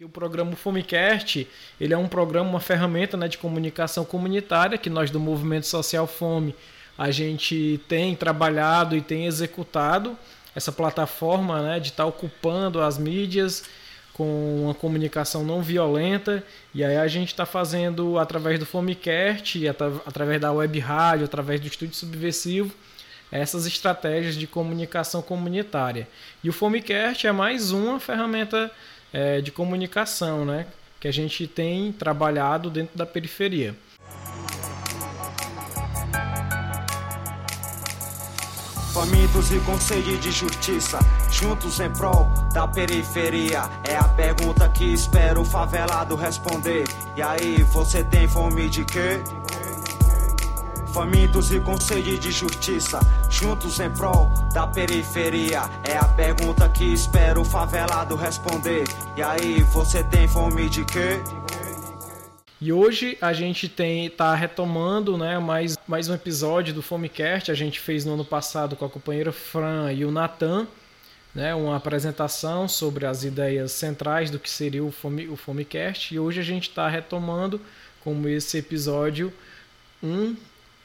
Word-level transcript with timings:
O 0.00 0.08
programa 0.08 0.54
Fomecast, 0.54 1.48
ele 1.80 1.92
é 1.92 1.98
um 1.98 2.06
programa, 2.06 2.48
uma 2.48 2.60
ferramenta 2.60 3.16
né, 3.16 3.26
de 3.26 3.36
comunicação 3.36 4.04
comunitária 4.04 4.78
que 4.78 4.88
nós 4.88 5.10
do 5.10 5.18
Movimento 5.18 5.66
Social 5.66 6.06
Fome 6.06 6.54
a 6.96 7.10
gente 7.10 7.80
tem 7.88 8.14
trabalhado 8.14 8.94
e 8.94 9.00
tem 9.00 9.26
executado 9.26 10.16
essa 10.54 10.70
plataforma 10.70 11.60
né, 11.62 11.80
de 11.80 11.88
estar 11.88 12.04
tá 12.04 12.08
ocupando 12.08 12.80
as 12.80 12.96
mídias 12.96 13.64
com 14.12 14.66
uma 14.66 14.74
comunicação 14.74 15.42
não 15.42 15.62
violenta 15.62 16.44
e 16.72 16.84
aí 16.84 16.96
a 16.96 17.08
gente 17.08 17.30
está 17.30 17.44
fazendo 17.44 18.20
através 18.20 18.56
do 18.56 18.66
Fomecast, 18.66 19.66
através 20.06 20.40
da 20.40 20.52
web 20.52 20.78
rádio, 20.78 21.24
através 21.24 21.60
do 21.60 21.66
estúdio 21.66 21.96
subversivo 21.96 22.72
essas 23.30 23.66
estratégias 23.66 24.36
de 24.36 24.46
comunicação 24.46 25.20
comunitária. 25.20 26.08
E 26.42 26.48
o 26.48 26.52
Fomecast 26.52 27.26
é 27.26 27.32
mais 27.32 27.72
uma 27.72 28.00
ferramenta 28.00 28.70
é, 29.12 29.40
de 29.40 29.50
comunicação, 29.50 30.44
né? 30.44 30.66
Que 31.00 31.08
a 31.08 31.12
gente 31.12 31.46
tem 31.46 31.92
trabalhado 31.92 32.70
dentro 32.70 32.96
da 32.96 33.06
periferia. 33.06 33.74
Famintos 38.92 39.52
e 39.52 39.60
com 39.60 39.78
sede 39.78 40.18
de 40.18 40.32
justiça, 40.32 40.98
juntos 41.30 41.78
em 41.78 41.88
prol 41.92 42.26
da 42.52 42.66
periferia. 42.66 43.62
É 43.88 43.96
a 43.96 44.02
pergunta 44.02 44.68
que 44.68 44.92
espero 44.92 45.42
o 45.42 45.44
favelado 45.44 46.16
responder. 46.16 46.84
E 47.16 47.22
aí, 47.22 47.62
você 47.62 48.02
tem 48.02 48.26
fome 48.26 48.68
de 48.68 48.84
quê? 48.84 49.20
Famintos 50.92 51.52
e 51.52 51.60
com 51.60 51.78
sede 51.78 52.18
de 52.18 52.30
justiça, 52.30 52.98
juntos 53.30 53.78
em 53.78 53.90
prol 53.90 54.30
da 54.52 54.66
periferia. 54.66 55.62
É 55.84 55.96
a 55.96 56.04
pergunta 56.04 56.68
que 56.68 56.84
espero 56.84 57.42
o 57.42 57.44
favelado 57.44 58.16
responder. 58.16 58.84
E 59.16 59.22
aí, 59.22 59.62
você 59.64 60.02
tem 60.04 60.26
fome 60.26 60.68
de 60.68 60.84
quê? 60.84 61.20
E 62.60 62.72
hoje 62.72 63.16
a 63.20 63.32
gente 63.32 63.68
tem 63.68 64.10
tá 64.10 64.34
retomando, 64.34 65.16
né, 65.16 65.38
mais, 65.38 65.78
mais 65.86 66.08
um 66.08 66.14
episódio 66.14 66.74
do 66.74 66.82
Fomecast. 66.82 67.52
A 67.52 67.54
gente 67.54 67.78
fez 67.78 68.04
no 68.04 68.14
ano 68.14 68.24
passado 68.24 68.74
com 68.74 68.84
a 68.84 68.90
companheira 68.90 69.30
Fran 69.30 69.92
e 69.92 70.04
o 70.04 70.10
Natan, 70.10 70.66
né, 71.32 71.54
uma 71.54 71.76
apresentação 71.76 72.66
sobre 72.66 73.06
as 73.06 73.22
ideias 73.22 73.70
centrais 73.70 74.28
do 74.30 74.40
que 74.40 74.50
seria 74.50 74.82
o, 74.82 74.90
Fome, 74.90 75.28
o 75.28 75.36
Fomecast. 75.36 76.12
E 76.12 76.18
hoje 76.18 76.40
a 76.40 76.44
gente 76.44 76.68
está 76.68 76.88
retomando 76.88 77.60
como 78.02 78.28
esse 78.28 78.58
episódio 78.58 79.32
1 80.02 80.08
um 80.08 80.36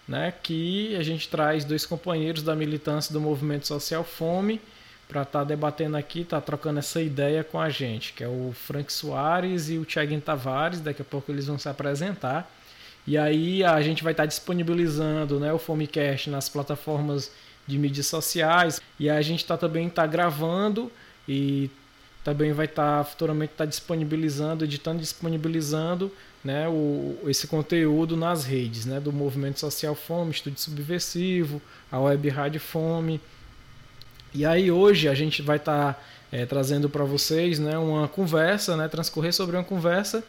né, 0.07 0.33
que 0.43 0.95
a 0.95 1.03
gente 1.03 1.29
traz 1.29 1.63
dois 1.63 1.85
companheiros 1.85 2.43
da 2.43 2.55
militância 2.55 3.13
do 3.13 3.21
movimento 3.21 3.67
social 3.67 4.03
Fome 4.03 4.59
para 5.07 5.21
estar 5.21 5.39
tá 5.39 5.45
debatendo 5.45 5.95
aqui, 5.95 6.21
estar 6.21 6.39
tá 6.39 6.45
trocando 6.45 6.79
essa 6.79 7.01
ideia 7.01 7.43
com 7.43 7.59
a 7.59 7.69
gente, 7.69 8.13
que 8.13 8.23
é 8.23 8.27
o 8.27 8.53
Frank 8.53 8.91
Soares 8.91 9.69
e 9.69 9.77
o 9.77 9.85
Thiago 9.85 10.19
Tavares, 10.21 10.79
daqui 10.79 11.01
a 11.01 11.05
pouco 11.05 11.31
eles 11.31 11.47
vão 11.47 11.57
se 11.57 11.69
apresentar. 11.69 12.51
E 13.05 13.17
aí 13.17 13.63
a 13.63 13.81
gente 13.81 14.03
vai 14.03 14.13
estar 14.13 14.23
tá 14.23 14.27
disponibilizando 14.27 15.39
né, 15.39 15.51
o 15.51 15.59
Fomecast 15.59 16.29
nas 16.29 16.49
plataformas 16.49 17.31
de 17.67 17.77
mídias 17.77 18.07
sociais 18.07 18.81
e 18.99 19.09
a 19.09 19.21
gente 19.21 19.45
tá, 19.45 19.57
também 19.57 19.87
está 19.87 20.05
gravando 20.05 20.91
e 21.27 21.69
também 22.23 22.53
vai 22.53 22.65
estar 22.65 22.99
tá, 22.99 23.03
futuramente 23.03 23.53
tá 23.55 23.65
disponibilizando, 23.65 24.63
editando, 24.63 24.99
disponibilizando 24.99 26.11
né, 26.43 26.67
o, 26.67 27.17
esse 27.27 27.47
conteúdo 27.47 28.17
nas 28.17 28.43
redes 28.43 28.85
né, 28.85 28.99
do 28.99 29.11
Movimento 29.13 29.59
Social 29.59 29.95
Fome, 29.95 30.31
Estúdio 30.31 30.59
Subversivo, 30.59 31.61
a 31.91 31.99
Web 31.99 32.27
Rádio 32.29 32.59
Fome. 32.59 33.21
E 34.33 34.45
aí 34.45 34.69
hoje 34.69 35.07
a 35.07 35.13
gente 35.13 35.41
vai 35.41 35.57
estar 35.57 35.93
tá, 35.93 36.01
é, 36.31 36.45
trazendo 36.45 36.89
para 36.89 37.03
vocês 37.03 37.59
né, 37.59 37.77
uma 37.77 38.07
conversa, 38.07 38.75
né, 38.75 38.87
transcorrer 38.87 39.33
sobre 39.33 39.55
uma 39.55 39.63
conversa 39.63 40.23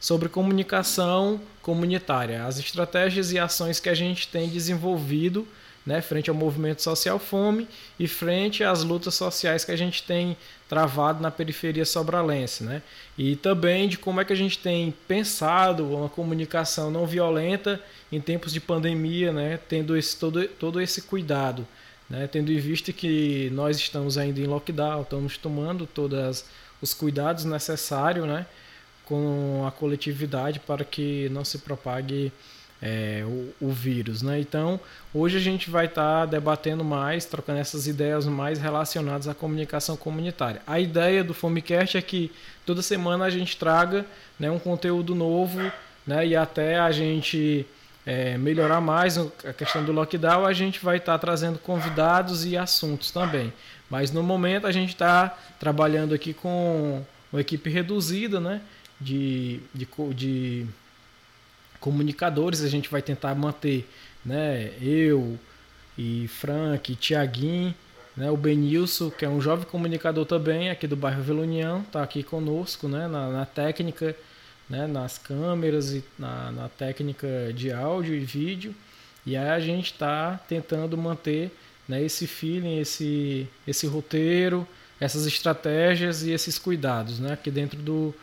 sobre 0.00 0.28
comunicação 0.28 1.40
comunitária, 1.60 2.44
as 2.44 2.58
estratégias 2.58 3.32
e 3.32 3.38
ações 3.38 3.80
que 3.80 3.88
a 3.88 3.94
gente 3.94 4.28
tem 4.28 4.48
desenvolvido 4.48 5.46
né, 5.88 6.02
frente 6.02 6.28
ao 6.28 6.36
movimento 6.36 6.82
social 6.82 7.18
fome 7.18 7.66
e 7.98 8.06
frente 8.06 8.62
às 8.62 8.84
lutas 8.84 9.14
sociais 9.14 9.64
que 9.64 9.72
a 9.72 9.76
gente 9.76 10.02
tem 10.02 10.36
travado 10.68 11.22
na 11.22 11.30
periferia 11.30 11.86
sobralense, 11.86 12.62
né? 12.62 12.82
E 13.16 13.36
também 13.36 13.88
de 13.88 13.96
como 13.96 14.20
é 14.20 14.24
que 14.26 14.32
a 14.34 14.36
gente 14.36 14.58
tem 14.58 14.92
pensado 15.08 15.88
uma 15.96 16.10
comunicação 16.10 16.90
não 16.90 17.06
violenta 17.06 17.80
em 18.12 18.20
tempos 18.20 18.52
de 18.52 18.60
pandemia, 18.60 19.32
né, 19.32 19.58
tendo 19.66 19.96
esse 19.96 20.14
todo 20.14 20.46
todo 20.46 20.78
esse 20.78 21.00
cuidado, 21.00 21.66
né, 22.08 22.26
tendo 22.26 22.52
em 22.52 22.58
vista 22.58 22.92
que 22.92 23.48
nós 23.54 23.78
estamos 23.78 24.18
ainda 24.18 24.40
em 24.40 24.46
lockdown, 24.46 25.00
estamos 25.00 25.38
tomando 25.38 25.86
todos 25.86 26.44
os 26.82 26.92
cuidados 26.92 27.46
necessários, 27.46 28.26
né, 28.26 28.44
com 29.06 29.64
a 29.66 29.70
coletividade 29.70 30.60
para 30.60 30.84
que 30.84 31.30
não 31.30 31.46
se 31.46 31.56
propague 31.56 32.30
é, 32.80 33.22
o, 33.26 33.66
o, 33.66 33.70
vírus. 33.70 34.22
Né? 34.22 34.40
Então, 34.40 34.80
hoje 35.12 35.36
a 35.36 35.40
gente 35.40 35.70
vai 35.70 35.86
estar 35.86 36.20
tá 36.20 36.26
debatendo 36.26 36.84
mais, 36.84 37.24
trocando 37.24 37.58
essas 37.58 37.86
ideias 37.86 38.26
mais 38.26 38.58
relacionadas 38.58 39.28
à 39.28 39.34
comunicação 39.34 39.96
comunitária. 39.96 40.62
A 40.66 40.78
ideia 40.78 41.24
do 41.24 41.34
Fomecast 41.34 41.96
é 41.96 42.02
que 42.02 42.30
toda 42.64 42.82
semana 42.82 43.24
a 43.24 43.30
gente 43.30 43.56
traga 43.56 44.06
né, 44.38 44.50
um 44.50 44.58
conteúdo 44.58 45.14
novo 45.14 45.60
né, 46.06 46.26
e 46.26 46.36
até 46.36 46.78
a 46.78 46.90
gente 46.92 47.66
é, 48.06 48.38
melhorar 48.38 48.80
mais 48.80 49.18
a 49.18 49.52
questão 49.52 49.84
do 49.84 49.92
lockdown, 49.92 50.46
a 50.46 50.52
gente 50.52 50.82
vai 50.82 50.96
estar 50.96 51.12
tá 51.12 51.18
trazendo 51.18 51.58
convidados 51.58 52.44
e 52.46 52.56
assuntos 52.56 53.10
também. 53.10 53.52
Mas 53.90 54.10
no 54.10 54.22
momento 54.22 54.66
a 54.66 54.72
gente 54.72 54.90
está 54.90 55.36
trabalhando 55.58 56.14
aqui 56.14 56.32
com 56.32 57.04
uma 57.32 57.40
equipe 57.40 57.68
reduzida 57.68 58.40
né, 58.40 58.60
de, 59.00 59.60
de, 59.74 59.86
de 60.14 60.66
comunicadores 61.80 62.62
a 62.62 62.68
gente 62.68 62.88
vai 62.88 63.02
tentar 63.02 63.34
manter, 63.34 63.88
né? 64.24 64.72
Eu 64.80 65.38
e 65.96 66.28
Frank, 66.28 66.94
Tiaguinho, 66.96 67.74
né? 68.16 68.30
O 68.30 68.36
Benilson, 68.36 69.10
que 69.10 69.24
é 69.24 69.28
um 69.28 69.40
jovem 69.40 69.66
comunicador 69.66 70.26
também 70.26 70.70
aqui 70.70 70.86
do 70.86 70.96
bairro 70.96 71.22
Vila 71.22 71.42
União, 71.42 71.80
está 71.80 72.02
aqui 72.02 72.22
conosco, 72.22 72.88
né? 72.88 73.06
Na, 73.08 73.30
na, 73.30 73.46
técnica, 73.46 74.14
né? 74.68 74.86
Nas 74.86 75.18
câmeras 75.18 75.92
e 75.92 76.04
na, 76.18 76.50
na 76.52 76.68
técnica 76.68 77.52
de 77.54 77.72
áudio 77.72 78.14
e 78.14 78.20
vídeo. 78.20 78.74
E 79.24 79.36
aí 79.36 79.50
a 79.50 79.60
gente 79.60 79.92
está 79.92 80.38
tentando 80.48 80.96
manter 80.96 81.50
né, 81.88 82.02
esse 82.02 82.26
feeling, 82.26 82.78
esse, 82.78 83.48
esse 83.66 83.86
roteiro, 83.86 84.66
essas 85.00 85.26
estratégias 85.26 86.22
e 86.22 86.30
esses 86.30 86.58
cuidados 86.58 87.18
né, 87.18 87.32
aqui 87.32 87.50
dentro 87.50 87.78
do, 87.80 88.14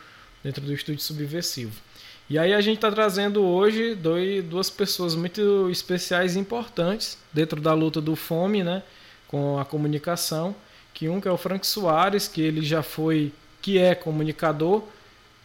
dentro 0.42 0.62
do 0.62 0.72
estúdio 0.72 1.02
subversivo. 1.02 1.80
E 2.28 2.40
aí 2.40 2.52
a 2.52 2.60
gente 2.60 2.76
está 2.78 2.90
trazendo 2.90 3.40
hoje 3.44 3.94
dois, 3.94 4.44
duas 4.44 4.68
pessoas 4.68 5.14
muito 5.14 5.70
especiais 5.70 6.34
e 6.34 6.40
importantes 6.40 7.16
dentro 7.32 7.60
da 7.60 7.72
luta 7.72 8.00
do 8.00 8.16
fome, 8.16 8.64
né, 8.64 8.82
com 9.28 9.60
a 9.60 9.64
comunicação, 9.64 10.52
que 10.92 11.08
um 11.08 11.20
que 11.20 11.28
é 11.28 11.30
o 11.30 11.36
Frank 11.36 11.64
Soares, 11.64 12.26
que 12.26 12.40
ele 12.42 12.62
já 12.62 12.82
foi, 12.82 13.32
que 13.62 13.78
é 13.78 13.94
comunicador, 13.94 14.82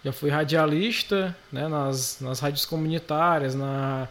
já 0.03 0.11
foi 0.11 0.31
radialista, 0.31 1.37
né, 1.51 1.67
nas, 1.67 2.19
nas 2.19 2.39
rádios 2.39 2.65
comunitárias, 2.65 3.53
na, 3.53 4.07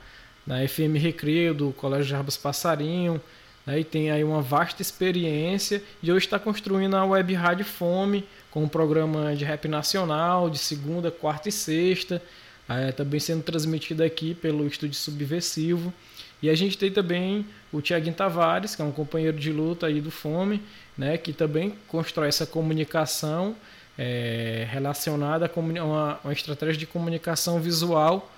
na 0.46 0.66
FM 0.68 0.94
Recreio 0.96 1.52
do 1.52 1.72
Colégio 1.72 2.04
Jarbas 2.04 2.36
Passarinho, 2.36 3.20
né, 3.66 3.80
e 3.80 3.84
tem 3.84 4.12
aí 4.12 4.22
uma 4.22 4.40
vasta 4.40 4.80
experiência 4.80 5.82
e 6.00 6.12
hoje 6.12 6.26
está 6.26 6.38
construindo 6.38 6.94
a 6.94 7.04
Web 7.04 7.34
Rádio 7.34 7.64
Fome, 7.64 8.24
com 8.48 8.62
um 8.62 8.68
programa 8.68 9.34
de 9.34 9.44
rap 9.44 9.66
nacional, 9.66 10.48
de 10.48 10.58
segunda, 10.58 11.10
quarta 11.10 11.48
e 11.48 11.52
sexta, 11.52 12.22
é, 12.70 12.92
também 12.92 13.18
sendo 13.18 13.42
transmitida 13.42 14.04
aqui 14.04 14.34
pelo 14.34 14.66
Estúdio 14.66 14.94
Subversivo. 14.94 15.92
E 16.40 16.48
a 16.48 16.54
gente 16.54 16.78
tem 16.78 16.90
também 16.90 17.44
o 17.72 17.82
Tiaguinho 17.82 18.14
Tavares, 18.14 18.76
que 18.76 18.80
é 18.80 18.84
um 18.84 18.92
companheiro 18.92 19.36
de 19.36 19.52
luta 19.52 19.86
aí 19.86 20.00
do 20.00 20.10
Fome, 20.10 20.62
né, 20.96 21.18
que 21.18 21.32
também 21.32 21.74
constrói 21.88 22.28
essa 22.28 22.46
comunicação 22.46 23.56
é, 23.98 24.66
relacionada 24.70 25.50
a 25.54 25.60
uma, 25.60 26.20
uma, 26.22 26.32
estratégia 26.32 26.76
de 26.76 26.86
comunicação 26.86 27.60
visual 27.60 28.30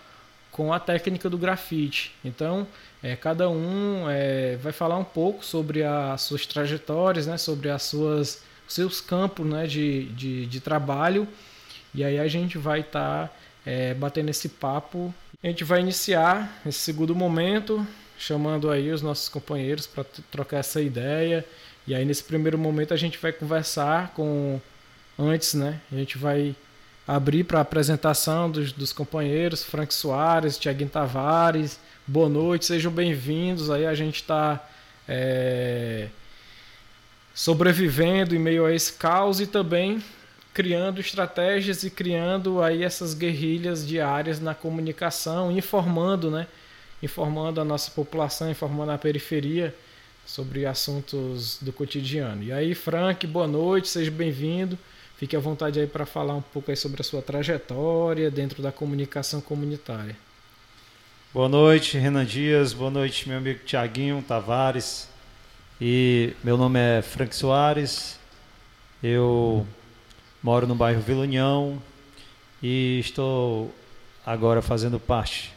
com 0.51 0.73
a 0.73 0.81
técnica 0.81 1.31
do 1.31 1.39
grafite. 1.39 2.13
Então, 2.25 2.67
é, 3.03 3.15
cada 3.15 3.49
um 3.49 4.09
é, 4.09 4.57
vai 4.57 4.73
falar 4.73 4.97
um 4.97 5.05
pouco 5.05 5.45
sobre 5.45 5.85
as 5.85 6.23
suas 6.23 6.47
trajetórias, 6.47 7.27
né, 7.27 7.37
sobre 7.37 7.71
as 7.71 7.83
suas 7.83 8.43
seus 8.67 9.01
campos 9.01 9.47
né, 9.47 9.67
de, 9.67 10.05
de, 10.07 10.47
de 10.47 10.61
trabalho. 10.61 11.29
E 11.95 12.03
aí 12.03 12.19
a 12.19 12.27
gente 12.27 12.57
vai 12.57 12.81
estar 12.81 13.29
tá 13.29 13.35
é, 13.65 13.95
batendo 13.95 14.31
esse 14.31 14.49
papo. 14.49 15.15
A 15.43 15.47
gente 15.47 15.65
vai 15.65 15.81
iniciar 15.81 16.61
esse 16.67 16.79
segundo 16.79 17.15
momento, 17.15 17.87
chamando 18.19 18.71
aí 18.71 18.91
os 18.91 19.03
nossos 19.03 19.29
companheiros 19.29 19.87
para 19.87 20.05
trocar 20.31 20.59
essa 20.59 20.81
ideia. 20.81 21.45
E 21.87 21.95
aí 21.95 22.05
nesse 22.05 22.23
primeiro 22.23 22.57
momento 22.59 22.95
a 22.95 22.97
gente 22.97 23.19
vai 23.19 23.33
conversar 23.33 24.13
com 24.15 24.61
antes, 25.19 25.55
né? 25.55 25.81
A 25.91 25.97
gente 25.97 26.17
vai 26.17 26.55
abrir 27.07 27.45
para 27.45 27.59
a 27.59 27.63
apresentação 27.63 28.51
dos, 28.51 28.73
dos 28.73 28.93
companheiros, 28.93 29.65
Frank 29.65 29.93
Soares, 29.93 30.59
Tiaguinho 30.59 30.91
Tavares. 30.91 31.79
Boa 32.07 32.29
noite, 32.29 32.65
sejam 32.65 32.93
bem-vindos. 32.93 33.71
Aí 33.71 33.87
a 33.87 33.95
gente 33.95 34.17
está 34.17 34.65
é, 35.09 36.09
sobrevivendo 37.35 38.35
em 38.35 38.39
meio 38.39 38.65
a 38.65 38.73
esse 38.73 38.93
caos 38.93 39.41
e 39.41 39.47
também 39.47 40.03
criando 40.53 41.01
estratégias 41.01 41.83
e 41.83 41.91
criando 41.91 42.63
aí 42.63 42.83
essas 42.83 43.15
guerrilhas 43.15 43.87
diárias 43.87 44.39
na 44.41 44.55
comunicação, 44.55 45.51
informando, 45.51 46.31
né? 46.31 46.47
Informando 47.03 47.61
a 47.61 47.65
nossa 47.65 47.91
população, 47.91 48.51
informando 48.51 48.93
a 48.93 48.99
periferia 48.99 49.75
sobre 50.27 50.67
assuntos 50.67 51.59
do 51.61 51.73
cotidiano. 51.73 52.43
E 52.43 52.53
aí, 52.53 52.75
Frank, 52.75 53.27
boa 53.27 53.47
noite, 53.47 53.89
seja 53.89 54.11
bem-vindo. 54.11 54.79
Fique 55.17 55.37
à 55.37 55.41
vontade 55.41 55.81
aí 55.81 55.87
para 55.87 56.05
falar 56.05 56.35
um 56.35 56.43
pouco 56.43 56.71
aí 56.71 56.77
sobre 56.77 57.01
a 57.01 57.05
sua 57.05 57.23
trajetória 57.23 58.31
dentro 58.31 58.63
da 58.63 58.71
comunicação 58.71 59.41
comunitária. 59.41 60.17
Boa 61.33 61.49
noite, 61.49 61.97
Renan 61.97 62.27
Dias. 62.27 62.73
Boa 62.73 62.91
noite, 62.91 63.29
meu 63.29 63.39
amigo 63.39 63.61
Tiaguinho 63.65 64.23
Tavares. 64.27 65.09
E 65.81 66.35
meu 66.45 66.57
nome 66.57 66.79
é 66.79 67.03
Frank 67.03 67.35
Soares. 67.35 68.19
Eu 69.03 69.67
moro 70.43 70.67
no 70.67 70.75
bairro 70.75 71.01
Vila 71.01 71.21
União 71.23 71.81
e 72.61 72.99
estou 72.99 73.73
agora 74.27 74.61
fazendo 74.61 74.99
parte 74.99 75.53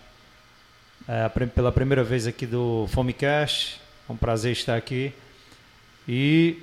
é, 1.08 1.28
pela 1.48 1.72
primeira 1.72 2.04
vez 2.04 2.28
aqui 2.28 2.46
do 2.46 2.88
Fomecast. 2.92 3.82
É 4.08 4.14
um 4.14 4.16
prazer 4.16 4.52
estar 4.52 4.76
aqui. 4.76 5.12
E 6.08 6.60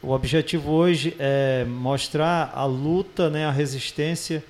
o 0.00 0.12
objetivo 0.12 0.72
hoje 0.72 1.14
é 1.18 1.66
mostrar 1.66 2.52
a 2.54 2.64
luta, 2.64 3.28
né, 3.28 3.44
a 3.44 3.50
resistência 3.50 4.42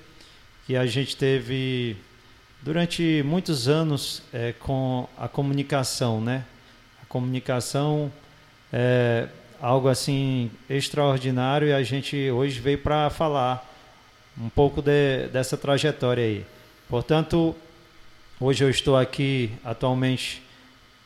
que 0.65 0.77
a 0.77 0.85
gente 0.85 1.17
teve 1.17 1.97
durante 2.61 3.21
muitos 3.25 3.67
anos 3.67 4.23
é, 4.31 4.53
com 4.53 5.09
a 5.17 5.27
comunicação, 5.27 6.21
né? 6.21 6.45
A 7.03 7.05
comunicação 7.07 8.09
é, 8.71 9.27
algo 9.61 9.87
assim 9.87 10.49
extraordinário 10.69 11.67
e 11.67 11.73
a 11.73 11.83
gente 11.83 12.31
hoje 12.31 12.59
veio 12.59 12.77
para 12.77 13.09
falar 13.09 13.65
um 14.39 14.49
pouco 14.49 14.81
de, 14.81 15.27
dessa 15.27 15.57
trajetória 15.57 16.23
aí. 16.23 16.45
Portanto, 16.87 17.55
hoje 18.39 18.63
eu 18.63 18.69
estou 18.69 18.97
aqui 18.97 19.51
atualmente 19.63 20.41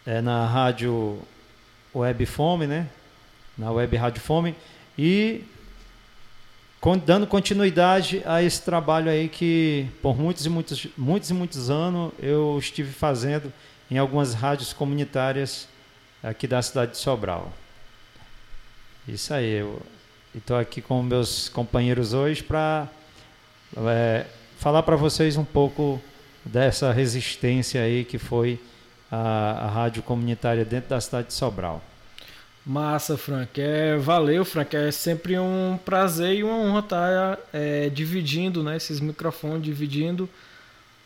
é, 0.06 0.22
na 0.22 0.46
rádio 0.46 1.20
Web 1.94 2.26
Fome, 2.26 2.68
né? 2.68 2.88
Na 3.58 3.72
Web 3.72 3.96
Rádio 3.98 4.22
Fome 4.22 4.56
e 4.98 5.44
dando 7.06 7.26
continuidade 7.26 8.22
a 8.26 8.44
esse 8.44 8.62
trabalho 8.62 9.10
aí 9.10 9.30
que 9.30 9.88
por 10.02 10.18
muitos 10.20 10.46
e 10.46 10.50
muitos 10.50 10.88
muitos 10.98 11.30
e 11.30 11.34
muitos 11.34 11.70
anos 11.70 12.12
eu 12.20 12.58
estive 12.60 12.92
fazendo 12.92 13.54
em 13.90 13.98
algumas 13.98 14.34
rádios 14.34 14.74
comunitárias 14.74 15.68
aqui 16.22 16.46
da 16.46 16.62
cidade 16.62 16.92
de 16.92 16.98
Sobral. 16.98 17.54
Isso 19.08 19.34
aí, 19.34 19.56
eu 19.56 19.82
estou 20.34 20.58
aqui 20.58 20.82
com 20.82 21.04
meus 21.04 21.50
companheiros 21.50 22.14
hoje 22.14 22.42
para 22.42 22.88
é, 23.76 24.26
falar 24.58 24.82
para 24.84 24.96
vocês 24.96 25.36
um 25.36 25.44
pouco 25.44 26.02
dessa 26.46 26.92
resistência 26.94 27.82
aí 27.82 28.06
que 28.06 28.18
foi 28.18 28.58
a, 29.12 29.66
a 29.66 29.68
rádio 29.68 30.02
comunitária 30.04 30.64
dentro 30.64 30.90
da 30.90 31.02
cidade 31.02 31.28
de 31.28 31.34
Sobral. 31.34 31.82
Massa, 32.66 33.18
Frank. 33.18 33.60
É, 33.60 33.98
valeu, 33.98 34.46
Frank. 34.46 34.74
É 34.74 34.90
sempre 34.90 35.38
um 35.38 35.78
prazer 35.84 36.38
e 36.38 36.44
uma 36.46 36.56
honra 36.56 36.80
estar 36.80 37.40
é, 37.52 37.90
dividindo 37.90 38.64
né, 38.64 38.78
esses 38.78 39.02
microfones, 39.02 39.64
dividindo 39.64 40.30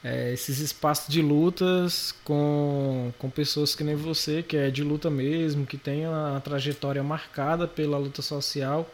é, 0.03 0.31
esses 0.31 0.59
espaços 0.59 1.07
de 1.11 1.21
lutas 1.21 2.13
com, 2.23 3.11
com 3.17 3.29
pessoas 3.29 3.75
que 3.75 3.83
nem 3.83 3.95
você, 3.95 4.44
que 4.44 4.55
é 4.55 4.69
de 4.69 4.83
luta 4.83 5.09
mesmo, 5.09 5.65
que 5.65 5.77
tem 5.77 6.07
uma 6.07 6.39
trajetória 6.41 7.03
marcada 7.03 7.67
pela 7.67 7.97
luta 7.97 8.21
social 8.21 8.89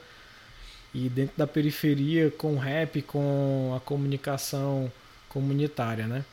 e 0.94 1.10
dentro 1.10 1.36
da 1.38 1.48
periferia 1.48 2.32
com 2.32 2.54
o 2.54 2.58
rap, 2.58 3.02
com 3.02 3.74
a 3.76 3.80
comunicação 3.80 4.92
comunitária, 5.28 6.08
né? 6.08 6.24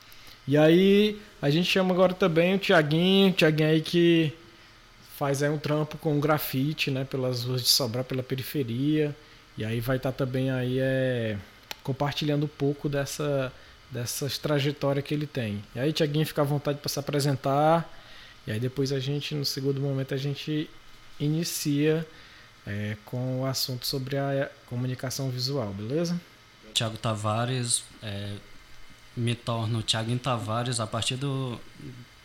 E 0.46 0.56
aí 0.56 1.20
a 1.40 1.50
gente 1.50 1.68
chama 1.70 1.94
agora 1.94 2.12
também 2.12 2.54
o 2.54 2.58
Tiaguinho, 2.58 3.32
Tiaguinho 3.32 3.70
aí 3.70 3.80
que 3.80 4.32
faz 5.16 5.42
aí 5.42 5.50
um 5.50 5.58
trampo 5.58 5.98
com 5.98 6.18
grafite, 6.18 6.90
né, 6.90 7.04
pelas 7.04 7.44
ruas 7.44 7.62
de 7.62 7.68
Sobral, 7.68 8.02
pela 8.04 8.22
periferia, 8.22 9.14
e 9.56 9.64
aí 9.64 9.78
vai 9.80 9.98
estar 9.98 10.12
tá 10.12 10.24
também 10.24 10.50
aí 10.50 10.78
é, 10.78 11.36
compartilhando 11.82 12.44
um 12.44 12.48
pouco 12.48 12.88
dessa 12.88 13.52
dessas 13.90 14.38
trajetórias 14.38 15.04
que 15.04 15.12
ele 15.12 15.26
tem. 15.26 15.62
E 15.74 15.80
aí, 15.80 15.92
Tiaguinho, 15.92 16.26
fica 16.26 16.42
à 16.42 16.44
vontade 16.44 16.78
para 16.78 16.88
se 16.88 16.98
apresentar. 16.98 17.90
E 18.46 18.52
aí 18.52 18.60
depois 18.60 18.92
a 18.92 19.00
gente, 19.00 19.34
no 19.34 19.44
segundo 19.44 19.80
momento, 19.80 20.14
a 20.14 20.16
gente 20.16 20.70
inicia 21.18 22.06
é, 22.66 22.96
com 23.04 23.40
o 23.40 23.46
assunto 23.46 23.86
sobre 23.86 24.16
a 24.16 24.50
comunicação 24.66 25.30
visual, 25.30 25.72
beleza? 25.72 26.20
Tiago 26.72 26.96
Tavares, 26.96 27.82
é, 28.02 28.34
me 29.16 29.34
torno 29.34 29.82
Tiaguinho 29.82 30.18
Tavares 30.18 30.80
a 30.80 30.86
partir 30.86 31.16
do, 31.16 31.60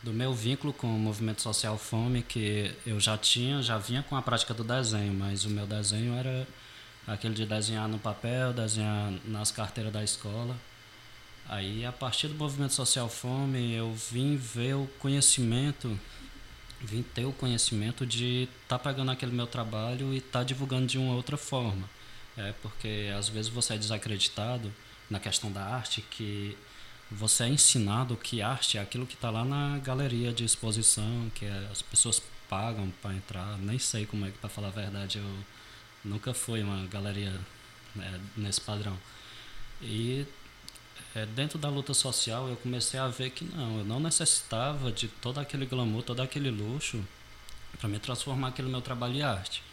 do 0.04 0.14
meu 0.14 0.34
vínculo 0.34 0.72
com 0.72 0.88
o 0.88 1.00
movimento 1.00 1.42
social 1.42 1.78
Fome, 1.78 2.22
que 2.22 2.74
eu 2.86 3.00
já 3.00 3.18
tinha, 3.18 3.62
já 3.62 3.78
vinha 3.78 4.04
com 4.04 4.16
a 4.16 4.22
prática 4.22 4.54
do 4.54 4.64
desenho, 4.64 5.14
mas 5.14 5.46
o 5.46 5.50
meu 5.50 5.66
desenho 5.66 6.14
era 6.14 6.48
aquele 7.08 7.34
de 7.34 7.46
desenhar 7.46 7.88
no 7.88 8.00
papel, 8.00 8.54
desenhar 8.54 9.12
nas 9.26 9.52
carteiras 9.52 9.92
da 9.92 10.04
escola. 10.04 10.56
Aí, 11.48 11.86
a 11.86 11.92
partir 11.92 12.28
do 12.28 12.36
movimento 12.36 12.74
social 12.74 13.08
fome, 13.08 13.74
eu 13.74 13.94
vim 13.94 14.36
ver 14.36 14.76
o 14.76 14.88
conhecimento, 15.00 16.00
vim 16.82 17.04
ter 17.04 17.26
o 17.26 17.32
conhecimento 17.32 18.06
de 18.06 18.50
estar 18.64 18.80
tá 18.80 18.80
pegando 18.80 19.12
aquele 19.12 19.32
meu 19.32 19.46
trabalho 19.46 20.14
e 20.14 20.18
estar 20.18 20.40
tá 20.40 20.44
divulgando 20.44 20.88
de 20.88 20.98
uma 20.98 21.14
outra 21.14 21.38
forma. 21.38 21.88
É 22.36 22.54
porque 22.62 23.12
às 23.18 23.30
vezes 23.30 23.50
você 23.50 23.76
é 23.76 23.78
desacreditado 23.78 24.74
na 25.10 25.20
questão 25.20 25.52
da 25.52 25.64
arte, 25.64 26.02
que 26.02 26.58
você 27.12 27.44
é 27.44 27.50
ensinado 27.50 28.18
que 28.18 28.42
arte 28.42 28.78
é 28.78 28.82
aquilo 28.82 29.06
que 29.06 29.14
está 29.14 29.30
lá 29.30 29.46
na 29.46 29.78
galeria 29.80 30.34
de 30.34 30.44
exposição, 30.44 31.32
que 31.36 31.46
é, 31.46 31.68
as 31.72 31.82
pessoas 31.82 32.22
pagam 32.50 32.92
para 33.02 33.14
entrar. 33.14 33.58
Nem 33.60 33.78
sei 33.78 34.06
como 34.06 34.26
é 34.26 34.32
que, 34.32 34.38
para 34.40 34.50
falar 34.50 34.70
a 34.70 34.72
verdade, 34.72 35.20
eu 35.20 35.38
nunca 36.04 36.34
fui 36.34 36.64
uma 36.64 36.86
galeria 36.88 37.40
né, 37.96 38.20
nesse 38.36 38.60
padrão. 38.60 38.98
E 39.82 40.26
é, 41.16 41.26
dentro 41.26 41.58
da 41.58 41.70
luta 41.70 41.94
social 41.94 42.50
eu 42.50 42.58
comecei 42.58 43.00
a 43.00 43.08
ver 43.08 43.30
que 43.30 43.46
não, 43.46 43.80
eu 43.80 43.86
não 43.86 44.00
necessitava 44.02 44.92
de 44.92 45.08
todo 45.08 45.40
aquele 45.40 45.66
glamour, 45.66 46.04
todo 46.04 46.20
aquele 46.20 46.52
luxo 46.52 47.02
para 47.80 47.88
me 47.88 47.98
transformar 48.00 48.50
aquele 48.50 48.68
meu 48.70 48.82
trabalho 48.82 49.16
em 49.16 49.22
arte. 49.22 49.64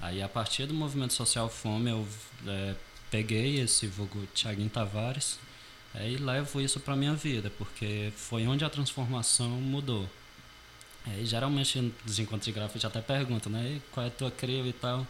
Aí 0.00 0.22
a 0.22 0.28
partir 0.28 0.66
do 0.66 0.74
movimento 0.74 1.12
social 1.12 1.48
Fome 1.48 1.90
eu 1.90 2.06
é, 2.46 2.74
peguei 3.10 3.60
esse 3.60 3.88
vulgo 3.88 4.26
Tiaguinho 4.32 4.70
Tavares 4.70 5.38
é, 5.94 6.08
e 6.08 6.16
levo 6.16 6.60
isso 6.60 6.78
para 6.78 6.94
minha 6.94 7.14
vida, 7.14 7.50
porque 7.58 8.12
foi 8.16 8.46
onde 8.46 8.64
a 8.64 8.70
transformação 8.70 9.50
mudou. 9.50 10.08
É, 11.06 11.24
geralmente 11.24 11.92
nos 12.06 12.18
encontros 12.20 12.46
de 12.46 12.52
grafite 12.52 12.86
até 12.86 13.00
perguntam, 13.00 13.50
né, 13.50 13.80
qual 13.90 14.06
é 14.06 14.08
a 14.08 14.12
tua 14.12 14.30
crio 14.30 14.66
e 14.66 14.72
tal. 14.72 15.04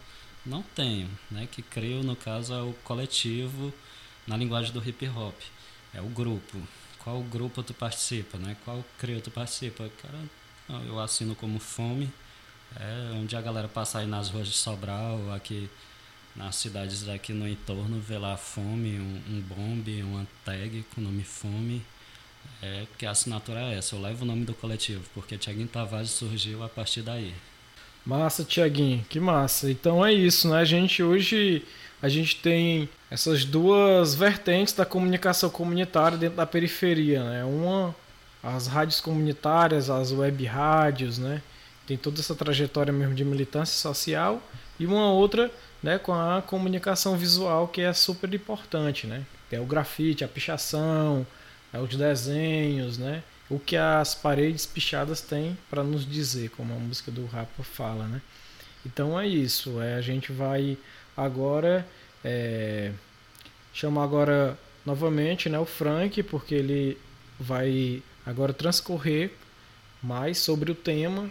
Não 0.44 0.62
tenho, 0.62 1.08
né, 1.30 1.46
que 1.50 1.60
crio 1.60 2.02
no 2.02 2.16
caso 2.16 2.54
é 2.54 2.62
o 2.62 2.72
coletivo 2.82 3.72
na 4.26 4.36
linguagem 4.38 4.72
do 4.72 4.86
hip 4.86 5.06
hop 5.08 5.34
é 5.94 6.00
o 6.00 6.06
grupo. 6.06 6.58
Qual 6.98 7.22
grupo 7.22 7.62
tu 7.62 7.74
participa, 7.74 8.38
né? 8.38 8.56
Qual 8.64 8.84
CREO 8.98 9.20
tu 9.20 9.30
participa? 9.30 9.90
Cara, 10.00 10.18
eu 10.86 10.98
assino 11.00 11.34
como 11.34 11.58
Fome, 11.58 12.12
é 12.76 13.12
onde 13.14 13.36
a 13.36 13.40
galera 13.40 13.68
passa 13.68 13.98
aí 13.98 14.06
nas 14.06 14.30
ruas 14.30 14.48
de 14.48 14.54
Sobral, 14.54 15.32
aqui 15.32 15.68
nas 16.34 16.56
cidades 16.56 17.02
daqui 17.02 17.32
no 17.32 17.46
entorno, 17.46 18.00
vê 18.00 18.16
lá 18.16 18.36
Fome, 18.36 18.98
um, 18.98 19.22
um 19.28 19.40
bombe, 19.40 20.02
uma 20.02 20.26
tag 20.44 20.84
com 20.94 21.00
o 21.00 21.04
nome 21.04 21.24
Fome. 21.24 21.82
É 22.60 22.86
que 22.98 23.06
a 23.06 23.10
assinatura 23.10 23.60
é 23.60 23.78
essa, 23.78 23.94
eu 23.94 24.00
levo 24.00 24.22
o 24.22 24.26
nome 24.26 24.44
do 24.44 24.54
coletivo, 24.54 25.04
porque 25.14 25.36
Tiaguinho 25.36 25.68
Tavares 25.68 26.10
surgiu 26.10 26.62
a 26.62 26.68
partir 26.68 27.02
daí. 27.02 27.34
Massa, 28.04 28.44
Tiaguinho, 28.44 29.04
que 29.08 29.20
massa. 29.20 29.70
Então 29.70 30.04
é 30.04 30.12
isso, 30.12 30.48
né? 30.48 30.58
A 30.58 30.64
gente 30.64 31.02
hoje 31.02 31.64
a 32.02 32.08
gente 32.08 32.36
tem 32.36 32.88
essas 33.08 33.44
duas 33.44 34.14
vertentes 34.14 34.74
da 34.74 34.84
comunicação 34.84 35.48
comunitária 35.48 36.18
dentro 36.18 36.36
da 36.36 36.46
periferia, 36.46 37.22
né? 37.22 37.44
Uma 37.44 37.94
as 38.42 38.66
rádios 38.66 39.00
comunitárias, 39.00 39.88
as 39.88 40.10
web 40.10 40.44
rádios, 40.44 41.16
né? 41.16 41.40
Tem 41.86 41.96
toda 41.96 42.20
essa 42.20 42.34
trajetória 42.34 42.92
mesmo 42.92 43.14
de 43.14 43.24
militância 43.24 43.78
social 43.78 44.42
e 44.80 44.86
uma 44.86 45.12
outra, 45.12 45.50
né, 45.82 45.98
com 45.98 46.12
a 46.12 46.42
comunicação 46.42 47.16
visual 47.16 47.68
que 47.68 47.80
é 47.80 47.92
super 47.92 48.32
importante, 48.34 49.06
né? 49.06 49.24
Tem 49.48 49.60
o 49.60 49.64
grafite, 49.64 50.24
a 50.24 50.28
pichação, 50.28 51.26
é 51.72 51.78
os 51.78 51.94
desenhos, 51.94 52.98
né? 52.98 53.22
O 53.52 53.58
que 53.58 53.76
as 53.76 54.14
paredes 54.14 54.66
pichadas 54.66 55.20
têm 55.20 55.56
para 55.68 55.84
nos 55.84 56.04
dizer, 56.10 56.50
como 56.50 56.72
a 56.72 56.78
música 56.78 57.10
do 57.10 57.26
Rapa 57.26 57.62
fala, 57.62 58.06
né? 58.06 58.22
Então 58.84 59.18
é 59.18 59.26
isso, 59.26 59.80
é 59.80 59.94
a 59.94 60.00
gente 60.00 60.32
vai 60.32 60.76
Agora, 61.16 61.86
é, 62.24 62.90
chamo 63.72 64.00
agora 64.00 64.58
novamente 64.84 65.48
né, 65.48 65.58
o 65.58 65.66
Frank, 65.66 66.22
porque 66.22 66.54
ele 66.54 66.98
vai 67.38 68.02
agora 68.24 68.52
transcorrer 68.52 69.30
mais 70.02 70.38
sobre 70.38 70.72
o 70.72 70.74
tema, 70.74 71.30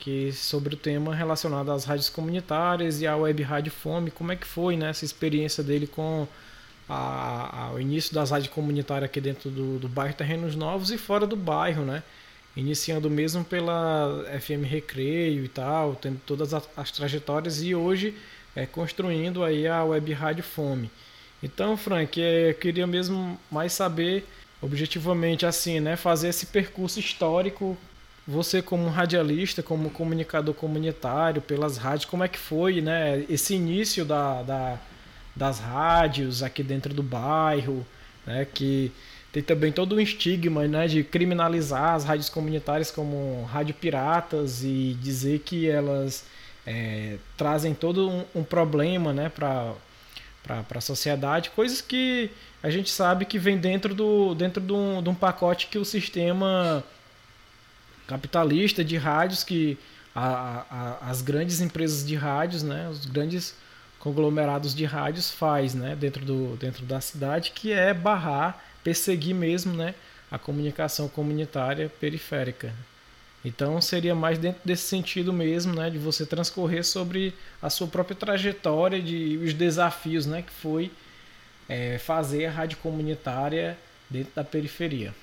que 0.00 0.32
sobre 0.32 0.74
o 0.74 0.76
tema 0.76 1.14
relacionado 1.14 1.70
às 1.70 1.84
rádios 1.84 2.08
comunitárias 2.08 3.00
e 3.00 3.06
à 3.06 3.16
web 3.16 3.40
rádio 3.42 3.70
Fome, 3.70 4.10
como 4.10 4.32
é 4.32 4.36
que 4.36 4.46
foi 4.46 4.76
né, 4.76 4.90
essa 4.90 5.04
experiência 5.04 5.62
dele 5.62 5.86
com 5.86 6.26
a, 6.90 7.66
ao 7.68 7.80
início 7.80 8.12
das 8.12 8.32
rádios 8.32 8.52
comunitárias 8.52 9.08
aqui 9.08 9.20
dentro 9.20 9.48
do, 9.48 9.78
do 9.78 9.88
bairro 9.88 10.12
Terrenos 10.12 10.56
Novos 10.56 10.90
e 10.90 10.98
fora 10.98 11.24
do 11.24 11.36
bairro, 11.36 11.84
né? 11.84 12.02
Iniciando 12.56 13.08
mesmo 13.08 13.44
pela 13.44 14.24
FM 14.40 14.64
Recreio 14.64 15.44
e 15.44 15.48
tal, 15.48 15.94
tendo 15.94 16.20
todas 16.26 16.52
as, 16.52 16.68
as 16.76 16.90
trajetórias 16.90 17.62
e 17.62 17.76
hoje 17.76 18.16
é, 18.56 18.66
construindo 18.66 19.44
aí 19.44 19.68
a 19.68 19.84
Web 19.84 20.12
Rádio 20.12 20.42
Fome. 20.42 20.90
Então, 21.40 21.76
Frank, 21.76 22.20
é, 22.20 22.50
eu 22.50 22.54
queria 22.54 22.88
mesmo 22.88 23.38
mais 23.48 23.72
saber, 23.72 24.26
objetivamente 24.60 25.46
assim, 25.46 25.78
né, 25.78 25.94
fazer 25.94 26.28
esse 26.28 26.46
percurso 26.46 26.98
histórico. 26.98 27.78
Você 28.26 28.60
como 28.60 28.88
radialista, 28.88 29.62
como 29.62 29.90
comunicador 29.90 30.54
comunitário, 30.54 31.40
pelas 31.40 31.76
rádios, 31.76 32.04
como 32.04 32.24
é 32.24 32.28
que 32.28 32.38
foi, 32.38 32.80
né, 32.80 33.24
esse 33.28 33.54
início 33.54 34.04
da, 34.04 34.42
da 34.42 34.80
das 35.34 35.58
rádios 35.58 36.42
aqui 36.42 36.62
dentro 36.62 36.92
do 36.92 37.02
bairro, 37.02 37.86
né, 38.26 38.44
que 38.44 38.92
tem 39.32 39.42
também 39.42 39.70
todo 39.70 39.94
um 39.94 40.00
estigma 40.00 40.66
né, 40.66 40.88
de 40.88 41.04
criminalizar 41.04 41.94
as 41.94 42.04
rádios 42.04 42.28
comunitárias 42.28 42.90
como 42.90 43.44
rádio 43.44 43.74
piratas 43.74 44.64
e 44.64 44.96
dizer 45.00 45.40
que 45.40 45.68
elas 45.68 46.24
é, 46.66 47.16
trazem 47.36 47.72
todo 47.72 48.08
um, 48.08 48.24
um 48.34 48.44
problema 48.44 49.12
né, 49.12 49.28
para 49.28 49.76
a 50.74 50.80
sociedade, 50.80 51.50
coisas 51.50 51.80
que 51.80 52.30
a 52.62 52.70
gente 52.70 52.90
sabe 52.90 53.24
que 53.24 53.38
vem 53.38 53.56
dentro, 53.56 53.94
do, 53.94 54.34
dentro 54.34 54.60
de, 54.60 54.72
um, 54.72 55.02
de 55.02 55.08
um 55.08 55.14
pacote 55.14 55.68
que 55.68 55.78
o 55.78 55.84
sistema 55.84 56.84
capitalista 58.06 58.84
de 58.84 58.96
rádios, 58.96 59.44
que 59.44 59.78
a, 60.14 60.66
a, 60.68 61.10
as 61.10 61.22
grandes 61.22 61.60
empresas 61.60 62.04
de 62.04 62.16
rádios, 62.16 62.64
né, 62.64 62.88
os 62.88 63.06
grandes 63.06 63.54
conglomerados 64.00 64.74
de 64.74 64.84
rádios 64.84 65.30
faz 65.30 65.74
né, 65.74 65.94
dentro, 65.94 66.24
do, 66.24 66.56
dentro 66.56 66.84
da 66.84 67.00
cidade, 67.00 67.52
que 67.54 67.70
é 67.70 67.94
barrar, 67.94 68.64
perseguir 68.82 69.34
mesmo 69.34 69.74
né, 69.74 69.94
a 70.30 70.38
comunicação 70.38 71.06
comunitária 71.06 71.88
periférica. 72.00 72.72
Então 73.44 73.80
seria 73.80 74.14
mais 74.14 74.38
dentro 74.38 74.60
desse 74.64 74.84
sentido 74.84 75.32
mesmo, 75.32 75.74
né, 75.74 75.90
de 75.90 75.98
você 75.98 76.26
transcorrer 76.26 76.84
sobre 76.84 77.34
a 77.62 77.70
sua 77.70 77.86
própria 77.86 78.16
trajetória, 78.16 79.00
de 79.00 79.38
os 79.42 79.54
desafios, 79.54 80.26
né, 80.26 80.42
que 80.42 80.52
foi 80.52 80.90
é, 81.68 81.98
fazer 81.98 82.46
a 82.46 82.50
rádio 82.50 82.78
comunitária 82.78 83.78
dentro 84.08 84.32
da 84.34 84.42
periferia. 84.42 85.14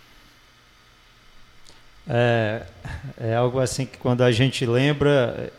É, 2.08 2.64
é 3.20 3.36
algo 3.36 3.60
assim 3.60 3.86
que 3.86 3.98
quando 3.98 4.24
a 4.24 4.32
gente 4.32 4.66
lembra, 4.66 5.52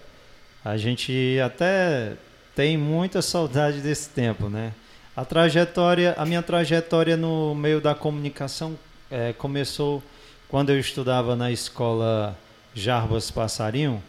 a 0.65 0.77
gente 0.77 1.39
até 1.45 2.17
tem 2.59 2.77
muita 2.77 3.23
saudade 3.23 3.81
desse 3.81 4.09
tempo, 4.09 4.49
né? 4.49 4.73
A 5.17 5.25
trajetória, 5.25 6.17
a 6.19 6.27
minha 6.27 6.43
trajetória 6.43 7.17
no 7.17 7.55
meio 7.55 7.81
da 7.81 7.95
comunicação 7.95 8.77
é, 9.09 9.33
começou 9.33 10.03
quando 10.49 10.71
eu 10.71 10.81
estudava 10.81 11.37
na 11.37 11.53
escola 11.53 12.37
Jarbas 12.75 13.31
Passarinho. 13.31 14.03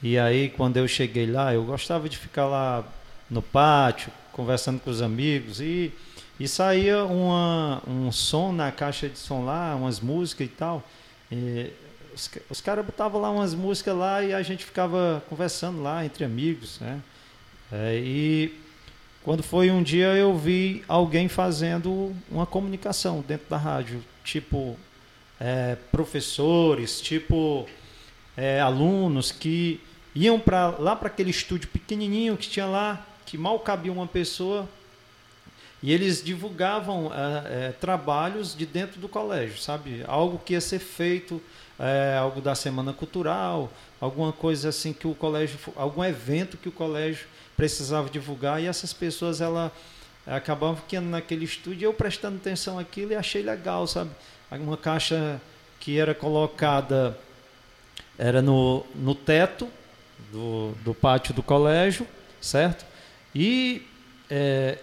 E 0.00 0.16
aí, 0.16 0.48
quando 0.48 0.76
eu 0.76 0.86
cheguei 0.86 1.26
lá, 1.26 1.52
eu 1.52 1.64
gostava 1.64 2.08
de 2.08 2.16
ficar 2.16 2.46
lá 2.46 2.84
no 3.28 3.42
pátio, 3.42 4.12
conversando 4.30 4.78
com 4.78 4.90
os 4.90 5.02
amigos. 5.02 5.60
E, 5.60 5.92
e 6.38 6.46
saía 6.46 7.02
uma, 7.02 7.82
um 7.84 8.12
som 8.12 8.52
na 8.52 8.70
caixa 8.70 9.08
de 9.08 9.18
som 9.18 9.44
lá, 9.44 9.74
umas 9.74 9.98
músicas 9.98 10.46
e 10.46 10.50
tal. 10.50 10.84
E 11.32 11.72
os, 12.14 12.30
os 12.48 12.60
caras 12.60 12.86
botavam 12.86 13.20
lá 13.20 13.28
umas 13.28 13.54
músicas 13.54 13.96
lá 13.96 14.22
e 14.22 14.32
a 14.32 14.42
gente 14.42 14.64
ficava 14.64 15.20
conversando 15.28 15.82
lá 15.82 16.04
entre 16.04 16.24
amigos, 16.24 16.78
né? 16.78 17.02
É, 17.70 17.98
e 17.98 18.54
quando 19.22 19.42
foi 19.42 19.70
um 19.70 19.82
dia 19.82 20.14
eu 20.14 20.36
vi 20.36 20.82
alguém 20.88 21.28
fazendo 21.28 22.14
uma 22.30 22.46
comunicação 22.46 23.22
dentro 23.26 23.48
da 23.50 23.56
rádio, 23.56 24.02
tipo 24.24 24.76
é, 25.38 25.76
professores, 25.92 27.00
tipo 27.00 27.68
é, 28.36 28.60
alunos 28.60 29.30
que 29.30 29.80
iam 30.14 30.40
para 30.40 30.68
lá 30.78 30.96
para 30.96 31.08
aquele 31.08 31.30
estúdio 31.30 31.68
pequenininho 31.68 32.36
que 32.36 32.48
tinha 32.48 32.66
lá, 32.66 33.06
que 33.26 33.36
mal 33.36 33.58
cabia 33.60 33.92
uma 33.92 34.06
pessoa, 34.06 34.68
e 35.82 35.92
eles 35.92 36.22
divulgavam 36.24 37.12
é, 37.12 37.68
é, 37.68 37.72
trabalhos 37.72 38.56
de 38.56 38.66
dentro 38.66 39.00
do 39.00 39.08
colégio, 39.08 39.58
sabe? 39.58 40.02
Algo 40.08 40.38
que 40.38 40.54
ia 40.54 40.60
ser 40.60 40.80
feito, 40.80 41.40
é, 41.78 42.16
algo 42.18 42.40
da 42.40 42.54
semana 42.54 42.92
cultural, 42.92 43.70
alguma 44.00 44.32
coisa 44.32 44.70
assim 44.70 44.92
que 44.92 45.06
o 45.06 45.14
colégio, 45.14 45.58
algum 45.76 46.02
evento 46.02 46.56
que 46.56 46.68
o 46.68 46.72
colégio 46.72 47.26
precisava 47.58 48.08
divulgar, 48.08 48.62
e 48.62 48.66
essas 48.66 48.92
pessoas 48.92 49.40
ela 49.40 49.72
acabavam 50.24 50.76
ficando 50.76 51.08
naquele 51.08 51.44
estúdio, 51.44 51.86
eu 51.86 51.92
prestando 51.92 52.36
atenção 52.36 52.78
aquilo 52.78 53.10
e 53.10 53.16
achei 53.16 53.42
legal, 53.42 53.84
sabe? 53.84 54.10
Uma 54.52 54.76
caixa 54.76 55.40
que 55.80 55.98
era 55.98 56.14
colocada 56.14 57.18
era 58.16 58.40
no, 58.40 58.86
no 58.94 59.12
teto 59.12 59.68
do, 60.30 60.72
do 60.84 60.94
pátio 60.94 61.34
do 61.34 61.42
colégio, 61.42 62.06
certo? 62.40 62.86
E 63.34 63.82
é, 64.30 64.78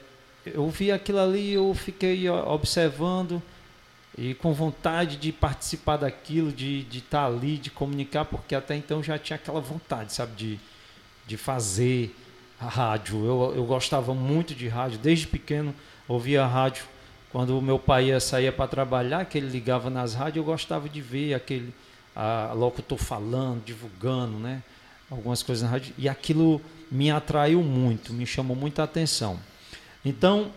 eu 0.45 0.69
vi 0.69 0.91
aquilo 0.91 1.19
ali, 1.19 1.53
eu 1.53 1.73
fiquei 1.73 2.29
observando 2.29 3.41
e 4.17 4.33
com 4.33 4.53
vontade 4.53 5.15
de 5.15 5.31
participar 5.31 5.95
daquilo, 5.95 6.51
de 6.51 6.79
estar 6.79 6.91
de 6.91 7.01
tá 7.01 7.25
ali, 7.25 7.57
de 7.57 7.69
comunicar, 7.69 8.25
porque 8.25 8.53
até 8.53 8.75
então 8.75 9.01
já 9.01 9.17
tinha 9.17 9.35
aquela 9.37 9.61
vontade, 9.61 10.11
sabe, 10.11 10.35
de, 10.35 10.59
de 11.25 11.37
fazer 11.37 12.13
rádio. 12.67 13.25
Eu, 13.25 13.53
eu 13.55 13.65
gostava 13.65 14.13
muito 14.13 14.53
de 14.53 14.67
rádio, 14.67 14.99
desde 14.99 15.27
pequeno 15.27 15.73
ouvia 16.07 16.45
rádio. 16.45 16.85
Quando 17.31 17.57
o 17.57 17.61
meu 17.61 17.77
pai 17.77 18.05
ia 18.05 18.19
sair 18.19 18.51
para 18.51 18.67
trabalhar, 18.67 19.25
que 19.25 19.37
ele 19.37 19.47
ligava 19.47 19.89
nas 19.89 20.13
rádios, 20.13 20.37
eu 20.37 20.43
gostava 20.43 20.87
de 20.87 21.01
ver 21.01 21.33
aquele 21.33 21.73
a 22.15 22.53
locutor 22.53 22.97
falando, 22.97 23.63
divulgando, 23.65 24.39
né? 24.39 24.63
Algumas 25.11 25.43
coisas 25.43 25.63
na 25.63 25.69
rádio. 25.69 25.93
E 25.97 26.07
aquilo 26.07 26.61
me 26.89 27.11
atraiu 27.11 27.61
muito, 27.61 28.13
me 28.13 28.25
chamou 28.25 28.55
muita 28.55 28.83
atenção. 28.83 29.37
Então, 30.03 30.51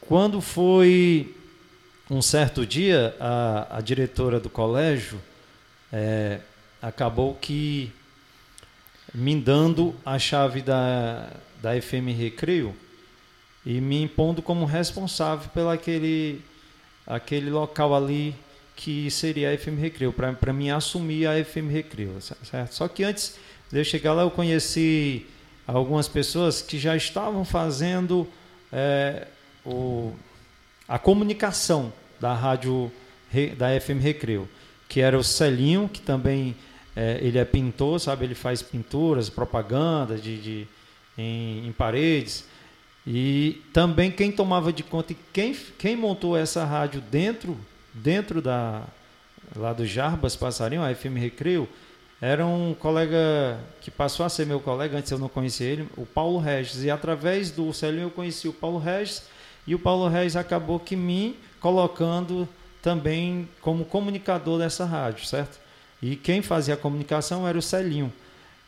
quando 0.00 0.40
foi 0.40 1.34
um 2.10 2.22
certo 2.22 2.66
dia, 2.66 3.14
a, 3.20 3.78
a 3.78 3.80
diretora 3.80 4.40
do 4.40 4.48
colégio 4.48 5.20
é, 5.92 6.40
acabou 6.80 7.34
que 7.34 7.92
me 9.14 9.40
dando 9.40 9.94
a 10.04 10.18
chave 10.18 10.60
da, 10.60 11.30
da 11.62 11.80
FM 11.80 12.08
Recreio 12.18 12.74
e 13.64 13.80
me 13.80 14.02
impondo 14.02 14.42
como 14.42 14.64
responsável 14.64 15.48
pelo 15.50 15.70
aquele, 15.70 16.42
aquele 17.06 17.48
local 17.48 17.94
ali 17.94 18.34
que 18.74 19.08
seria 19.10 19.52
a 19.52 19.56
FM 19.56 19.78
Recreio, 19.78 20.12
para 20.12 20.52
mim 20.52 20.70
assumir 20.70 21.28
a 21.28 21.42
FM 21.42 21.70
Recreio, 21.70 22.20
certo? 22.20 22.74
Só 22.74 22.88
que 22.88 23.04
antes 23.04 23.36
de 23.70 23.78
eu 23.78 23.84
chegar 23.84 24.12
lá, 24.12 24.22
eu 24.22 24.30
conheci 24.30 25.26
algumas 25.64 26.08
pessoas 26.08 26.60
que 26.60 26.76
já 26.76 26.96
estavam 26.96 27.44
fazendo 27.44 28.28
é, 28.72 29.28
o, 29.64 30.12
a 30.88 30.98
comunicação 30.98 31.92
da 32.20 32.34
rádio 32.34 32.90
da 33.56 33.80
FM 33.80 34.00
Recreio, 34.00 34.48
que 34.88 35.00
era 35.00 35.16
o 35.16 35.24
Celinho, 35.24 35.88
que 35.88 36.00
também 36.00 36.54
é, 36.96 37.18
ele 37.20 37.38
é 37.38 37.44
pintor, 37.44 38.00
sabe? 38.00 38.24
Ele 38.24 38.34
faz 38.34 38.62
pinturas, 38.62 39.28
propaganda 39.28 40.16
de, 40.16 40.38
de 40.38 40.68
em, 41.16 41.66
em, 41.66 41.72
paredes. 41.72 42.44
E 43.06 43.62
também 43.72 44.10
quem 44.10 44.32
tomava 44.32 44.72
de 44.72 44.82
conta 44.82 45.12
e 45.12 45.16
quem, 45.32 45.56
quem 45.78 45.96
montou 45.96 46.36
essa 46.36 46.64
rádio 46.64 47.00
dentro 47.00 47.56
dentro 47.92 48.42
da 48.42 48.82
lá 49.54 49.72
do 49.72 49.86
Jarbas 49.86 50.34
Passarinho, 50.34 50.82
a 50.82 50.92
FM 50.92 51.16
Recreio, 51.16 51.68
era 52.20 52.46
um 52.46 52.74
colega 52.74 53.58
que 53.80 53.90
passou 53.90 54.24
a 54.24 54.28
ser 54.28 54.46
meu 54.46 54.58
colega, 54.58 54.98
antes 54.98 55.10
eu 55.10 55.18
não 55.18 55.28
conhecia 55.28 55.66
ele, 55.66 55.88
o 55.96 56.06
Paulo 56.06 56.38
Regis. 56.38 56.82
E 56.82 56.90
através 56.90 57.50
do 57.50 57.72
Celinho 57.72 58.04
eu 58.04 58.10
conheci 58.10 58.48
o 58.48 58.52
Paulo 58.52 58.78
Regis, 58.78 59.24
e 59.66 59.74
o 59.74 59.78
Paulo 59.78 60.08
Regis 60.08 60.34
acabou 60.34 60.80
que 60.80 60.96
me 60.96 61.36
colocando 61.60 62.48
também 62.82 63.48
como 63.60 63.84
comunicador 63.84 64.58
dessa 64.58 64.84
rádio, 64.84 65.26
certo? 65.26 65.58
E 66.04 66.16
quem 66.16 66.42
fazia 66.42 66.74
a 66.74 66.76
comunicação 66.76 67.48
era 67.48 67.56
o 67.56 67.62
Celinho. 67.62 68.12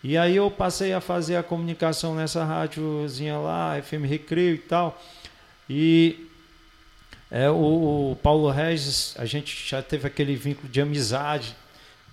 E 0.03 0.17
aí 0.17 0.37
eu 0.37 0.51
passei 0.51 0.95
a 0.95 1.03
fazer 1.03 1.37
a 1.37 1.43
comunicação 1.43 2.15
nessa 2.15 2.43
rádiozinha 2.43 3.37
lá, 3.37 3.79
FM 3.83 4.07
Recreio 4.09 4.55
e 4.55 4.59
tal. 4.59 4.99
E 5.69 6.31
é, 7.31 7.51
o, 7.51 8.13
o, 8.13 8.19
Paulo 8.23 8.49
Regis, 8.49 9.15
a 9.19 9.27
gente 9.27 9.69
já 9.69 9.83
teve 9.83 10.07
aquele 10.07 10.35
vínculo 10.35 10.67
de 10.67 10.81
amizade 10.81 11.55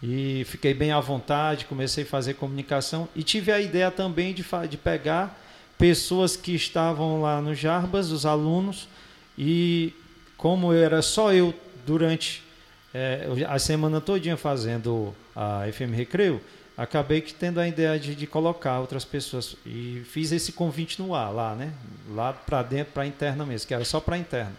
e 0.01 0.44
fiquei 0.46 0.74
bem 0.74 0.92
à 0.92 1.00
vontade, 1.00 1.63
comecei 1.68 2.03
a 2.03 2.08
fazer 2.08 2.34
comunicação 2.34 3.08
e 3.15 3.24
tive 3.24 3.50
a 3.50 3.62
ideia 3.62 3.89
também 3.89 4.34
de, 4.34 4.44
de 4.70 4.75
pegar 4.75 5.42
pessoas 5.77 6.36
que 6.36 6.53
estavam 6.53 7.22
lá 7.22 7.42
no 7.42 7.56
Jarbas, 7.56 8.12
os 8.12 8.25
alunos, 8.25 8.89
e 9.38 9.94
como 10.36 10.74
era 10.74 11.01
só 11.01 11.32
eu 11.32 11.53
durante 11.86 12.44
é, 12.93 13.27
a 13.47 13.57
semana 13.57 14.00
todinha 14.00 14.38
fazendo 14.38 15.13
a 15.35 15.65
FM 15.71 15.93
Recreio, 15.95 16.39
acabei 16.77 17.21
que 17.21 17.33
tendo 17.33 17.59
a 17.59 17.67
ideia 17.67 18.00
de, 18.00 18.15
de 18.15 18.27
colocar 18.27 18.79
outras 18.79 19.03
pessoas 19.03 19.55
e 19.65 20.03
fiz 20.05 20.31
esse 20.31 20.51
convite 20.51 21.01
no 21.01 21.15
ar 21.15 21.31
lá, 21.31 21.55
né? 21.55 21.73
Lá 22.13 22.33
para 22.33 22.62
dentro, 22.62 22.93
para 22.93 23.05
interna 23.05 23.45
mesmo, 23.45 23.67
que 23.67 23.73
era 23.73 23.85
só 23.85 24.00
para 24.00 24.17
interna. 24.17 24.53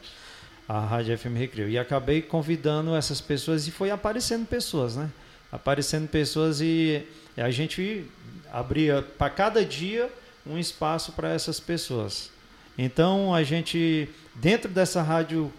A 0.67 0.81
Rádio 0.81 1.17
FM 1.19 1.37
Recreio. 1.37 1.69
E 1.69 1.79
acabei 1.79 2.23
convidando 2.23 2.97
essas 2.97 3.21
pessoas 3.21 3.69
e 3.69 3.71
foi 3.71 3.91
aparecendo 3.91 4.47
pessoas, 4.47 4.97
né? 4.97 5.11
Aparecendo 5.53 6.09
pessoas 6.09 6.61
e 6.61 7.07
a 7.37 7.51
gente 7.51 8.07
abria 8.51 9.03
para 9.03 9.29
cada 9.29 9.65
dia 9.65 10.11
um 10.47 10.59
espaço 10.59 11.13
para 11.13 11.31
essas 11.33 11.61
pessoas. 11.61 12.31
Então 12.79 13.35
a 13.35 13.43
gente 13.43 14.09
dentro 14.35 14.71
dessa 14.71 15.03
rádio 15.03 15.53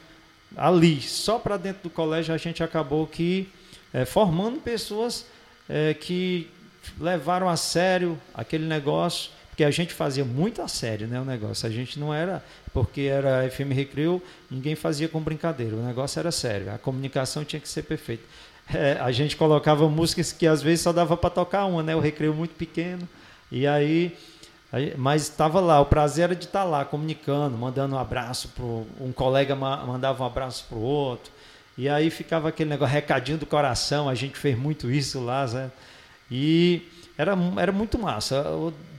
ali, 0.55 1.01
só 1.01 1.37
para 1.39 1.57
dentro 1.57 1.83
do 1.83 1.89
colégio, 1.89 2.33
a 2.33 2.37
gente 2.37 2.63
acabou 2.63 3.05
que 3.07 3.49
é, 3.93 4.05
formando 4.05 4.59
pessoas 4.59 5.25
é, 5.69 5.93
que 5.93 6.49
levaram 6.99 7.49
a 7.49 7.55
sério 7.55 8.19
aquele 8.33 8.65
negócio, 8.65 9.31
porque 9.49 9.63
a 9.63 9.71
gente 9.71 9.93
fazia 9.93 10.25
muito 10.25 10.61
a 10.61 10.67
sério 10.67 11.07
né, 11.07 11.19
o 11.19 11.25
negócio. 11.25 11.67
A 11.67 11.71
gente 11.71 11.97
não 11.97 12.13
era, 12.13 12.43
porque 12.73 13.01
era 13.01 13.49
FM 13.49 13.71
Recreio, 13.71 14.21
ninguém 14.51 14.75
fazia 14.75 15.07
com 15.07 15.21
brincadeira, 15.21 15.75
o 15.75 15.85
negócio 15.85 16.19
era 16.19 16.31
sério, 16.31 16.73
a 16.73 16.77
comunicação 16.77 17.45
tinha 17.45 17.59
que 17.59 17.69
ser 17.69 17.83
perfeita. 17.83 18.23
É, 18.73 18.97
a 18.99 19.11
gente 19.11 19.37
colocava 19.37 19.87
músicas 19.87 20.31
que 20.31 20.47
às 20.47 20.59
vezes 20.59 20.81
só 20.81 20.91
dava 20.91 21.15
para 21.15 21.29
tocar 21.29 21.65
uma, 21.65 21.83
né? 21.83 21.95
O 21.95 21.99
recreio 21.99 22.33
muito 22.33 22.55
pequeno. 22.55 23.07
E 23.51 23.67
aí, 23.67 24.17
aí 24.75 24.93
mas 24.97 25.23
estava 25.23 25.59
lá, 25.59 25.79
o 25.79 25.85
prazer 25.85 26.25
era 26.25 26.35
de 26.35 26.45
estar 26.45 26.63
tá 26.63 26.65
lá 26.65 26.85
comunicando, 26.85 27.57
mandando 27.57 27.95
um 27.95 27.99
abraço 27.99 28.49
para 28.49 28.65
um 29.05 29.11
colega 29.11 29.55
mandava 29.55 30.23
um 30.23 30.27
abraço 30.27 30.65
para 30.67 30.77
o 30.77 30.81
outro. 30.81 31.31
E 31.77 31.89
aí 31.89 32.09
ficava 32.09 32.49
aquele 32.49 32.69
negócio, 32.69 32.93
recadinho 32.93 33.37
do 33.37 33.45
coração, 33.45 34.07
a 34.07 34.15
gente 34.15 34.37
fez 34.37 34.57
muito 34.57 34.89
isso 34.89 35.19
lá? 35.19 35.45
E 36.31 36.81
era, 37.17 37.33
era 37.57 37.71
muito 37.71 37.97
massa. 37.99 38.45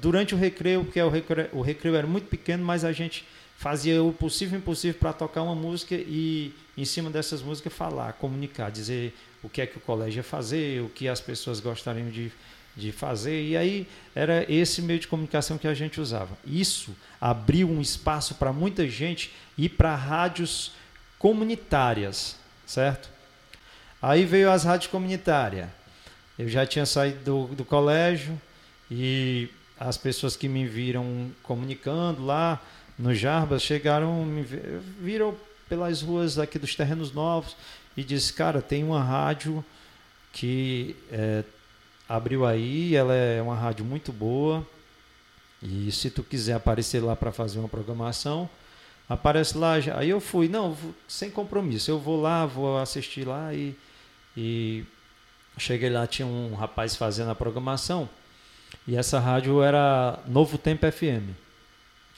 Durante 0.01 0.35
o 0.35 0.39
recreio, 0.39 0.85
porque 0.85 1.01
o 1.01 1.09
recreio, 1.09 1.49
o 1.53 1.63
recreio 1.63 1.97
era 1.97 2.07
muito 2.07 2.29
pequeno, 2.29 2.65
mas 2.65 2.85
a 2.85 2.93
gente 2.93 3.27
fazia 3.57 4.03
o 4.03 4.13
possível 4.13 4.59
e 4.59 4.61
impossível 4.61 4.99
para 5.01 5.13
tocar 5.13 5.43
uma 5.43 5.55
música 5.55 5.95
e, 5.95 6.53
em 6.77 6.85
cima 6.85 7.09
dessas 7.09 7.41
músicas, 7.43 7.73
falar, 7.73 8.13
comunicar, 8.15 8.71
dizer 8.71 9.15
o 9.43 9.49
que 9.49 9.63
é 9.63 9.67
que 9.67 9.79
o 9.79 9.81
colégio 9.81 10.19
ia 10.19 10.25
fazer, 10.25 10.83
o 10.83 10.89
que 10.91 11.09
as 11.09 11.21
pessoas 11.21 11.61
gostariam 11.61 12.11
de, 12.11 12.31
de 12.77 12.93
fazer. 12.93 13.43
E 13.43 13.57
aí 13.57 13.89
era 14.15 14.45
esse 14.53 14.83
meio 14.83 15.01
de 15.01 15.09
comunicação 15.09 15.59
que 15.59 15.67
a 15.67 15.75
gente 15.75 16.01
usava. 16.01 16.37
Isso 16.47 16.95
abriu 17.21 17.71
um 17.71 17.81
espaço 17.81 18.35
para 18.35 18.53
muita 18.53 18.87
gente 18.89 19.33
ir 19.57 19.71
para 19.71 19.95
rádios 19.95 20.73
comunitárias 21.19 22.37
certo? 22.67 23.09
Aí 24.03 24.25
veio 24.25 24.51
as 24.51 24.65
rádios 24.65 24.91
comunitárias. 24.91 25.69
Eu 26.39 26.49
já 26.49 26.67
tinha 26.67 26.85
saído 26.85 27.25
do, 27.25 27.55
do 27.55 27.65
colégio 27.65 28.39
e 28.91 29.49
as 29.79 29.97
pessoas 29.97 30.37
que 30.37 30.49
me 30.49 30.67
viram 30.67 31.31
comunicando 31.43 32.25
lá 32.25 32.61
no 32.99 33.15
Jarbas 33.15 33.63
chegaram, 33.63 34.25
me 34.25 34.43
viram 35.01 35.35
pelas 35.69 36.03
ruas 36.03 36.39
aqui 36.39 36.59
dos 36.59 36.75
terrenos 36.75 37.13
novos 37.13 37.57
e 37.97 38.05
disse, 38.05 38.33
cara, 38.33 38.61
tem 38.61 38.85
uma 38.85 39.03
rádio 39.03 39.65
que 40.33 40.95
é, 41.11 41.43
abriu 42.09 42.47
aí, 42.47 42.95
ela 42.95 43.15
é 43.15 43.41
uma 43.43 43.57
rádio 43.57 43.85
muito 43.85 44.13
boa 44.13 44.67
e 45.63 45.91
se 45.91 46.11
tu 46.11 46.23
quiser 46.23 46.55
aparecer 46.55 47.01
lá 47.03 47.17
para 47.17 47.33
fazer 47.33 47.59
uma 47.59 47.69
programação, 47.69 48.49
aparece 49.09 49.57
lá. 49.57 49.81
Já. 49.81 49.99
Aí 49.99 50.11
eu 50.11 50.21
fui, 50.21 50.49
não, 50.49 50.77
sem 51.09 51.31
compromisso. 51.31 51.91
Eu 51.91 51.99
vou 51.99 52.21
lá, 52.21 52.47
vou 52.47 52.79
assistir 52.79 53.27
lá 53.27 53.53
e, 53.55 53.75
e 54.37 54.85
cheguei 55.59 55.91
lá, 55.91 56.07
tinha 56.07 56.27
um 56.27 56.55
rapaz 56.55 56.95
fazendo 56.95 57.31
a 57.31 57.35
programação. 57.35 58.09
E 58.87 58.97
essa 58.97 59.19
rádio 59.19 59.63
era 59.63 60.21
Novo 60.27 60.59
Tempo 60.59 60.91
FM, 60.91 61.31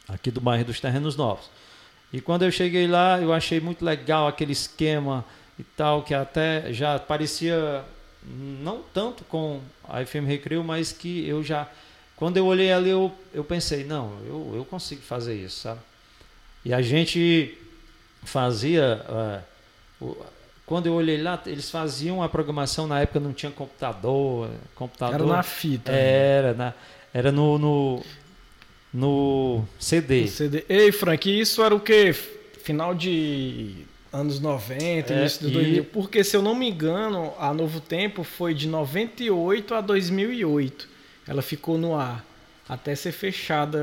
aqui 0.09 0.30
do 0.30 0.40
bairro 0.40 0.64
dos 0.64 0.80
Terrenos 0.80 1.16
Novos. 1.16 1.49
E 2.12 2.21
quando 2.21 2.45
eu 2.45 2.50
cheguei 2.50 2.87
lá, 2.87 3.21
eu 3.21 3.33
achei 3.33 3.61
muito 3.61 3.85
legal 3.85 4.26
aquele 4.26 4.52
esquema 4.52 5.25
e 5.59 5.62
tal, 5.62 6.02
que 6.02 6.14
até 6.14 6.73
já 6.73 6.99
parecia 6.99 7.85
não 8.28 8.83
tanto 8.92 9.24
com 9.24 9.61
a 9.85 10.05
FM 10.05 10.26
Recreio, 10.26 10.62
mas 10.62 10.92
que 10.92 11.26
eu 11.26 11.42
já. 11.42 11.68
Quando 12.16 12.37
eu 12.37 12.46
olhei 12.46 12.72
ali, 12.72 12.90
eu, 12.90 13.12
eu 13.33 13.44
pensei, 13.44 13.85
não, 13.85 14.18
eu, 14.26 14.52
eu 14.57 14.64
consigo 14.64 15.00
fazer 15.02 15.35
isso, 15.37 15.61
sabe? 15.61 15.81
E 16.64 16.72
a 16.72 16.83
gente 16.83 17.57
fazia. 18.24 19.44
Uh, 20.00 20.16
quando 20.66 20.87
eu 20.87 20.92
olhei 20.92 21.20
lá, 21.20 21.40
eles 21.46 21.70
faziam 21.70 22.22
a 22.22 22.29
programação, 22.29 22.87
na 22.87 23.00
época 23.00 23.18
não 23.18 23.33
tinha 23.33 23.50
computador. 23.50 24.50
computador 24.74 25.14
era 25.14 25.24
na 25.24 25.42
fita. 25.42 25.92
Né? 25.92 25.98
Era, 25.98 26.55
na, 26.55 26.74
era 27.14 27.33
no, 27.33 27.59
no, 27.59 28.02
no 28.92 29.64
CD. 29.79 30.22
No 30.22 30.29
CD. 30.29 30.64
Ei, 30.68 30.92
Frank, 30.92 31.40
isso 31.40 31.62
era 31.62 31.74
o 31.74 31.81
quê? 31.81 32.12
Final 32.12 32.94
de 32.94 33.87
anos 34.12 34.40
90, 34.40 35.12
é, 35.12 35.18
início 35.18 35.47
de 35.47 35.53
2000. 35.53 35.85
Porque, 35.87 36.25
se 36.25 36.37
eu 36.37 36.42
não 36.42 36.55
me 36.55 36.68
engano, 36.68 37.33
a 37.38 37.53
Novo 37.53 37.81
Tempo 37.81 38.25
foi 38.25 38.55
de 38.55 38.66
98 38.68 39.75
a 39.75 39.81
2008. 39.81 40.88
Ela 41.27 41.42
ficou 41.42 41.77
no 41.77 41.94
ar 41.94 42.25
até 42.68 42.94
ser 42.94 43.12
fechada. 43.12 43.79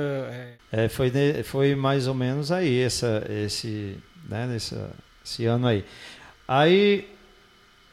É... 0.71 0.85
É, 0.85 0.89
foi, 0.89 1.11
foi 1.43 1.75
mais 1.75 2.07
ou 2.07 2.13
menos 2.13 2.51
aí, 2.51 2.79
essa, 2.79 3.25
esse, 3.29 3.97
né, 4.29 4.45
nessa, 4.45 4.91
esse 5.23 5.45
ano 5.45 5.67
aí. 5.67 5.83
Aí 6.47 7.07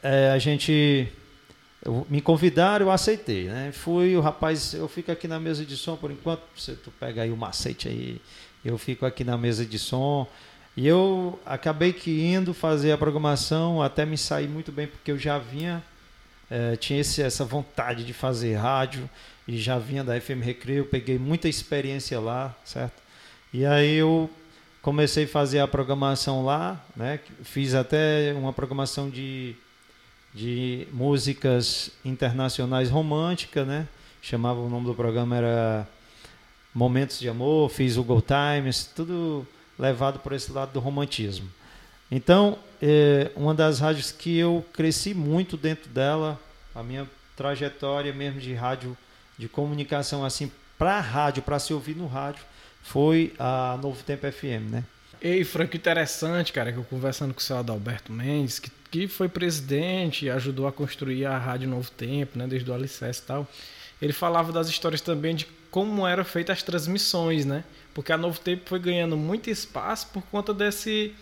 é, 0.01 0.31
a 0.31 0.37
gente. 0.37 1.07
Eu, 1.83 2.07
me 2.09 2.21
convidaram, 2.21 2.85
eu 2.85 2.91
aceitei, 2.91 3.45
né? 3.45 3.71
Fui, 3.73 4.15
o 4.15 4.21
rapaz, 4.21 4.73
eu 4.73 4.87
fico 4.87 5.11
aqui 5.11 5.27
na 5.27 5.39
mesa 5.39 5.65
de 5.65 5.75
som 5.75 5.97
por 5.97 6.11
enquanto, 6.11 6.41
você 6.55 6.75
tu 6.75 6.91
pega 6.91 7.23
aí 7.23 7.31
o 7.31 7.35
macete 7.35 7.89
aí, 7.89 8.21
eu 8.63 8.77
fico 8.77 9.05
aqui 9.05 9.23
na 9.23 9.37
mesa 9.37 9.65
de 9.65 9.77
som. 9.77 10.27
E 10.75 10.87
eu 10.87 11.39
acabei 11.45 11.93
que 11.93 12.23
indo 12.23 12.53
fazer 12.53 12.91
a 12.91 12.97
programação, 12.97 13.81
até 13.81 14.05
me 14.05 14.17
sair 14.17 14.47
muito 14.47 14.71
bem, 14.71 14.87
porque 14.87 15.11
eu 15.11 15.19
já 15.19 15.37
vinha, 15.37 15.83
é, 16.49 16.75
tinha 16.75 16.99
esse, 16.99 17.21
essa 17.21 17.45
vontade 17.45 18.03
de 18.03 18.13
fazer 18.13 18.55
rádio, 18.55 19.07
e 19.47 19.57
já 19.57 19.77
vinha 19.77 20.03
da 20.03 20.19
FM 20.19 20.41
Recreio, 20.41 20.85
peguei 20.85 21.19
muita 21.19 21.47
experiência 21.47 22.19
lá, 22.19 22.55
certo? 22.63 23.03
E 23.53 23.65
aí 23.65 23.95
eu 23.95 24.29
comecei 24.81 25.25
a 25.25 25.27
fazer 25.27 25.59
a 25.59 25.67
programação 25.67 26.43
lá, 26.43 26.83
né? 26.95 27.19
Fiz 27.43 27.75
até 27.75 28.33
uma 28.35 28.51
programação 28.51 29.09
de, 29.09 29.55
de 30.33 30.87
músicas 30.91 31.91
internacionais 32.03 32.89
românticas, 32.89 33.67
né? 33.67 33.87
Chamava 34.21 34.59
o 34.59 34.69
nome 34.69 34.87
do 34.87 34.95
programa 34.95 35.35
era 35.35 35.87
Momentos 36.73 37.19
de 37.19 37.29
Amor, 37.29 37.69
fiz 37.69 37.97
o 37.97 38.03
Go 38.03 38.21
Times, 38.21 38.85
tudo 38.85 39.45
levado 39.77 40.19
por 40.19 40.33
esse 40.33 40.51
lado 40.51 40.71
do 40.71 40.79
romantismo. 40.79 41.49
Então, 42.11 42.57
é 42.81 43.31
uma 43.35 43.53
das 43.53 43.79
rádios 43.79 44.11
que 44.11 44.37
eu 44.37 44.63
cresci 44.73 45.13
muito 45.13 45.57
dentro 45.57 45.89
dela, 45.89 46.39
a 46.75 46.83
minha 46.83 47.09
trajetória 47.35 48.13
mesmo 48.13 48.39
de 48.39 48.53
rádio 48.53 48.95
de 49.37 49.47
comunicação 49.47 50.23
assim 50.23 50.51
para 50.77 50.99
rádio, 50.99 51.41
para 51.41 51.59
se 51.59 51.73
ouvir 51.73 51.95
no 51.95 52.07
rádio, 52.07 52.43
foi 52.83 53.33
a 53.39 53.79
Novo 53.81 54.03
Tempo 54.03 54.29
FM, 54.31 54.69
né? 54.69 54.83
Ei, 55.21 55.43
Franco, 55.45 55.77
interessante, 55.77 56.51
cara, 56.51 56.71
que 56.71 56.77
eu 56.77 56.83
conversando 56.83 57.33
com 57.33 57.39
o 57.39 57.43
seu 57.43 57.57
Adalberto 57.57 58.11
Mendes, 58.11 58.59
que, 58.59 58.69
que 58.91 59.07
foi 59.07 59.29
presidente 59.29 60.25
e 60.25 60.29
ajudou 60.29 60.67
a 60.67 60.71
construir 60.71 61.25
a 61.25 61.37
Rádio 61.37 61.69
Novo 61.69 61.89
Tempo, 61.91 62.37
né, 62.37 62.45
desde 62.45 62.69
o 62.69 62.73
alicerce 62.73 63.21
e 63.21 63.25
tal. 63.25 63.47
Ele 64.01 64.11
falava 64.11 64.51
das 64.51 64.67
histórias 64.67 64.99
também 64.99 65.33
de 65.33 65.47
como 65.71 66.05
eram 66.05 66.25
feitas 66.25 66.57
as 66.57 66.63
transmissões, 66.63 67.45
né? 67.45 67.63
Porque 67.93 68.11
a 68.11 68.17
Novo 68.17 68.39
Tempo 68.39 68.63
foi 68.65 68.79
ganhando 68.79 69.15
muito 69.15 69.49
espaço 69.49 70.07
por 70.07 70.23
conta 70.23 70.53
desse 70.53 71.13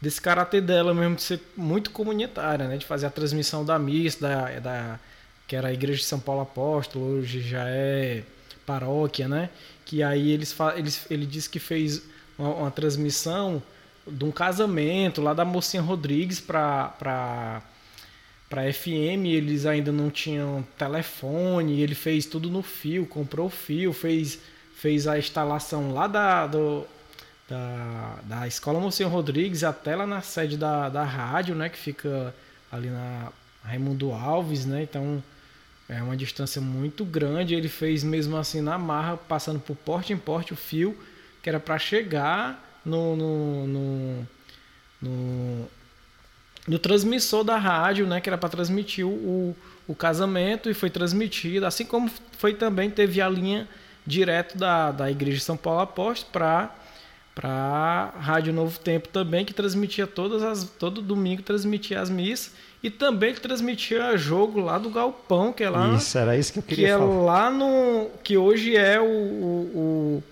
desse 0.00 0.20
caráter 0.20 0.60
dela 0.60 0.92
mesmo 0.92 1.16
de 1.16 1.22
ser 1.22 1.40
muito 1.56 1.90
comunitária, 1.90 2.68
né? 2.68 2.76
De 2.76 2.86
fazer 2.86 3.06
a 3.06 3.10
transmissão 3.10 3.64
da 3.64 3.78
missa, 3.78 4.20
da, 4.20 4.60
da 4.60 5.00
que 5.46 5.56
era 5.56 5.68
a 5.68 5.72
igreja 5.72 5.98
de 6.00 6.04
São 6.04 6.18
Paulo 6.20 6.42
Apóstolo, 6.42 7.18
hoje 7.18 7.40
já 7.40 7.64
é 7.68 8.22
paróquia, 8.66 9.28
né? 9.28 9.50
Que 9.84 10.02
aí 10.02 10.30
eles, 10.30 10.54
eles 10.76 11.06
ele 11.10 11.24
disse 11.24 11.48
que 11.48 11.58
fez 11.58 12.02
uma, 12.38 12.54
uma, 12.54 12.70
transmissão 12.70 13.62
de 14.06 14.24
um 14.24 14.32
casamento 14.32 15.22
lá 15.22 15.32
da 15.32 15.44
mocinha 15.44 15.82
Rodrigues 15.82 16.40
para 16.40 16.88
para 16.98 17.62
para 18.48 18.72
FM, 18.72 19.26
eles 19.26 19.66
ainda 19.66 19.90
não 19.90 20.08
tinham 20.08 20.64
telefone, 20.78 21.80
ele 21.80 21.96
fez 21.96 22.26
tudo 22.26 22.48
no 22.48 22.62
fio, 22.62 23.04
comprou 23.04 23.48
o 23.48 23.50
fio, 23.50 23.92
fez 23.92 24.38
fez 24.86 25.08
a 25.08 25.18
instalação 25.18 25.92
lá 25.92 26.06
da 26.06 26.46
do, 26.46 26.86
da, 27.48 28.18
da 28.22 28.46
escola 28.46 28.78
Mocinha 28.78 29.08
Rodrigues 29.08 29.64
até 29.64 29.96
lá 29.96 30.06
na 30.06 30.20
sede 30.22 30.56
da, 30.56 30.88
da 30.88 31.02
rádio, 31.02 31.56
né, 31.56 31.68
que 31.68 31.76
fica 31.76 32.32
ali 32.70 32.88
na 32.88 33.32
Raimundo 33.64 34.12
Alves, 34.12 34.64
né? 34.64 34.84
Então 34.84 35.20
é 35.88 36.00
uma 36.00 36.16
distância 36.16 36.62
muito 36.62 37.04
grande. 37.04 37.52
Ele 37.52 37.68
fez 37.68 38.04
mesmo 38.04 38.36
assim 38.36 38.60
na 38.60 38.78
marra, 38.78 39.16
passando 39.16 39.58
por 39.58 39.74
porte 39.74 40.12
em 40.12 40.16
porte 40.16 40.52
o 40.52 40.56
fio, 40.56 40.96
que 41.42 41.48
era 41.48 41.58
para 41.58 41.80
chegar 41.80 42.80
no, 42.84 43.16
no, 43.16 43.66
no, 43.66 44.26
no, 45.02 45.68
no 46.68 46.78
transmissor 46.78 47.42
da 47.42 47.56
rádio, 47.56 48.06
né, 48.06 48.20
que 48.20 48.28
era 48.28 48.38
para 48.38 48.50
transmitir 48.50 49.04
o, 49.04 49.56
o 49.88 49.94
casamento 49.96 50.70
e 50.70 50.74
foi 50.74 50.90
transmitido, 50.90 51.66
assim 51.66 51.84
como 51.84 52.08
foi 52.38 52.54
também 52.54 52.88
teve 52.88 53.20
a 53.20 53.28
linha 53.28 53.68
direto 54.06 54.56
da, 54.56 54.92
da 54.92 55.10
Igreja 55.10 55.38
de 55.38 55.44
São 55.44 55.56
Paulo 55.56 55.80
Apóstolo 55.80 56.32
para 56.32 56.70
para 57.34 58.14
Rádio 58.18 58.50
Novo 58.50 58.78
Tempo 58.78 59.08
também 59.08 59.44
que 59.44 59.52
transmitia 59.52 60.06
todas 60.06 60.42
as 60.42 60.64
todo 60.64 61.02
domingo 61.02 61.42
transmitia 61.42 62.00
as 62.00 62.08
missas 62.08 62.54
e 62.82 62.88
também 62.88 63.34
transmitia 63.34 64.16
jogo 64.16 64.60
lá 64.60 64.78
do 64.78 64.88
Galpão 64.88 65.52
que 65.52 65.62
é 65.62 65.68
lá 65.68 65.94
isso 65.94 66.16
era 66.16 66.36
isso 66.36 66.52
que 66.52 66.60
eu 66.60 66.62
queria 66.62 66.86
que 66.86 66.92
falar. 66.92 67.04
é 67.04 67.24
lá 67.24 67.50
no 67.50 68.08
que 68.24 68.38
hoje 68.38 68.74
é 68.74 68.98
o, 68.98 69.04
o, 69.04 70.22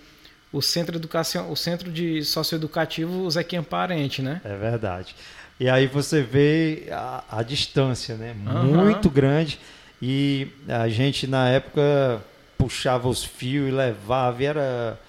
o, 0.53 0.59
o 0.59 0.63
centro 0.63 0.97
educação 0.97 1.53
o 1.53 1.57
centro 1.57 1.93
de 1.93 2.25
socioeducativo 2.25 3.31
Zequinha 3.31 3.63
Parente 3.63 4.23
né 4.23 4.41
é 4.43 4.57
verdade 4.57 5.15
e 5.59 5.69
aí 5.69 5.87
você 5.87 6.21
vê 6.21 6.89
a, 6.91 7.23
a 7.31 7.43
distância, 7.43 8.17
né? 8.17 8.35
Uhum. 8.47 8.85
Muito 8.85 9.09
grande. 9.09 9.59
E 10.03 10.49
a 10.69 10.89
gente, 10.89 11.27
na 11.27 11.49
época, 11.49 12.21
puxava 12.57 13.09
os 13.09 13.25
fios 13.25 13.69
e 13.69 13.73
levava. 13.73 14.43
E 14.43 14.47
era, 14.47 15.01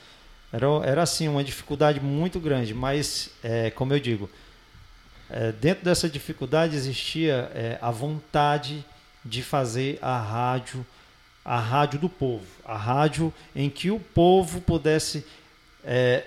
era, 0.51 0.67
era 0.84 1.03
assim, 1.03 1.27
uma 1.27 1.43
dificuldade 1.43 1.99
muito 1.99 2.39
grande. 2.39 2.73
Mas, 2.73 3.29
é, 3.43 3.69
como 3.71 3.93
eu 3.93 3.99
digo, 3.99 4.29
é, 5.29 5.51
dentro 5.51 5.84
dessa 5.84 6.10
dificuldade 6.10 6.75
existia 6.75 7.51
é, 7.53 7.77
a 7.81 7.91
vontade 7.91 8.86
de 9.23 9.41
fazer 9.41 9.97
a 10.01 10.19
rádio, 10.19 10.86
a 11.43 11.60
rádio 11.60 11.99
do 11.99 12.10
povo. 12.10 12.45
A 12.63 12.77
rádio 12.77 13.34
em 13.55 13.69
que 13.69 13.89
o 13.89 13.99
povo 13.99 14.62
pudesse 14.62 15.25
é, 15.84 16.23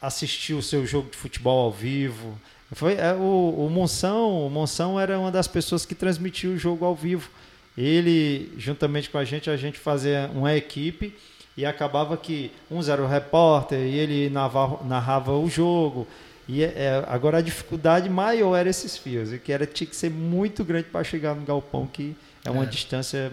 assistir 0.00 0.54
o 0.54 0.62
seu 0.62 0.86
jogo 0.86 1.10
de 1.10 1.16
futebol 1.16 1.64
ao 1.64 1.72
vivo, 1.72 2.38
foi 2.72 2.94
é, 2.94 3.14
o, 3.14 3.66
o 3.66 3.70
Monção, 3.70 4.46
o 4.46 4.50
Monção 4.50 4.98
era 4.98 5.18
uma 5.18 5.30
das 5.30 5.46
pessoas 5.46 5.86
que 5.86 5.94
transmitia 5.94 6.50
o 6.50 6.58
jogo 6.58 6.84
ao 6.84 6.94
vivo. 6.94 7.30
Ele, 7.76 8.52
juntamente 8.56 9.10
com 9.10 9.18
a 9.18 9.24
gente, 9.24 9.50
a 9.50 9.56
gente 9.56 9.78
fazia 9.78 10.30
uma 10.34 10.54
equipe 10.54 11.14
e 11.56 11.64
acabava 11.64 12.16
que 12.16 12.50
uns 12.70 12.88
era 12.88 13.02
o 13.02 13.06
repórter 13.06 13.78
e 13.78 13.98
ele 13.98 14.30
narrava, 14.30 14.84
narrava 14.84 15.32
o 15.32 15.48
jogo. 15.48 16.06
E 16.48 16.62
é, 16.62 17.04
agora 17.08 17.38
a 17.38 17.40
dificuldade 17.40 18.08
maior 18.08 18.54
era 18.54 18.68
esses 18.68 18.96
fios, 18.96 19.30
que 19.40 19.52
era 19.52 19.66
tinha 19.66 19.86
que 19.86 19.96
ser 19.96 20.10
muito 20.10 20.64
grande 20.64 20.88
para 20.88 21.02
chegar 21.02 21.34
no 21.34 21.44
galpão, 21.44 21.86
que 21.86 22.16
é 22.44 22.50
uma 22.50 22.62
é. 22.62 22.66
distância 22.66 23.32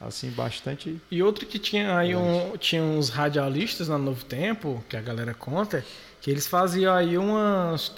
assim 0.00 0.30
bastante. 0.30 1.00
E 1.10 1.22
outro 1.22 1.46
que 1.46 1.58
tinha 1.58 1.96
aí 1.96 2.14
um, 2.14 2.56
tinha 2.56 2.82
uns 2.82 3.08
radialistas 3.08 3.88
no 3.88 3.98
Novo 3.98 4.24
Tempo, 4.24 4.82
que 4.88 4.96
a 4.96 5.00
galera 5.00 5.34
conta, 5.34 5.84
que 6.20 6.30
eles 6.30 6.46
faziam 6.46 6.94
aí 6.94 7.18
umas, 7.18 7.92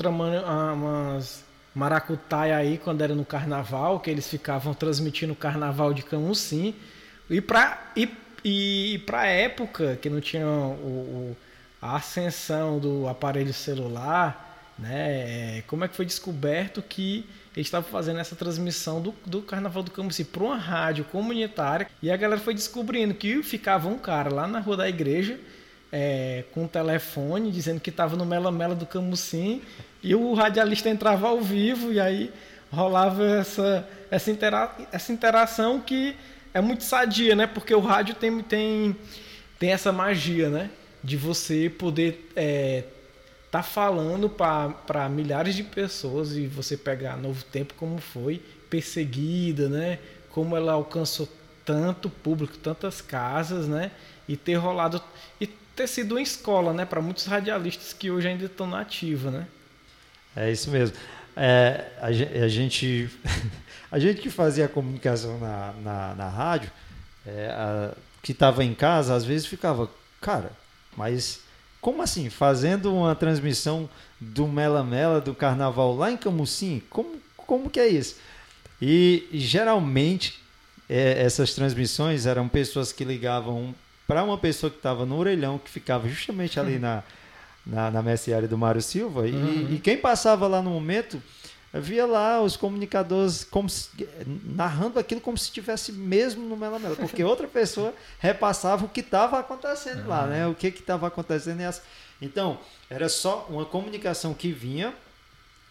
ah, 0.46 0.72
umas 0.72 1.43
maracutaia 1.74 2.56
aí 2.56 2.78
quando 2.78 3.02
era 3.02 3.14
no 3.14 3.24
carnaval, 3.24 4.00
que 4.00 4.10
eles 4.10 4.28
ficavam 4.28 4.72
transmitindo 4.72 5.32
o 5.32 5.36
carnaval 5.36 5.92
de 5.92 6.02
Camusim. 6.02 6.74
E 7.28 7.40
para 7.40 7.92
e, 7.96 8.08
e 8.44 9.02
pra 9.06 9.26
época 9.26 9.98
que 10.00 10.08
não 10.08 10.20
tinha 10.20 10.46
o, 10.46 11.32
o, 11.32 11.36
a 11.82 11.96
ascensão 11.96 12.78
do 12.78 13.08
aparelho 13.08 13.52
celular, 13.52 14.72
né? 14.78 15.62
Como 15.66 15.84
é 15.84 15.88
que 15.88 15.96
foi 15.96 16.04
descoberto 16.04 16.82
que 16.82 17.26
eles 17.56 17.68
estavam 17.68 17.88
fazendo 17.88 18.18
essa 18.18 18.34
transmissão 18.34 19.00
do, 19.00 19.14
do 19.24 19.40
Carnaval 19.40 19.82
do 19.82 19.90
Camusim 19.90 20.24
para 20.24 20.42
uma 20.42 20.56
rádio 20.56 21.04
comunitária 21.04 21.86
e 22.02 22.10
a 22.10 22.16
galera 22.16 22.40
foi 22.40 22.52
descobrindo 22.52 23.14
que 23.14 23.42
ficava 23.42 23.88
um 23.88 23.96
cara 23.96 24.32
lá 24.32 24.46
na 24.48 24.58
rua 24.58 24.76
da 24.76 24.88
igreja 24.88 25.38
é, 25.92 26.44
com 26.52 26.64
um 26.64 26.66
telefone 26.66 27.52
dizendo 27.52 27.80
que 27.80 27.90
estava 27.90 28.16
no 28.16 28.26
Mela 28.26 28.50
Mela 28.50 28.74
do 28.74 28.84
Camusim 28.84 29.62
e 30.04 30.14
o 30.14 30.34
radialista 30.34 30.90
entrava 30.90 31.28
ao 31.28 31.40
vivo 31.40 31.90
e 31.90 31.98
aí 31.98 32.30
rolava 32.70 33.24
essa, 33.24 33.88
essa, 34.10 34.30
intera 34.30 34.70
essa 34.92 35.10
interação 35.10 35.80
que 35.80 36.14
é 36.52 36.60
muito 36.60 36.84
sadia, 36.84 37.34
né? 37.34 37.46
Porque 37.46 37.74
o 37.74 37.80
rádio 37.80 38.14
tem, 38.14 38.42
tem, 38.42 38.94
tem 39.58 39.72
essa 39.72 39.90
magia, 39.90 40.50
né? 40.50 40.70
De 41.02 41.16
você 41.16 41.70
poder 41.70 42.30
é, 42.36 42.84
tá 43.50 43.62
falando 43.62 44.28
para 44.28 45.08
milhares 45.08 45.54
de 45.54 45.62
pessoas 45.62 46.36
e 46.36 46.46
você 46.46 46.76
pegar 46.76 47.16
Novo 47.16 47.42
Tempo 47.44 47.72
como 47.72 47.98
foi, 47.98 48.42
perseguida, 48.68 49.70
né? 49.70 49.98
Como 50.28 50.54
ela 50.54 50.74
alcançou 50.74 51.26
tanto 51.64 52.10
público, 52.10 52.58
tantas 52.58 53.00
casas, 53.00 53.66
né? 53.66 53.90
E 54.28 54.36
ter 54.36 54.56
rolado 54.56 55.02
e 55.40 55.46
ter 55.46 55.86
sido 55.86 56.12
uma 56.12 56.20
escola, 56.20 56.74
né, 56.74 56.84
para 56.84 57.00
muitos 57.00 57.24
radialistas 57.24 57.92
que 57.92 58.10
hoje 58.10 58.28
ainda 58.28 58.44
estão 58.44 58.66
na 58.66 58.80
ativa, 58.80 59.30
né? 59.30 59.46
É 60.36 60.50
isso 60.50 60.70
mesmo. 60.70 60.96
É, 61.36 61.84
a, 62.00 62.06
a, 62.06 62.48
gente, 62.48 63.10
a 63.90 63.98
gente 63.98 64.20
que 64.20 64.30
fazia 64.30 64.66
a 64.66 64.68
comunicação 64.68 65.38
na, 65.38 65.72
na, 65.82 66.14
na 66.14 66.28
rádio, 66.28 66.70
é, 67.26 67.48
a, 67.50 67.94
que 68.22 68.32
estava 68.32 68.64
em 68.64 68.74
casa, 68.74 69.14
às 69.14 69.24
vezes 69.24 69.46
ficava, 69.46 69.90
cara, 70.20 70.52
mas 70.96 71.40
como 71.84 72.00
assim? 72.00 72.30
Fazendo 72.30 72.94
uma 72.94 73.14
transmissão 73.14 73.90
do 74.18 74.48
Mela 74.48 74.82
Mela 74.82 75.20
do 75.20 75.34
Carnaval 75.34 75.94
lá 75.94 76.10
em 76.10 76.16
Camusim? 76.16 76.82
Como, 76.88 77.20
como 77.36 77.68
que 77.68 77.78
é 77.78 77.86
isso? 77.86 78.16
E, 78.80 79.28
geralmente 79.34 80.40
é, 80.88 81.22
essas 81.22 81.52
transmissões 81.52 82.24
eram 82.24 82.48
pessoas 82.48 82.90
que 82.90 83.04
ligavam 83.04 83.74
para 84.06 84.24
uma 84.24 84.38
pessoa 84.38 84.70
que 84.70 84.78
estava 84.78 85.04
no 85.04 85.16
orelhão, 85.18 85.58
que 85.58 85.70
ficava 85.70 86.08
justamente 86.08 86.58
ali 86.58 86.78
na, 86.78 87.02
na, 87.66 87.90
na 87.90 88.02
mercearia 88.02 88.48
do 88.48 88.58
Mário 88.58 88.82
Silva, 88.82 89.20
uhum. 89.20 89.68
e, 89.70 89.76
e, 89.76 89.80
quem 89.80 89.96
passava 89.96 90.46
lá 90.46 90.60
no 90.60 90.70
momento 90.70 91.22
via 91.72 92.06
lá 92.06 92.40
os 92.40 92.56
comunicadores 92.56 93.42
como 93.42 93.68
se, 93.68 93.90
narrando 94.44 94.98
aquilo 94.98 95.20
como 95.20 95.36
se 95.36 95.44
estivesse 95.44 95.92
mesmo 95.92 96.46
no 96.48 96.56
Mela 96.56 96.78
Mela, 96.78 96.94
porque 96.94 97.22
outra 97.24 97.48
pessoa 97.48 97.92
repassava 98.18 98.84
o 98.84 98.88
que 98.88 99.00
estava 99.00 99.38
acontecendo 99.38 100.02
uhum. 100.02 100.08
lá, 100.08 100.26
né? 100.26 100.46
O 100.46 100.54
que 100.54 100.68
estava 100.68 101.06
acontecendo. 101.08 101.56
Nessa... 101.56 101.82
Então, 102.22 102.58
era 102.88 103.08
só 103.08 103.46
uma 103.48 103.64
comunicação 103.64 104.34
que 104.34 104.52
vinha 104.52 104.94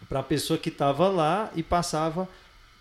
para 0.08 0.20
a 0.20 0.22
pessoa 0.22 0.58
que 0.58 0.68
estava 0.68 1.08
lá 1.08 1.50
e 1.54 1.62
passava 1.62 2.28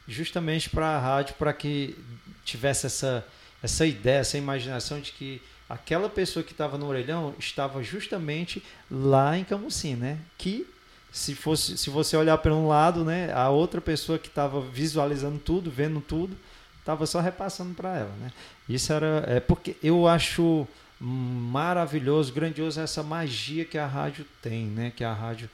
justamente 0.06 0.70
para 0.70 0.88
a 0.88 1.00
rádio 1.00 1.36
para 1.36 1.54
que 1.54 1.98
tivesse 2.44 2.88
essa 2.88 3.26
essa 3.64 3.86
ideia, 3.86 4.20
essa 4.20 4.38
imaginação 4.38 5.00
de 5.00 5.14
que 5.14 5.42
aquela 5.70 6.10
pessoa 6.10 6.44
que 6.44 6.52
estava 6.52 6.78
no 6.78 6.88
orelhão 6.88 7.34
estava 7.40 7.82
justamente 7.82 8.64
lá 8.90 9.38
em 9.38 9.44
Camusim, 9.44 9.96
né? 9.96 10.20
Que 10.38 10.68
se 11.12 11.36
fosse, 11.36 11.78
se 11.78 11.90
você 11.90 12.18
olhar 12.18 12.38
para 12.40 12.54
um 12.54 12.68
lado, 12.68 13.06
né, 13.06 13.32
a 13.34 13.50
outra 13.50 13.80
pessoa 13.80 14.18
que 14.18 14.28
estava 14.28 14.60
visualizando 14.60 15.38
tudo, 15.38 15.70
vendo 15.70 16.02
tudo, 16.02 16.36
estava 16.80 17.06
só 17.06 17.20
repassando 17.20 17.74
para 17.76 17.98
ela, 17.98 18.12
né? 18.20 18.32
Isso 18.68 18.92
era 18.92 19.24
é 19.28 19.40
porque 19.40 19.76
eu 19.84 20.08
acho 20.08 20.68
maravilhoso, 21.00 22.34
grandioso 22.34 22.80
essa 22.80 23.04
magia 23.04 23.64
que 23.64 23.78
a 23.78 23.86
rádio 23.86 24.26
tem, 24.42 24.66
né? 24.66 24.92
Que 24.96 25.04
a 25.04 25.14
rádio 25.14 25.50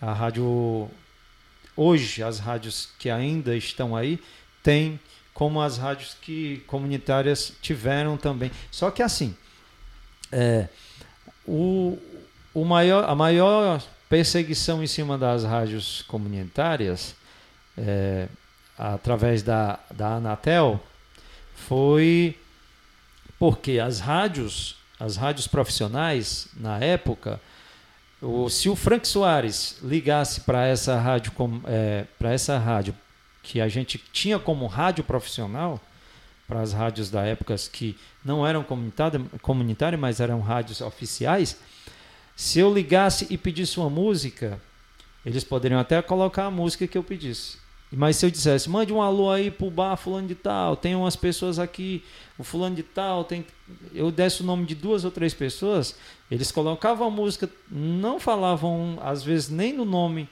a 0.00 0.12
rádio 0.12 0.90
hoje 1.76 2.22
as 2.22 2.38
rádios 2.38 2.88
que 2.98 3.08
ainda 3.08 3.56
estão 3.56 3.94
aí 3.94 4.20
têm 4.62 4.98
como 5.38 5.62
as 5.62 5.78
rádios 5.78 6.16
que 6.20 6.64
comunitárias 6.66 7.52
tiveram 7.62 8.16
também. 8.16 8.50
Só 8.72 8.90
que 8.90 9.04
assim, 9.04 9.36
é, 10.32 10.66
o, 11.46 11.96
o 12.52 12.64
maior, 12.64 13.08
a 13.08 13.14
maior 13.14 13.80
perseguição 14.08 14.82
em 14.82 14.88
cima 14.88 15.16
das 15.16 15.44
rádios 15.44 16.02
comunitárias, 16.08 17.14
é, 17.76 18.26
através 18.76 19.40
da, 19.44 19.78
da 19.94 20.14
Anatel, 20.14 20.82
foi 21.54 22.36
porque 23.38 23.78
as 23.78 24.00
rádios, 24.00 24.74
as 24.98 25.16
rádios 25.16 25.46
profissionais, 25.46 26.48
na 26.56 26.80
época, 26.80 27.40
o, 28.20 28.48
se 28.50 28.68
o 28.68 28.74
Frank 28.74 29.06
Soares 29.06 29.78
ligasse 29.84 30.40
para 30.40 30.66
essa 30.66 30.98
rádio, 30.98 31.32
é, 31.64 32.06
para 32.18 32.32
essa 32.32 32.58
rádio 32.58 32.92
que 33.48 33.62
a 33.62 33.68
gente 33.68 33.96
tinha 34.12 34.38
como 34.38 34.66
rádio 34.66 35.02
profissional, 35.02 35.80
para 36.46 36.60
as 36.60 36.74
rádios 36.74 37.08
da 37.08 37.24
época 37.24 37.56
que 37.72 37.96
não 38.22 38.46
eram 38.46 38.62
comunitárias, 39.40 39.98
mas 39.98 40.20
eram 40.20 40.40
rádios 40.40 40.82
oficiais, 40.82 41.58
se 42.36 42.58
eu 42.58 42.72
ligasse 42.72 43.26
e 43.30 43.38
pedisse 43.38 43.80
uma 43.80 43.88
música, 43.88 44.60
eles 45.24 45.44
poderiam 45.44 45.80
até 45.80 46.00
colocar 46.02 46.44
a 46.44 46.50
música 46.50 46.86
que 46.86 46.96
eu 46.96 47.02
pedisse. 47.02 47.56
Mas 47.90 48.16
se 48.16 48.26
eu 48.26 48.30
dissesse, 48.30 48.68
mande 48.68 48.92
um 48.92 49.00
alô 49.00 49.30
aí 49.30 49.50
pro 49.50 49.70
bar 49.70 49.96
fulano 49.96 50.28
de 50.28 50.34
tal, 50.34 50.76
tem 50.76 50.94
umas 50.94 51.16
pessoas 51.16 51.58
aqui, 51.58 52.04
o 52.36 52.44
fulano 52.44 52.76
de 52.76 52.82
tal, 52.82 53.24
tem... 53.24 53.46
eu 53.94 54.10
desse 54.10 54.42
o 54.42 54.44
nome 54.44 54.66
de 54.66 54.74
duas 54.74 55.06
ou 55.06 55.10
três 55.10 55.32
pessoas, 55.32 55.96
eles 56.30 56.52
colocavam 56.52 57.08
a 57.08 57.10
música, 57.10 57.48
não 57.70 58.20
falavam 58.20 58.98
às 59.02 59.22
vezes 59.22 59.48
nem 59.48 59.72
no 59.72 59.86
nome, 59.86 60.28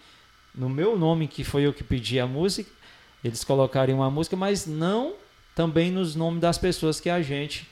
no 0.54 0.68
meu 0.68 0.98
nome, 0.98 1.26
que 1.26 1.44
foi 1.44 1.62
eu 1.62 1.72
que 1.72 1.82
pedi 1.82 2.20
a 2.20 2.26
música, 2.26 2.76
eles 3.24 3.44
colocariam 3.44 3.98
uma 3.98 4.10
música, 4.10 4.36
mas 4.36 4.66
não 4.66 5.14
também 5.54 5.90
nos 5.90 6.14
nomes 6.14 6.40
das 6.40 6.58
pessoas 6.58 7.00
que 7.00 7.08
a 7.08 7.22
gente 7.22 7.68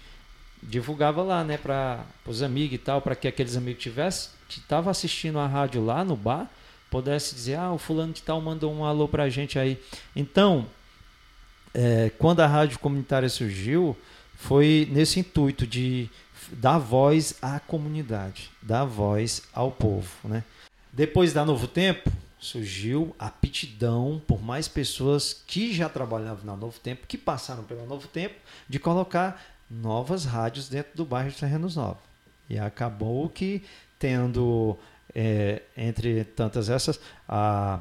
divulgava 0.63 1.23
lá, 1.23 1.45
né, 1.45 1.59
para 1.59 2.05
os 2.27 2.43
amigos 2.43 2.75
e 2.75 2.79
tal, 2.79 3.03
para 3.03 3.15
que 3.15 3.29
aqueles 3.29 3.57
amigos 3.57 3.83
tivessem 3.83 4.31
que 4.49 4.59
estavam 4.59 4.91
assistindo 4.91 5.39
a 5.39 5.47
rádio 5.47 5.85
lá 5.85 6.05
no 6.05 6.17
bar, 6.17 6.51
pudesse 6.91 7.35
dizer, 7.35 7.57
ah, 7.57 7.73
o 7.73 7.79
fulano 7.79 8.13
de 8.13 8.23
tal 8.23 8.41
mandou 8.41 8.73
um 8.73 8.85
alô 8.85 9.09
pra 9.09 9.29
gente 9.29 9.59
aí. 9.59 9.79
Então, 10.15 10.67
é, 11.73 12.11
quando 12.19 12.41
a 12.41 12.47
rádio 12.47 12.79
comunitária 12.79 13.29
surgiu, 13.29 13.97
foi 14.37 14.89
nesse 14.91 15.21
intuito 15.21 15.67
de 15.67 16.09
dar 16.53 16.79
voz 16.79 17.37
à 17.43 17.59
comunidade, 17.59 18.51
dar 18.63 18.85
voz 18.85 19.43
ao 19.53 19.71
povo. 19.71 20.09
Né? 20.25 20.45
Depois 20.93 21.33
da 21.33 21.45
Novo 21.45 21.67
Tempo, 21.67 22.11
surgiu 22.45 23.15
aptidão 23.19 24.21
por 24.27 24.43
mais 24.43 24.69
pessoas 24.69 25.43
que 25.47 25.73
já 25.73 25.89
trabalhavam 25.89 26.45
na 26.45 26.55
Novo 26.55 26.79
Tempo, 26.79 27.07
que 27.07 27.17
passaram 27.17 27.65
pela 27.65 27.85
Novo 27.87 28.07
Tempo, 28.07 28.35
de 28.69 28.79
colocar 28.79 29.43
novas 29.71 30.25
rádios 30.25 30.69
dentro 30.69 30.95
do 30.95 31.05
bairro 31.05 31.31
de 31.31 31.39
Terrenos 31.39 31.77
Novos. 31.77 32.03
E 32.49 32.59
acabou 32.59 33.29
que 33.31 33.63
tendo, 33.99 34.77
é, 35.15 35.63
entre 35.77 36.25
tantas 36.25 36.69
essas, 36.69 37.01
a, 37.27 37.81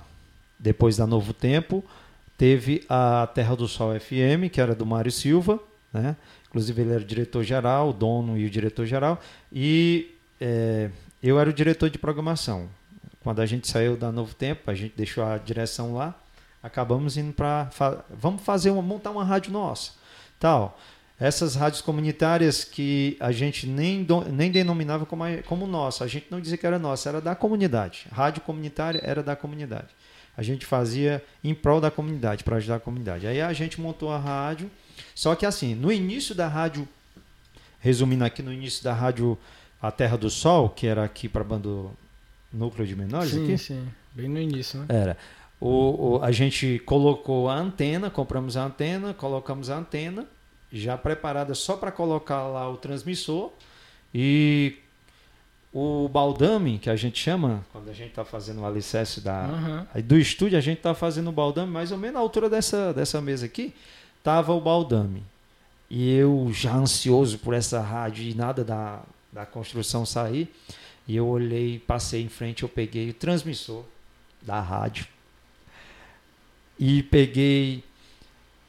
depois 0.58 0.96
da 0.96 1.06
Novo 1.06 1.34
Tempo, 1.34 1.84
teve 2.38 2.86
a 2.88 3.28
Terra 3.36 3.56
do 3.56 3.68
Sol 3.68 4.00
FM, 4.00 4.50
que 4.52 4.62
era 4.62 4.74
do 4.74 4.86
Mário 4.86 5.12
Silva, 5.12 5.60
né? 5.92 6.16
inclusive 6.48 6.82
ele 6.82 6.94
era 6.94 7.02
o 7.02 7.06
diretor-geral, 7.06 7.90
o 7.90 7.94
dono 7.94 8.38
e 8.38 8.46
o 8.46 8.50
diretor-geral, 8.50 9.22
e 9.52 10.16
é, 10.40 10.90
eu 11.22 11.38
era 11.38 11.50
o 11.50 11.54
diretor 11.54 11.90
de 11.90 11.98
programação. 11.98 12.70
Quando 13.24 13.40
a 13.40 13.46
gente 13.46 13.68
saiu 13.68 13.96
da 13.96 14.12
Novo 14.12 14.36
Tempo, 14.36 14.70
a 14.70 14.76
gente 14.76 14.94
deixou 14.98 15.24
a 15.24 15.38
direção 15.38 15.94
lá, 15.94 16.14
acabamos 16.62 17.16
indo 17.16 17.32
para 17.32 17.68
fa 17.72 18.04
vamos 18.10 18.42
fazer 18.44 18.70
uma 18.70 18.82
montar 18.82 19.12
uma 19.12 19.24
rádio 19.24 19.52
nossa, 19.52 19.94
tal. 20.38 20.78
Essas 21.20 21.56
rádios 21.56 21.82
comunitárias 21.82 22.66
que 22.66 23.16
a 23.20 23.32
gente 23.32 23.66
nem, 23.66 24.06
nem 24.30 24.52
denominava 24.52 25.06
como, 25.06 25.24
como 25.46 25.66
nossa, 25.66 26.04
a 26.04 26.08
gente 26.08 26.26
não 26.30 26.42
dizia 26.42 26.58
que 26.58 26.68
era 26.68 26.78
nossa, 26.78 27.08
era 27.08 27.22
da 27.22 27.34
comunidade. 27.34 28.08
Rádio 28.12 28.42
comunitária 28.42 29.00
era 29.02 29.24
da 29.24 29.36
comunidade. 29.36 29.88
A 30.36 30.44
gente 30.44 30.66
fazia 30.66 31.24
em 31.42 31.54
prol 31.54 31.80
da 31.80 31.90
comunidade, 31.90 32.44
para 32.44 32.58
ajudar 32.58 32.76
a 32.76 32.80
comunidade. 32.80 33.26
Aí 33.26 33.40
a 33.40 33.54
gente 33.54 33.80
montou 33.80 34.12
a 34.12 34.18
rádio, 34.18 34.70
só 35.16 35.34
que 35.34 35.46
assim, 35.46 35.76
no 35.76 35.94
início 35.94 36.36
da 36.36 36.48
rádio, 36.48 36.86
resumindo 37.80 38.26
aqui, 38.26 38.44
no 38.44 38.52
início 38.52 38.84
da 38.84 38.94
rádio 38.94 39.38
A 39.82 39.92
Terra 39.92 40.18
do 40.18 40.30
Sol, 40.30 40.68
que 40.70 40.88
era 40.88 41.06
aqui 41.06 41.30
para 41.30 41.44
bando 41.44 41.96
núcleo 42.54 42.86
de 42.86 42.96
menores 42.96 43.32
sim, 43.32 43.44
aqui? 43.44 43.58
Sim, 43.58 43.88
bem 44.14 44.28
no 44.28 44.40
início, 44.40 44.80
né? 44.80 44.86
Era. 44.90 45.18
O, 45.60 46.18
o, 46.18 46.24
a 46.24 46.32
gente 46.32 46.80
colocou 46.86 47.50
a 47.50 47.56
antena, 47.56 48.10
compramos 48.10 48.58
a 48.58 48.66
antena, 48.66 49.14
colocamos 49.14 49.70
a 49.70 49.78
antena, 49.78 50.28
já 50.72 50.98
preparada 50.98 51.56
só 51.56 51.78
para 51.78 51.92
colocar 51.92 52.44
lá 52.48 52.70
o 52.70 52.78
transmissor. 52.78 53.52
E 54.14 54.78
o 55.74 56.08
baldame, 56.08 56.78
que 56.78 56.90
a 56.90 56.96
gente 56.96 57.20
chama, 57.20 57.66
quando 57.72 57.90
a 57.90 57.94
gente 57.94 58.10
está 58.10 58.24
fazendo 58.24 58.62
o 58.62 58.66
alicerce 58.66 59.22
da, 59.22 59.88
uhum. 59.96 60.02
do 60.02 60.18
estúdio, 60.18 60.58
a 60.58 60.62
gente 60.62 60.78
está 60.78 60.94
fazendo 60.94 61.30
o 61.30 61.32
baldame 61.32 61.72
mais 61.72 61.92
ou 61.92 61.98
menos 61.98 62.14
na 62.14 62.20
altura 62.20 62.50
dessa, 62.50 62.94
dessa 62.94 63.20
mesa 63.20 63.46
aqui, 63.46 63.74
tava 64.22 64.54
o 64.54 64.62
baldame. 64.62 65.24
E 65.90 66.14
eu 66.14 66.50
já 66.54 66.76
ansioso 66.76 67.40
por 67.40 67.54
essa 67.54 67.80
rádio 67.80 68.24
e 68.24 68.34
nada 68.34 68.64
da, 68.64 69.02
da 69.32 69.46
construção 69.46 70.06
sair. 70.06 70.54
E 71.08 71.16
eu 71.16 71.28
olhei, 71.28 71.80
passei 71.80 72.22
em 72.22 72.30
frente, 72.30 72.64
eu 72.64 72.70
peguei 72.70 73.10
o 73.10 73.14
transmissor 73.14 73.84
da 74.42 74.60
rádio 74.60 75.06
e 76.80 77.04
peguei 77.04 77.84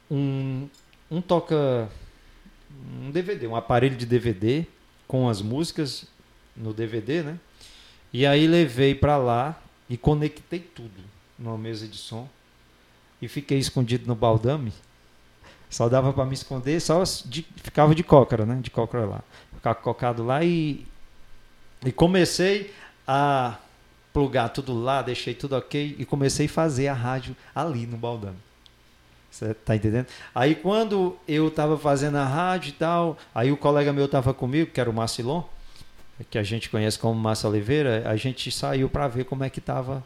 um, 0.09 0.67
um 1.09 1.21
toca 1.21 1.89
um 3.01 3.11
DVD, 3.11 3.47
um 3.47 3.55
aparelho 3.55 3.95
de 3.95 4.05
DVD 4.05 4.65
com 5.07 5.29
as 5.29 5.41
músicas 5.41 6.05
no 6.55 6.73
DVD, 6.73 7.23
né? 7.23 7.39
E 8.11 8.25
aí 8.25 8.47
levei 8.47 8.95
para 8.95 9.17
lá 9.17 9.61
e 9.89 9.97
conectei 9.97 10.59
tudo 10.59 11.03
numa 11.37 11.57
mesa 11.57 11.87
de 11.87 11.97
som 11.97 12.29
e 13.21 13.27
fiquei 13.27 13.57
escondido 13.57 14.07
no 14.07 14.15
baldame. 14.15 14.73
Só 15.69 15.89
dava 15.89 16.13
para 16.13 16.25
me 16.25 16.33
esconder, 16.33 16.79
só 16.79 17.03
de, 17.25 17.45
ficava 17.57 17.93
de 17.93 18.03
cócara, 18.03 18.45
né? 18.45 18.59
De 18.61 18.69
cócara 18.69 19.05
lá. 19.05 19.23
Ficava 19.53 19.75
cocado 19.75 20.23
lá 20.23 20.43
e 20.43 20.85
e 21.85 21.91
comecei 21.91 22.73
a 23.07 23.57
plugar 24.11 24.49
tudo 24.49 24.73
lá, 24.73 25.01
deixei 25.01 25.33
tudo 25.33 25.55
ok 25.55 25.95
e 25.99 26.05
comecei 26.05 26.45
a 26.45 26.49
fazer 26.49 26.87
a 26.87 26.93
rádio 26.93 27.35
ali 27.53 27.85
no 27.85 27.97
Baldame. 27.97 28.37
Você 29.29 29.53
tá 29.53 29.75
entendendo? 29.75 30.07
Aí 30.33 30.55
quando 30.55 31.17
eu 31.27 31.49
estava 31.49 31.77
fazendo 31.77 32.15
a 32.17 32.25
rádio 32.25 32.69
e 32.69 32.71
tal, 32.71 33.17
aí 33.33 33.51
o 33.51 33.57
colega 33.57 33.91
meu 33.91 34.05
estava 34.05 34.33
comigo, 34.33 34.71
que 34.71 34.79
era 34.79 34.89
o 34.89 34.93
Marcilon, 34.93 35.43
que 36.29 36.37
a 36.37 36.43
gente 36.43 36.69
conhece 36.69 36.97
como 36.97 37.13
Márcio 37.19 37.49
Oliveira, 37.49 38.09
a 38.09 38.15
gente 38.15 38.49
saiu 38.49 38.89
para 38.89 39.07
ver 39.09 39.25
como 39.25 39.43
é 39.43 39.49
que 39.49 39.59
estava 39.59 40.01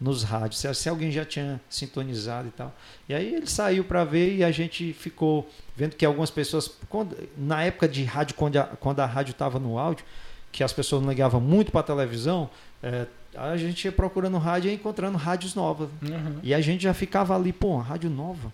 nos 0.00 0.22
rádios, 0.22 0.58
se, 0.58 0.74
se, 0.74 0.88
alguém 0.88 1.12
já 1.12 1.26
tinha 1.26 1.60
sintonizado 1.68 2.48
e 2.48 2.50
tal. 2.52 2.74
E 3.06 3.14
aí 3.14 3.34
ele 3.34 3.46
saiu 3.46 3.84
para 3.84 4.02
ver 4.02 4.36
e 4.36 4.42
a 4.42 4.50
gente 4.50 4.94
ficou 4.94 5.46
vendo 5.76 5.94
que 5.94 6.06
algumas 6.06 6.30
pessoas, 6.30 6.70
quando, 6.88 7.14
na 7.36 7.62
época 7.62 7.86
de 7.86 8.02
rádio, 8.04 8.34
quando 8.34 8.56
a, 8.56 8.64
quando 8.64 9.00
a 9.00 9.06
rádio 9.06 9.32
estava 9.32 9.58
no 9.58 9.78
áudio, 9.78 10.06
que 10.52 10.64
as 10.64 10.72
pessoas 10.72 11.02
não 11.02 11.10
ligavam 11.10 11.40
muito 11.40 11.70
para 11.70 11.80
a 11.80 11.84
televisão, 11.84 12.50
é, 12.82 13.06
a 13.34 13.56
gente 13.56 13.84
ia 13.84 13.92
procurando 13.92 14.36
rádio 14.38 14.70
e 14.70 14.74
encontrando 14.74 15.16
rádios 15.16 15.54
novas. 15.54 15.88
Uhum. 16.02 16.40
E 16.42 16.52
a 16.52 16.60
gente 16.60 16.82
já 16.82 16.94
ficava 16.94 17.34
ali, 17.34 17.52
pô, 17.52 17.74
uma 17.74 17.82
rádio 17.82 18.10
nova, 18.10 18.52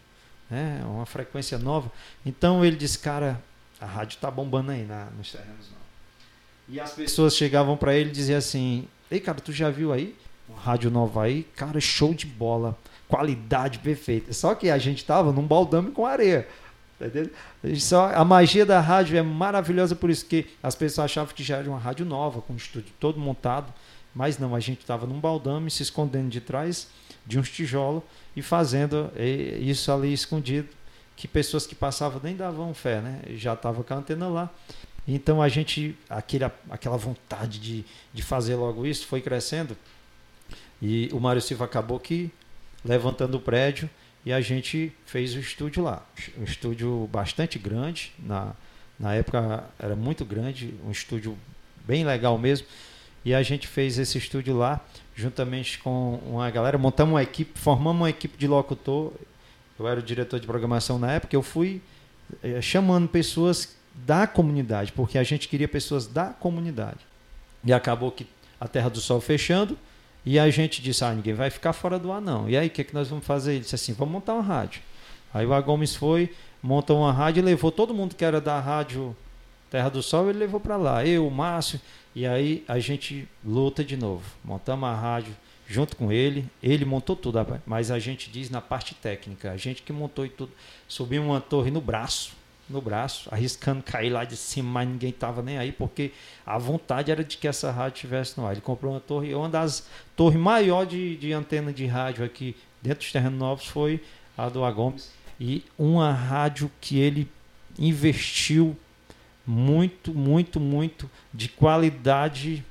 né? 0.51 0.83
uma 0.85 1.07
frequência 1.07 1.59
nova. 1.59 1.91
Então 2.25 2.65
ele 2.65 2.77
disse, 2.77 2.99
cara, 2.99 3.41
a 3.81 3.87
rádio 3.87 4.19
tá 4.21 4.31
bombando 4.31 4.73
aí 4.73 4.85
na, 4.85 5.07
nos 5.17 5.33
terrenos 5.33 5.71
novos. 5.71 5.87
E 6.69 6.81
as 6.81 6.93
pessoas 6.93 7.37
chegavam 7.37 7.77
para 7.77 7.95
ele 7.95 8.11
e 8.11 8.13
diziam 8.13 8.39
assim, 8.39 8.89
ei 9.11 9.21
cara, 9.21 9.41
tu 9.41 9.53
já 9.53 9.71
viu 9.71 9.93
aí? 9.93 10.17
Uma 10.49 10.61
rádio 10.61 10.91
nova 10.91 11.25
aí? 11.25 11.45
Cara, 11.55 11.81
show 11.81 12.13
de 12.13 12.27
bola, 12.27 12.77
qualidade 13.09 13.79
perfeita. 13.79 14.33
Só 14.33 14.55
que 14.55 14.69
a 14.69 14.79
gente 14.79 15.05
tava 15.05 15.33
num 15.33 15.47
baldame 15.47 15.91
com 15.91 16.05
areia. 16.05 16.47
Tá 16.99 17.07
Só, 17.79 18.11
a 18.15 18.25
magia 18.25 18.65
da 18.65 18.81
rádio 18.81 19.19
é 19.19 19.23
maravilhosa 19.23 19.95
por 19.95 20.09
isso 20.09 20.25
que 20.25 20.47
as 20.63 20.75
pessoas 20.75 21.07
achavam 21.07 21.35
que 21.35 21.43
já 21.43 21.59
era 21.59 21.69
uma 21.69 21.79
rádio 21.79 22.07
nova, 22.07 22.41
com 22.41 22.55
o 22.55 22.57
estúdio 22.57 22.93
todo 22.99 23.19
montado, 23.19 23.73
mas 24.15 24.39
não, 24.39 24.55
a 24.55 24.61
gente 24.61 24.81
estava 24.81 25.07
num 25.07 25.21
baldame 25.21 25.71
se 25.71 25.83
escondendo 25.83 26.31
de 26.31 26.41
trás 26.41 26.89
de 27.27 27.39
uns 27.39 27.51
tijolos 27.51 28.03
e 28.35 28.41
fazendo 28.41 29.11
isso 29.61 29.93
ali 29.93 30.13
escondido, 30.13 30.69
que 31.15 31.29
pessoas 31.29 31.67
que 31.67 31.75
passavam 31.75 32.21
nem 32.23 32.35
davam 32.35 32.73
fé, 32.73 33.01
né? 33.01 33.21
Já 33.35 33.53
estava 33.53 33.83
com 33.85 33.93
a 33.93 33.97
antena 33.99 34.29
lá. 34.29 34.51
Então 35.07 35.41
a 35.41 35.49
gente, 35.49 35.97
aquele, 36.09 36.45
aquela 36.71 36.97
vontade 36.97 37.59
de, 37.59 37.85
de 38.13 38.23
fazer 38.23 38.55
logo 38.55 38.87
isso 38.87 39.07
foi 39.07 39.21
crescendo. 39.21 39.77
E 40.81 41.09
o 41.13 41.21
Mário 41.21 41.41
Silva 41.41 41.65
acabou 41.65 41.99
que 42.01 42.31
levantando 42.85 43.37
o 43.37 43.41
prédio 43.41 43.89
e 44.27 44.33
a 44.33 44.41
gente 44.41 44.93
fez 45.07 45.37
o 45.37 45.39
estúdio 45.39 45.85
lá. 45.85 46.05
Um 46.37 46.43
estúdio 46.43 47.09
bastante 47.13 47.61
grande, 47.61 48.13
na, 48.19 48.55
na 48.99 49.15
época 49.15 49.65
era 49.79 49.95
muito 49.95 50.25
grande, 50.25 50.75
um 50.85 50.91
estúdio 50.91 51.39
bem 51.87 52.05
legal 52.05 52.37
mesmo. 52.37 52.67
E 53.25 53.33
a 53.33 53.41
gente 53.45 53.69
fez 53.69 54.01
esse 54.01 54.19
estúdio 54.19 54.57
lá, 54.57 54.85
juntamente 55.15 55.79
com 55.79 56.21
uma 56.27 56.51
galera, 56.51 56.77
montamos 56.77 57.15
uma 57.15 57.23
equipe, 57.23 57.57
formamos 57.57 58.03
uma 58.03 58.11
equipe 58.11 58.37
de 58.37 58.49
locutor. 58.49 59.13
Eu 59.79 59.87
era 59.87 60.01
o 60.01 60.03
diretor 60.03 60.41
de 60.41 60.47
programação 60.47 60.99
na 60.99 61.13
época, 61.13 61.37
eu 61.37 61.43
fui 61.43 61.81
é, 62.43 62.61
chamando 62.61 63.07
pessoas 63.07 63.77
da 63.95 64.27
comunidade, 64.27 64.91
porque 64.91 65.19
a 65.19 65.23
gente 65.23 65.47
queria 65.47 65.69
pessoas 65.69 66.05
da 66.05 66.27
comunidade. 66.27 66.99
E 67.65 67.73
acabou 67.73 68.11
que 68.11 68.27
a 68.61 68.67
Terra 68.67 68.91
do 68.91 69.01
Sol 69.01 69.21
fechando, 69.21 69.79
e 70.27 70.41
a 70.41 70.51
gente 70.51 70.83
disse, 70.83 71.05
ah, 71.05 71.15
ninguém 71.15 71.35
vai 71.35 71.49
ficar 71.51 71.73
fora 71.73 72.01
do 72.01 72.11
ar 72.11 72.21
não. 72.21 72.49
E 72.51 72.57
aí, 72.57 72.67
o 72.67 72.71
que, 72.71 72.81
é 72.81 72.85
que 72.85 72.93
nós 72.93 73.09
vamos 73.09 73.25
fazer? 73.25 73.53
Ele 73.53 73.61
disse 73.61 73.77
assim, 73.77 73.93
vamos 73.93 74.13
montar 74.13 74.35
uma 74.35 74.43
rádio. 74.43 74.83
Aí 75.33 75.47
o 75.47 75.55
A 75.55 75.61
Gomes 75.61 75.95
foi, 75.95 76.35
montou 76.61 76.99
uma 76.99 77.13
rádio 77.13 77.41
e 77.41 77.45
levou 77.45 77.71
todo 77.71 77.95
mundo 77.95 78.17
que 78.17 78.25
era 78.25 78.41
da 78.41 78.59
rádio 78.59 79.17
Terra 79.71 79.89
do 79.89 80.03
Sol, 80.03 80.29
ele 80.29 80.41
levou 80.41 80.59
para 80.59 80.77
lá. 80.77 81.07
Eu, 81.07 81.27
o 81.27 81.31
Márcio, 81.31 81.81
e 82.13 82.27
aí 82.27 82.65
a 82.67 82.79
gente 82.79 83.29
luta 83.45 83.85
de 83.85 83.97
novo. 83.97 84.25
Montamos 84.45 84.89
a 84.89 84.95
rádio 84.95 85.35
junto 85.67 85.97
com 85.97 86.11
ele. 86.13 86.45
Ele 86.63 86.85
montou 86.85 87.15
tudo, 87.15 87.39
mas 87.65 87.91
a 87.91 87.99
gente 87.99 88.31
diz 88.31 88.51
na 88.51 88.61
parte 88.61 88.95
técnica. 88.95 89.53
A 89.53 89.57
gente 89.57 89.83
que 89.83 89.93
montou 89.93 90.27
e 90.27 90.29
tudo. 90.29 90.51
Subimos 90.89 91.29
uma 91.29 91.41
torre 91.41 91.71
no 91.71 91.81
braço 91.81 92.36
no 92.69 92.81
braço, 92.81 93.29
arriscando 93.33 93.83
cair 93.83 94.11
lá 94.11 94.25
de 94.25 94.37
cima, 94.37 94.69
mas 94.71 94.89
ninguém 94.89 95.11
estava 95.11 95.43
nem 95.43 95.59
aí, 95.59 95.73
porque 95.73 96.13
a 96.45 96.59
vontade 96.59 97.11
era 97.11 97.23
de 97.23 97.37
que 97.37 97.47
essa 97.47 97.71
rádio 97.71 97.97
estivesse 97.97 98.39
no 98.39 98.47
ar. 98.47 98.53
Ele 98.53 98.61
comprou 98.61 98.93
uma 98.93 99.01
torre, 99.01 99.35
uma 99.35 99.49
das 99.49 99.87
torres 100.17 100.39
maiores 100.39 100.91
de, 100.91 101.17
de 101.17 101.33
antena 101.33 101.73
de 101.73 101.87
rádio 101.87 102.25
aqui 102.25 102.57
dentro 102.83 103.01
dos 103.01 103.13
terrenos 103.13 103.39
novos 103.39 103.67
foi 103.67 104.01
a 104.37 104.49
do 104.49 104.65
Agomes. 104.65 105.11
E 105.39 105.65
uma 105.79 106.13
rádio 106.13 106.71
que 106.81 106.99
ele 106.99 107.29
investiu 107.79 108.77
muito, 109.47 110.13
muito, 110.13 110.59
muito 110.59 111.11
de 111.33 111.49
qualidade 111.49 112.65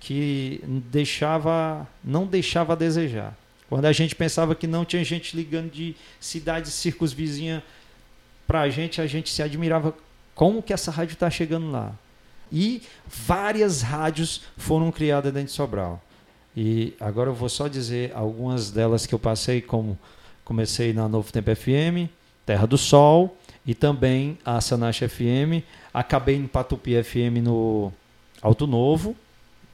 que 0.00 0.60
deixava, 0.90 1.86
não 2.02 2.26
deixava 2.26 2.72
a 2.72 2.76
desejar. 2.76 3.36
Quando 3.68 3.84
a 3.84 3.92
gente 3.92 4.14
pensava 4.14 4.54
que 4.54 4.66
não 4.66 4.84
tinha 4.84 5.04
gente 5.04 5.36
ligando 5.36 5.70
de 5.70 5.94
cidades 6.20 6.72
circos 6.72 7.12
vizinhas 7.12 7.62
para 8.46 8.62
a 8.62 8.68
gente, 8.68 9.00
a 9.00 9.06
gente 9.06 9.30
se 9.30 9.42
admirava 9.42 9.94
como 10.34 10.62
que 10.62 10.72
essa 10.72 10.90
rádio 10.90 11.14
está 11.14 11.30
chegando 11.30 11.70
lá. 11.70 11.92
E 12.50 12.82
várias 13.06 13.80
rádios 13.80 14.42
foram 14.56 14.90
criadas 14.92 15.32
dentro 15.32 15.48
de 15.48 15.52
Sobral. 15.52 16.02
E 16.54 16.94
agora 17.00 17.30
eu 17.30 17.34
vou 17.34 17.48
só 17.48 17.66
dizer 17.66 18.12
algumas 18.14 18.70
delas 18.70 19.06
que 19.06 19.14
eu 19.14 19.18
passei, 19.18 19.62
como 19.62 19.98
comecei 20.44 20.92
na 20.92 21.08
Novo 21.08 21.32
Tempo 21.32 21.54
FM, 21.54 22.10
Terra 22.44 22.66
do 22.66 22.76
Sol 22.76 23.36
e 23.64 23.74
também 23.74 24.36
a 24.44 24.60
Sanache 24.60 25.08
FM. 25.08 25.64
Acabei 25.94 26.36
em 26.36 26.46
Patupi 26.46 27.02
FM 27.02 27.42
no 27.42 27.92
Alto 28.42 28.66
Novo, 28.66 29.16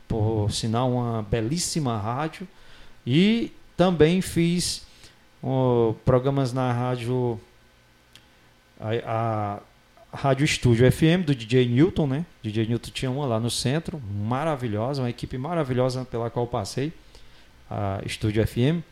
por 0.06 0.52
sinal 0.52 0.92
uma 0.92 1.22
belíssima 1.22 1.98
rádio. 1.98 2.46
E 3.04 3.52
também 3.76 4.20
fiz 4.20 4.86
programas 6.04 6.52
na 6.52 6.72
rádio 6.72 7.40
a, 8.80 9.60
a 10.12 10.16
Rádio 10.16 10.44
Estúdio 10.44 10.90
FM 10.90 11.24
do 11.26 11.34
DJ 11.34 11.68
Newton, 11.68 12.06
né? 12.06 12.26
DJ 12.42 12.66
Newton 12.66 12.90
tinha 12.90 13.10
uma 13.10 13.26
lá 13.26 13.38
no 13.38 13.50
centro, 13.50 14.00
maravilhosa, 14.00 15.02
uma 15.02 15.10
equipe 15.10 15.36
maravilhosa 15.36 16.04
pela 16.04 16.30
qual 16.30 16.46
passei, 16.46 16.92
a 17.70 18.00
Estúdio 18.06 18.46
FM. 18.46 18.82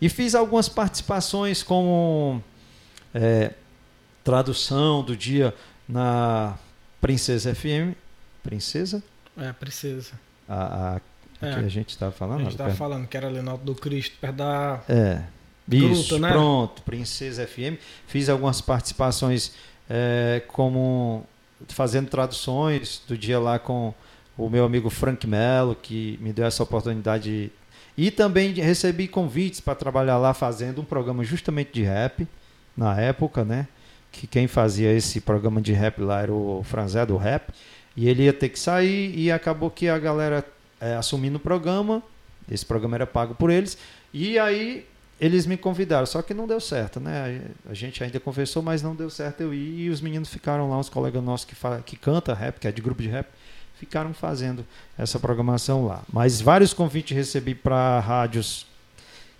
E 0.00 0.08
fiz 0.08 0.34
algumas 0.34 0.68
participações 0.68 1.62
como 1.62 2.42
é, 3.12 3.52
tradução 4.22 5.02
do 5.02 5.16
dia 5.16 5.54
na 5.88 6.56
Princesa 7.00 7.54
FM. 7.54 7.94
Princesa? 8.42 9.02
É, 9.36 9.52
Princesa. 9.52 10.12
A, 10.48 11.00
a, 11.40 11.46
é. 11.46 11.54
que 11.54 11.60
a 11.60 11.68
gente 11.68 11.90
estava 11.90 12.12
falando? 12.12 12.40
A 12.40 12.42
gente 12.44 12.52
estava 12.52 12.74
falando 12.74 13.06
que 13.06 13.16
era 13.16 13.28
Alto 13.50 13.64
do 13.64 13.74
Cristo, 13.74 14.16
perto 14.20 14.36
da. 14.36 14.80
É. 14.88 15.22
Isso, 15.70 16.18
né? 16.18 16.30
pronto, 16.30 16.82
Princesa 16.82 17.46
FM. 17.46 17.78
Fiz 18.06 18.28
algumas 18.28 18.60
participações 18.60 19.52
é, 19.88 20.42
como 20.48 21.26
fazendo 21.68 22.08
traduções 22.08 23.02
do 23.06 23.16
dia 23.16 23.38
lá 23.38 23.58
com 23.58 23.92
o 24.36 24.48
meu 24.48 24.64
amigo 24.64 24.88
Frank 24.88 25.26
Mello, 25.26 25.74
que 25.74 26.18
me 26.22 26.32
deu 26.32 26.46
essa 26.46 26.62
oportunidade. 26.62 27.50
E 27.96 28.10
também 28.10 28.52
recebi 28.52 29.08
convites 29.08 29.60
para 29.60 29.74
trabalhar 29.74 30.16
lá 30.18 30.32
fazendo 30.32 30.80
um 30.80 30.84
programa 30.84 31.24
justamente 31.24 31.72
de 31.72 31.82
rap, 31.82 32.26
na 32.76 32.98
época, 32.98 33.44
né? 33.44 33.66
Que 34.12 34.26
quem 34.26 34.46
fazia 34.46 34.92
esse 34.92 35.20
programa 35.20 35.60
de 35.60 35.72
rap 35.72 36.00
lá 36.00 36.22
era 36.22 36.32
o 36.32 36.62
Franzé 36.62 37.04
do 37.04 37.16
Rap. 37.16 37.52
E 37.96 38.08
ele 38.08 38.22
ia 38.22 38.32
ter 38.32 38.48
que 38.48 38.58
sair 38.58 39.12
e 39.18 39.32
acabou 39.32 39.68
que 39.70 39.88
a 39.88 39.98
galera 39.98 40.46
é, 40.80 40.94
assumindo 40.94 41.36
o 41.36 41.40
programa. 41.40 42.00
Esse 42.48 42.64
programa 42.64 42.96
era 42.96 43.06
pago 43.06 43.34
por 43.34 43.50
eles. 43.50 43.76
E 44.14 44.38
aí 44.38 44.86
eles 45.20 45.46
me 45.46 45.56
convidaram, 45.56 46.06
só 46.06 46.22
que 46.22 46.32
não 46.32 46.46
deu 46.46 46.60
certo, 46.60 47.00
né? 47.00 47.42
A 47.68 47.74
gente 47.74 48.02
ainda 48.04 48.20
conversou, 48.20 48.62
mas 48.62 48.82
não 48.82 48.94
deu 48.94 49.10
certo 49.10 49.40
eu 49.40 49.52
ir. 49.52 49.86
E 49.86 49.90
os 49.90 50.00
meninos 50.00 50.28
ficaram 50.28 50.70
lá, 50.70 50.78
uns 50.78 50.88
colegas 50.88 51.22
nossos 51.22 51.44
que, 51.44 51.56
que 51.84 51.96
canta 51.96 52.32
rap, 52.34 52.60
que 52.60 52.68
é 52.68 52.72
de 52.72 52.80
grupo 52.80 53.02
de 53.02 53.08
rap, 53.08 53.26
ficaram 53.78 54.14
fazendo 54.14 54.64
essa 54.96 55.18
programação 55.18 55.84
lá. 55.84 56.02
Mas 56.12 56.40
vários 56.40 56.72
convites 56.72 57.16
recebi 57.16 57.54
para 57.54 57.98
rádios 57.98 58.66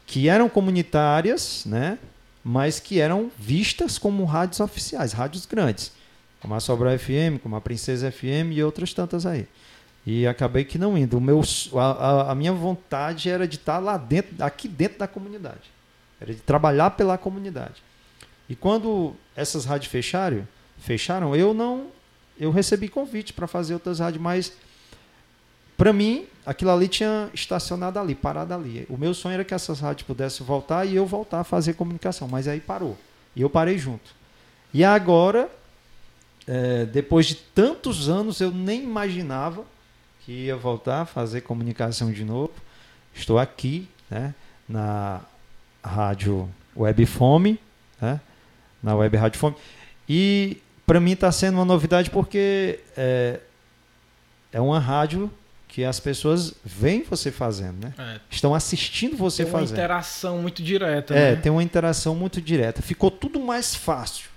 que 0.07 0.29
eram 0.29 0.49
comunitárias, 0.49 1.65
né? 1.65 1.99
Mas 2.43 2.81
que 2.81 3.01
eram 3.01 3.31
vistas 3.39 3.99
como 3.99 4.25
rádios 4.25 4.59
oficiais, 4.59 5.13
rádios 5.13 5.47
grandes, 5.47 5.93
como 6.41 6.55
a 6.55 6.61
Sobral 6.61 6.99
FM, 6.99 7.41
como 7.43 7.55
a 7.55 7.61
Princesa 7.61 8.11
FM 8.11 8.53
e 8.53 8.63
outras 8.65 8.93
tantas 8.93 9.27
aí. 9.27 9.47
E 10.11 10.27
acabei 10.27 10.65
que 10.65 10.79
não 10.79 10.97
indo. 10.97 11.19
O 11.19 11.21
meu, 11.21 11.43
a, 11.75 12.33
a, 12.33 12.35
minha 12.35 12.55
vontade 12.55 13.29
era 13.29 13.47
de 13.47 13.57
estar 13.57 13.79
lá 13.79 13.99
dentro, 13.99 14.43
aqui 14.43 14.67
dentro 14.67 15.01
da 15.01 15.07
comunidade. 15.07 15.71
Era 16.19 16.33
de 16.33 16.41
trabalhar 16.41 16.93
pela 16.93 17.19
comunidade. 17.19 17.83
E 18.49 18.57
quando 18.57 19.15
essas 19.37 19.67
rádios 19.67 19.93
fecharam, 19.93 20.49
fecharam, 20.79 21.37
eu 21.37 21.53
não, 21.53 21.89
eu 22.41 22.51
recebi 22.51 22.89
convite 22.89 23.35
para 23.35 23.47
fazer 23.47 23.75
outras 23.75 23.99
rádios, 23.99 24.23
mas 24.23 24.51
para 25.77 25.93
mim 25.93 26.27
aquilo 26.47 26.71
ali 26.71 26.89
tinha 26.89 27.29
estacionado 27.35 27.99
ali, 27.99 28.15
parado 28.15 28.55
ali. 28.55 28.87
O 28.89 28.97
meu 28.97 29.13
sonho 29.13 29.35
era 29.35 29.45
que 29.45 29.53
essas 29.53 29.79
rádios 29.79 30.07
pudessem 30.07 30.47
voltar 30.47 30.87
e 30.87 30.97
eu 30.97 31.05
voltar 31.05 31.41
a 31.41 31.45
fazer 31.45 31.75
comunicação, 31.75 32.27
mas 32.27 32.49
aí 32.49 32.61
parou. 32.61 32.97
E 33.37 33.43
eu 33.43 33.51
parei 33.51 33.77
junto. 33.77 34.11
E 34.73 34.83
agora, 34.83 35.51
é, 36.47 36.87
depois 36.87 37.27
de 37.27 37.35
tantos 37.35 38.09
anos, 38.09 38.41
eu 38.41 38.51
nem 38.51 38.83
imaginava 38.83 39.67
que 40.29 40.33
ia 40.45 40.57
voltar 40.57 41.01
a 41.01 41.07
fazer 41.07 41.41
comunicação 41.41 42.13
de 42.13 42.23
novo. 42.23 42.53
Estou 43.15 43.39
aqui, 43.39 43.89
né, 44.11 44.35
na 44.69 45.23
rádio 45.83 46.47
Web 46.77 47.07
Fome, 47.07 47.59
né, 47.99 48.21
na 48.83 48.95
Web 48.95 49.17
Rádio 49.17 49.41
Fome. 49.41 49.57
E 50.07 50.59
para 50.87 51.01
mim 51.01 51.13
está 51.13 51.33
sendo 51.33 51.55
uma 51.55 51.65
novidade 51.65 52.11
porque 52.11 52.79
é, 52.95 53.41
é 54.53 54.61
uma 54.61 54.79
rádio 54.79 55.31
que 55.67 55.83
as 55.83 55.99
pessoas 55.99 56.53
veem 56.63 57.05
você 57.05 57.33
fazendo, 57.33 57.83
né? 57.85 57.95
É. 57.99 58.21
Estão 58.31 58.55
assistindo 58.55 59.17
você 59.17 59.45
tem 59.45 59.53
fazendo. 59.53 59.69
Tem 59.69 59.77
uma 59.77 59.85
interação 59.85 60.43
muito 60.43 60.63
direta, 60.63 61.15
É, 61.15 61.31
né? 61.35 61.41
tem 61.41 61.51
uma 61.51 61.63
interação 61.63 62.15
muito 62.15 62.39
direta. 62.39 62.83
Ficou 62.83 63.11
tudo 63.11 63.41
mais 63.41 63.75
fácil. 63.75 64.29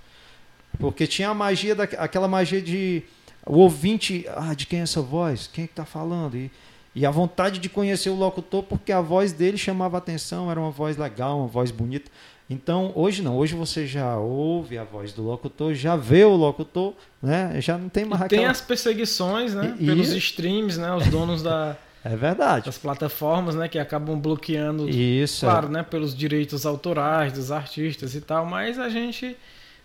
Porque 0.79 1.05
tinha 1.05 1.29
a 1.29 1.33
magia, 1.33 1.75
da, 1.75 1.83
aquela 1.83 2.29
magia 2.29 2.61
de 2.61 3.03
o 3.45 3.57
ouvinte, 3.57 4.25
ah, 4.35 4.53
de 4.53 4.65
quem 4.65 4.79
é 4.79 4.83
essa 4.83 5.01
voz? 5.01 5.49
Quem 5.51 5.63
é 5.63 5.67
que 5.67 5.73
está 5.73 5.85
falando? 5.85 6.37
E, 6.37 6.51
e 6.93 7.05
a 7.05 7.11
vontade 7.11 7.59
de 7.59 7.69
conhecer 7.69 8.09
o 8.09 8.15
locutor, 8.15 8.63
porque 8.63 8.91
a 8.91 9.01
voz 9.01 9.31
dele 9.31 9.57
chamava 9.57 9.97
atenção, 9.97 10.51
era 10.51 10.59
uma 10.59 10.71
voz 10.71 10.97
legal, 10.97 11.39
uma 11.39 11.47
voz 11.47 11.71
bonita. 11.71 12.11
Então, 12.49 12.91
hoje 12.95 13.21
não, 13.21 13.37
hoje 13.37 13.55
você 13.55 13.87
já 13.87 14.17
ouve 14.17 14.77
a 14.77 14.83
voz 14.83 15.13
do 15.13 15.23
locutor, 15.23 15.73
já 15.73 15.95
vê 15.95 16.25
o 16.25 16.35
locutor, 16.35 16.93
né? 17.23 17.61
Já 17.61 17.77
não 17.77 17.87
tem 17.87 18.03
mais 18.03 18.23
e 18.23 18.25
aquela... 18.25 18.41
Tem 18.41 18.49
as 18.49 18.59
perseguições, 18.59 19.53
né? 19.53 19.75
E, 19.79 19.85
Pelos 19.85 20.11
e... 20.11 20.17
streams, 20.17 20.77
né? 20.77 20.93
Os 20.93 21.07
donos 21.07 21.41
da... 21.41 21.77
É 22.03 22.15
verdade. 22.15 22.65
Das 22.65 22.79
plataformas, 22.79 23.53
né? 23.55 23.67
Que 23.69 23.77
acabam 23.77 24.19
bloqueando, 24.19 24.89
Isso, 24.89 25.45
claro, 25.45 25.67
é. 25.67 25.69
né? 25.69 25.83
Pelos 25.83 26.15
direitos 26.15 26.65
autorais 26.65 27.31
dos 27.31 27.51
artistas 27.51 28.15
e 28.15 28.21
tal, 28.21 28.43
mas 28.43 28.79
a 28.79 28.89
gente 28.89 29.37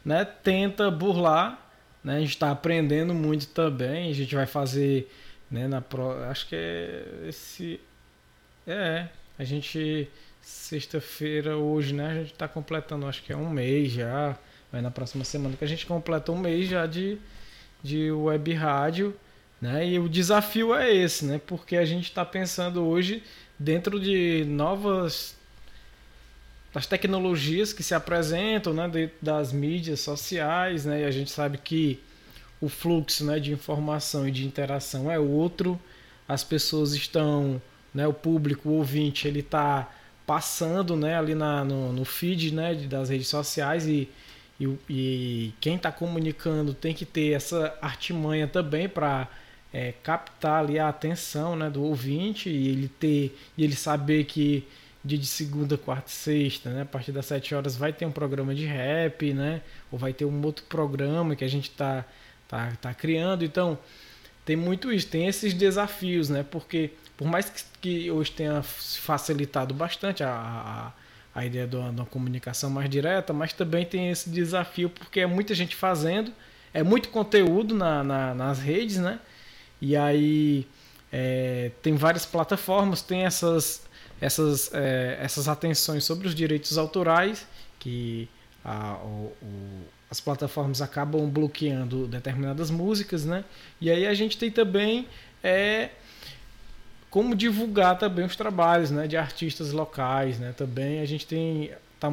né, 0.03 0.25
tenta 0.25 0.91
burlar 0.91 1.66
né? 2.07 2.19
A 2.19 2.21
gente 2.21 2.31
está 2.31 2.53
aprendendo 2.53 3.13
muito 3.13 3.49
também. 3.49 4.11
A 4.11 4.15
gente 4.15 4.33
vai 4.33 4.47
fazer, 4.47 5.11
né, 5.51 5.67
na 5.67 5.81
pro... 5.81 6.13
acho 6.31 6.49
que 6.49 6.55
é 6.55 7.05
esse 7.29 7.81
é, 8.67 9.09
a 9.37 9.45
gente 9.45 10.09
sexta-feira 10.41 11.57
hoje, 11.57 11.93
né, 11.93 12.11
a 12.11 12.15
gente 12.15 12.33
está 12.33 12.47
completando, 12.47 13.07
acho 13.07 13.23
que 13.25 13.33
é 13.33 13.37
um 13.37 13.51
mês 13.51 13.91
já, 13.91 14.39
vai 14.71 14.81
na 14.81 14.91
próxima 14.91 15.25
semana 15.25 15.57
que 15.57 15.65
a 15.65 15.69
gente 15.69 15.85
completa 15.87 16.31
um 16.31 16.39
mês 16.39 16.69
já 16.69 16.87
de 16.87 17.19
de 17.83 18.11
web 18.11 18.53
rádio, 18.55 19.15
né? 19.61 19.87
E 19.89 19.99
o 19.99 20.09
desafio 20.09 20.75
é 20.75 20.93
esse, 20.93 21.25
né? 21.25 21.41
Porque 21.47 21.77
a 21.77 21.85
gente 21.85 22.05
está 22.05 22.25
pensando 22.25 22.85
hoje 22.85 23.23
dentro 23.59 24.01
de 24.01 24.45
novas 24.47 25.37
das 26.77 26.85
tecnologias 26.85 27.73
que 27.73 27.83
se 27.83 27.95
apresentam 27.95 28.75
né, 28.75 29.11
das 29.23 29.51
mídias 29.51 30.01
sociais, 30.01 30.85
né, 30.85 31.01
e 31.01 31.05
a 31.07 31.11
gente 31.11 31.31
sabe 31.31 31.57
que 31.57 31.99
o 32.61 32.69
fluxo 32.69 33.25
né, 33.25 33.41
de 33.41 33.51
informação 33.51 34.29
e 34.29 34.31
de 34.31 34.47
interação 34.47 35.11
é 35.11 35.19
outro, 35.19 35.81
as 36.29 36.45
pessoas 36.45 36.93
estão, 36.93 37.63
né, 37.95 38.07
o 38.07 38.13
público, 38.13 38.69
o 38.69 38.73
ouvinte, 38.75 39.27
ele 39.27 39.41
está 39.41 39.91
passando 40.27 40.95
né, 40.97 41.17
ali 41.17 41.35
na, 41.35 41.65
no, 41.65 41.95
no 41.95 42.05
feed 42.05 42.53
né, 42.53 42.75
das 42.75 43.09
redes 43.09 43.29
sociais 43.29 43.87
e, 43.87 44.07
e, 44.61 44.69
e 44.87 45.55
quem 45.59 45.77
está 45.77 45.91
comunicando 45.91 46.75
tem 46.75 46.93
que 46.93 47.07
ter 47.07 47.33
essa 47.33 47.75
artimanha 47.81 48.47
também 48.47 48.87
para 48.87 49.27
é, 49.73 49.95
captar 50.03 50.63
ali 50.63 50.79
a 50.79 50.91
atenção 50.91 51.57
né, 51.57 51.71
do 51.71 51.83
ouvinte 51.83 52.51
e 52.51 52.69
ele 52.69 52.89
ter 52.89 53.35
e 53.57 53.65
ele 53.65 53.75
saber 53.75 54.25
que 54.25 54.63
dia 55.07 55.19
de 55.19 55.27
segunda, 55.27 55.79
quarta 55.79 56.09
e 56.09 56.13
sexta, 56.13 56.71
né? 56.71 56.83
A 56.83 56.87
partir 56.87 57.13
das 57.13 57.27
7 57.27 57.55
horas 57.55 57.77
vai 57.77 57.93
ter 57.93 58.05
um 58.05 58.11
programa 58.11 58.55
de 58.55 58.67
rap, 58.67 59.33
né? 59.33 59.63
Ou 59.91 59.99
vai 59.99 60.13
ter 60.13 60.25
um 60.25 60.45
outro 60.45 60.65
programa 60.65 61.37
que 61.37 61.45
a 61.45 61.49
gente 61.49 61.71
tá, 61.71 62.05
tá, 62.49 62.73
tá 62.81 62.93
criando. 62.93 63.45
Então, 63.45 63.79
tem 64.45 64.57
muito 64.57 64.93
isso, 64.93 65.09
tem 65.09 65.27
esses 65.27 65.55
desafios, 65.55 66.29
né? 66.29 66.45
Porque 66.51 66.91
por 67.17 67.27
mais 67.27 67.49
que, 67.49 67.63
que 67.81 68.11
hoje 68.11 68.33
tenha 68.33 68.63
facilitado 68.63 69.73
bastante 69.73 70.23
a, 70.23 70.93
a, 71.35 71.41
a 71.41 71.47
ideia 71.47 71.67
de 71.67 71.77
uma, 71.77 72.05
comunicação 72.07 72.69
mais 72.69 72.91
direta, 72.91 73.33
mas 73.33 73.53
também 73.53 73.85
tem 73.85 74.11
esse 74.11 74.29
desafio 74.29 74.91
porque 74.91 75.21
é 75.21 75.27
muita 75.27 75.55
gente 75.55 75.75
fazendo, 75.75 76.33
é 76.75 76.83
muito 76.83 77.09
conteúdo 77.09 77.75
na, 77.75 78.05
na 78.05 78.35
nas 78.35 78.59
redes, 78.59 78.99
né? 78.99 79.19
E 79.81 79.97
aí 79.97 80.67
é, 81.13 81.71
tem 81.83 81.95
várias 81.95 82.27
plataformas, 82.27 83.03
tem 83.03 83.25
essas 83.25 83.87
essas, 84.21 84.73
é, 84.73 85.19
essas 85.21 85.49
atenções 85.49 86.05
sobre 86.05 86.27
os 86.27 86.35
direitos 86.35 86.79
autorais, 86.79 87.47
que 87.79 88.29
a, 88.65 88.95
o, 88.95 89.33
o, 89.43 89.83
as 90.11 90.21
plataformas 90.21 90.81
acabam 90.81 91.29
bloqueando 91.29 92.07
determinadas 92.07 92.71
músicas, 92.71 93.25
né? 93.25 93.45
E 93.81 93.91
aí 93.91 94.07
a 94.07 94.15
gente 94.15 94.39
tem 94.39 94.51
também 94.51 95.07
é, 95.43 95.91
como 97.11 97.35
divulgar 97.35 97.99
também 97.99 98.25
os 98.25 98.37
trabalhos 98.37 98.91
né, 98.91 99.07
de 99.07 99.17
artistas 99.17 99.73
locais, 99.73 100.39
né? 100.39 100.53
Também 100.57 101.01
a 101.01 101.07
gente 101.07 101.27
tem 101.27 101.71
tá, 102.01 102.09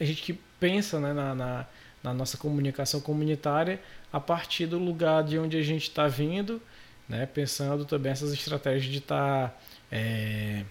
a 0.00 0.04
gente 0.04 0.22
que 0.22 0.32
pensa 0.58 0.98
né, 0.98 1.12
na, 1.12 1.34
na, 1.34 1.66
na 2.02 2.14
nossa 2.14 2.36
comunicação 2.36 3.00
comunitária 3.00 3.80
a 4.12 4.20
partir 4.20 4.66
do 4.66 4.78
lugar 4.78 5.22
de 5.22 5.38
onde 5.38 5.56
a 5.56 5.62
gente 5.62 5.82
está 5.82 6.08
vindo, 6.08 6.60
né? 7.08 7.26
Pensando 7.26 7.84
também 7.84 8.12
essas 8.12 8.32
estratégias 8.32 8.90
de 8.90 8.98
estar 8.98 9.48
tá 9.48 9.56
é, 9.90 10.64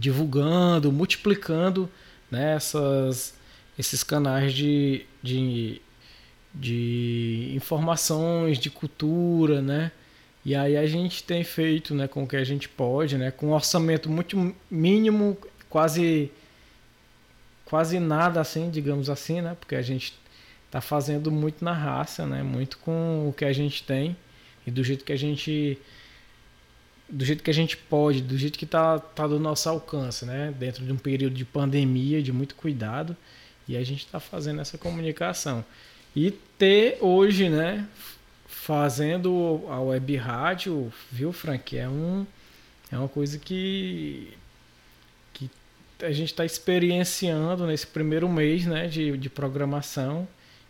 divulgando, 0.00 0.90
multiplicando 0.90 1.88
né, 2.30 2.54
essas, 2.56 3.34
esses 3.78 4.02
canais 4.02 4.54
de, 4.54 5.04
de, 5.22 5.82
de 6.54 7.52
informações, 7.54 8.58
de 8.58 8.70
cultura, 8.70 9.60
né? 9.60 9.92
E 10.42 10.54
aí 10.54 10.74
a 10.74 10.86
gente 10.86 11.22
tem 11.22 11.44
feito 11.44 11.94
né, 11.94 12.08
com 12.08 12.22
o 12.22 12.26
que 12.26 12.36
a 12.36 12.44
gente 12.44 12.66
pode, 12.66 13.18
né, 13.18 13.30
com 13.30 13.48
um 13.48 13.52
orçamento 13.52 14.08
muito 14.08 14.54
mínimo, 14.70 15.36
quase 15.68 16.32
quase 17.66 18.00
nada 18.00 18.40
assim, 18.40 18.68
digamos 18.70 19.08
assim, 19.08 19.42
né? 19.42 19.56
Porque 19.60 19.76
a 19.76 19.82
gente 19.82 20.18
está 20.66 20.80
fazendo 20.80 21.30
muito 21.30 21.64
na 21.64 21.72
raça, 21.72 22.26
né? 22.26 22.42
Muito 22.42 22.78
com 22.78 23.28
o 23.28 23.32
que 23.32 23.44
a 23.44 23.52
gente 23.52 23.84
tem 23.84 24.16
e 24.66 24.70
do 24.70 24.82
jeito 24.82 25.04
que 25.04 25.12
a 25.12 25.16
gente 25.16 25.78
do 27.10 27.24
jeito 27.24 27.42
que 27.42 27.50
a 27.50 27.54
gente 27.54 27.76
pode, 27.76 28.20
do 28.20 28.36
jeito 28.38 28.58
que 28.58 28.64
está 28.64 28.98
tá 28.98 29.26
do 29.26 29.38
nosso 29.38 29.68
alcance, 29.68 30.24
né? 30.24 30.54
Dentro 30.58 30.84
de 30.84 30.92
um 30.92 30.96
período 30.96 31.34
de 31.34 31.44
pandemia, 31.44 32.22
de 32.22 32.32
muito 32.32 32.54
cuidado, 32.54 33.16
e 33.68 33.76
a 33.76 33.84
gente 33.84 34.04
está 34.04 34.20
fazendo 34.20 34.60
essa 34.60 34.78
comunicação. 34.78 35.64
E 36.14 36.30
ter 36.58 36.98
hoje, 37.00 37.48
né? 37.48 37.86
Fazendo 38.46 39.64
a 39.68 39.80
web 39.80 40.16
rádio, 40.16 40.92
viu, 41.10 41.32
Frank? 41.32 41.76
É, 41.76 41.88
um, 41.88 42.26
é 42.92 42.98
uma 42.98 43.08
coisa 43.08 43.38
que 43.38 44.32
a 46.02 46.12
gente 46.12 46.30
está 46.30 46.44
experienciando 46.44 47.66
nesse 47.66 47.86
primeiro 47.86 48.28
mês 48.28 48.66
né, 48.66 48.86
de, 48.86 49.16
de 49.16 49.30
programação 49.30 50.26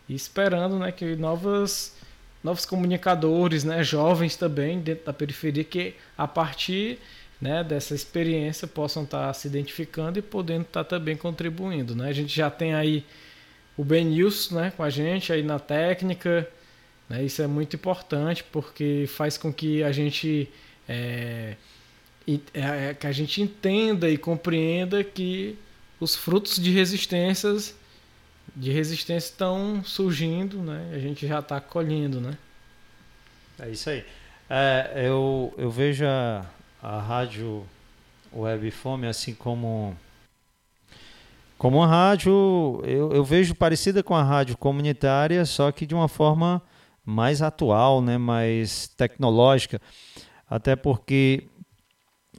e 0.07 0.15
esperando 0.15 0.77
né, 0.77 0.91
que 0.91 1.15
novas, 1.15 1.95
novos 2.43 2.65
comunicadores, 2.65 3.63
né, 3.63 3.83
jovens 3.83 4.35
também 4.35 4.79
dentro 4.79 5.05
da 5.05 5.13
periferia, 5.13 5.63
que 5.63 5.93
a 6.17 6.27
partir 6.27 6.99
né, 7.39 7.63
dessa 7.63 7.95
experiência 7.95 8.67
possam 8.67 9.03
estar 9.03 9.27
tá 9.27 9.33
se 9.33 9.47
identificando 9.47 10.19
e 10.19 10.21
podendo 10.21 10.63
estar 10.63 10.83
tá 10.83 10.97
também 10.97 11.15
contribuindo. 11.15 11.95
Né? 11.95 12.09
A 12.09 12.13
gente 12.13 12.35
já 12.35 12.49
tem 12.49 12.73
aí 12.73 13.03
o 13.75 13.83
Benils 13.83 14.51
né, 14.51 14.71
com 14.75 14.83
a 14.83 14.89
gente 14.89 15.33
aí 15.33 15.41
na 15.41 15.59
técnica. 15.59 16.47
Né? 17.09 17.23
Isso 17.23 17.41
é 17.41 17.47
muito 17.47 17.75
importante 17.75 18.43
porque 18.43 19.05
faz 19.07 19.37
com 19.37 19.51
que 19.51 19.83
a 19.83 19.91
gente 19.91 20.49
é, 20.87 21.55
é, 22.27 22.89
é, 22.89 22.93
que 22.93 23.07
a 23.07 23.11
gente 23.11 23.41
entenda 23.41 24.09
e 24.09 24.17
compreenda 24.17 25.03
que 25.03 25.57
os 25.99 26.15
frutos 26.15 26.57
de 26.57 26.71
resistências 26.71 27.75
de 28.55 28.71
resistência 28.71 29.29
estão 29.29 29.83
surgindo, 29.83 30.61
né? 30.61 30.91
A 30.93 30.99
gente 30.99 31.27
já 31.27 31.39
está 31.39 31.59
colhendo, 31.59 32.19
né? 32.19 32.37
É 33.59 33.69
isso 33.69 33.89
aí. 33.89 34.05
É, 34.49 35.05
eu, 35.07 35.53
eu 35.57 35.69
vejo 35.71 36.05
a, 36.05 36.45
a 36.81 36.99
rádio 36.99 37.65
Web 38.33 38.71
Fome 38.71 39.07
assim 39.07 39.33
como 39.33 39.95
como 41.57 41.77
uma 41.77 41.85
rádio, 41.85 42.81
eu, 42.85 43.11
eu 43.11 43.23
vejo 43.23 43.53
parecida 43.53 44.01
com 44.01 44.15
a 44.15 44.23
rádio 44.23 44.57
comunitária, 44.57 45.45
só 45.45 45.71
que 45.71 45.85
de 45.85 45.93
uma 45.93 46.07
forma 46.07 46.59
mais 47.05 47.43
atual, 47.43 48.01
né? 48.01 48.17
Mais 48.17 48.87
tecnológica, 48.97 49.79
até 50.49 50.75
porque 50.75 51.43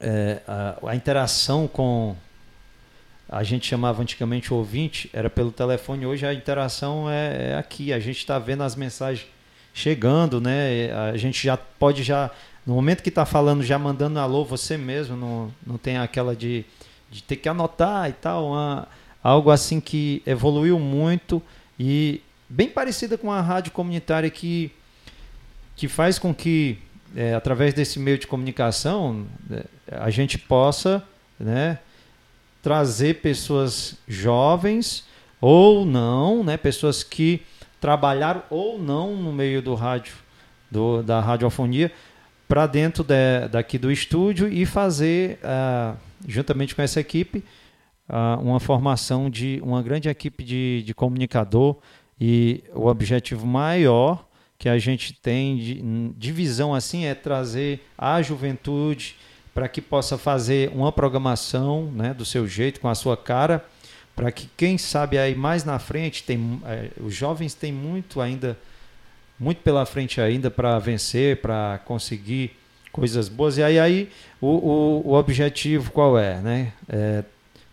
é, 0.01 0.43
a, 0.45 0.77
a, 0.89 0.97
interação 0.97 1.69
com 1.69 2.17
a 3.33 3.43
gente 3.43 3.67
chamava 3.67 4.03
antigamente 4.03 4.53
o 4.53 4.59
ouvinte 4.59 5.09
era 5.11 5.31
pelo 5.31 5.51
telefone 5.51 6.05
hoje 6.05 6.27
a 6.27 6.35
interação 6.35 7.09
é, 7.09 7.53
é 7.53 7.57
aqui. 7.57 7.91
A 7.91 7.99
gente 7.99 8.19
está 8.19 8.39
vendo 8.39 8.63
as 8.63 8.77
mensagens 8.77 9.27
chegando 9.73 10.39
né? 10.39 10.93
A 11.11 11.17
gente 11.17 11.43
já 11.43 11.57
pode 11.57 12.03
já 12.03 12.31
no 12.67 12.75
momento 12.75 13.03
que 13.03 13.09
está 13.09 13.25
falando 13.25 13.63
já 13.63 13.79
mandando 13.79 14.19
alô 14.19 14.45
você 14.45 14.77
mesmo 14.77 15.17
não, 15.17 15.51
não 15.67 15.79
tem 15.79 15.97
aquela 15.97 16.37
de, 16.37 16.67
de 17.11 17.23
ter 17.23 17.37
que 17.37 17.49
anotar 17.49 18.11
e 18.11 18.13
tal 18.13 18.49
uma, 18.49 18.87
algo 19.25 19.51
assim 19.51 19.81
que 19.81 20.23
evoluiu 20.27 20.79
muito 20.79 21.43
e 21.81 22.21
bem 22.51 22.69
parecida 22.69 23.17
com 23.17 23.33
a 23.33 23.41
rádio 23.41 23.73
comunitária 23.73 24.29
que 24.29 24.71
que 25.75 25.89
faz 25.89 26.19
com 26.19 26.35
que 26.35 26.79
é, 27.17 27.33
através 27.33 27.73
desse 27.73 27.99
meio 27.99 28.19
de 28.19 28.27
comunicação, 28.27 29.27
né, 29.49 29.63
a 29.91 30.11
gente 30.11 30.37
possa 30.37 31.03
né, 31.41 31.79
trazer 32.63 33.15
pessoas 33.21 33.97
jovens 34.07 35.05
ou 35.41 35.85
não, 35.85 36.45
né, 36.45 36.57
pessoas 36.57 37.03
que 37.03 37.43
trabalharam 37.81 38.45
ou 38.49 38.79
não 38.79 39.17
no 39.17 39.33
meio 39.33 39.61
do 39.61 39.75
rádio, 39.75 40.15
do, 40.71 41.03
da 41.03 41.21
radiofonia, 41.21 41.91
para 42.47 42.67
dentro 42.67 43.03
de, 43.03 43.49
daqui 43.51 43.77
do 43.77 43.91
estúdio 43.91 44.47
e 44.47 44.65
fazer, 44.65 45.41
uh, 45.43 45.97
juntamente 46.29 46.77
com 46.77 46.83
essa 46.83 47.01
equipe, 47.01 47.43
uh, 48.09 48.41
uma 48.41 48.61
formação 48.61 49.29
de 49.29 49.61
uma 49.65 49.83
grande 49.83 50.09
equipe 50.09 50.45
de, 50.45 50.83
de 50.87 50.95
comunicador. 50.95 51.77
E 52.21 52.63
o 52.73 52.87
objetivo 52.87 53.45
maior 53.45 54.25
que 54.57 54.69
a 54.69 54.79
gente 54.79 55.13
tem 55.13 55.57
de, 55.57 55.83
de 56.17 56.31
visão 56.31 56.73
assim 56.73 57.05
é 57.05 57.17
trazer 57.17 57.81
a 57.99 58.23
juventude 58.23 59.17
para 59.55 59.69
que 59.69 59.81
possa 59.81 60.17
fazer 60.17 60.71
uma 60.75 60.91
programação 60.91 61.85
né, 61.93 62.15
do 62.15 62.25
seu 62.25 62.47
jeito, 62.47 62.81
com 62.81 62.89
a 62.89 62.95
sua 62.95 63.17
cara, 63.17 63.65
para 64.15 64.31
que 64.31 64.49
quem 64.57 64.77
sabe 64.79 65.19
aí 65.19 65.35
mais 65.35 65.65
na 65.65 65.79
frente, 65.79 66.23
tem, 66.23 66.61
é, 66.67 66.91
os 67.01 67.15
jovens 67.15 67.55
têm 67.55 67.73
muito 67.73 68.21
ainda, 68.21 68.59
muito 69.39 69.63
pela 69.63 69.85
frente 69.87 70.21
ainda 70.21 70.51
para 70.51 70.79
vencer, 70.79 71.41
para 71.41 71.81
conseguir 71.85 72.57
coisas 72.91 73.29
boas. 73.29 73.59
E 73.59 73.63
aí, 73.63 73.79
aí 73.79 74.11
o, 74.41 74.47
o, 74.47 75.09
o 75.09 75.15
objetivo 75.15 75.91
qual 75.91 76.19
é? 76.19 76.41
Né? 76.41 76.73
É, 76.89 77.25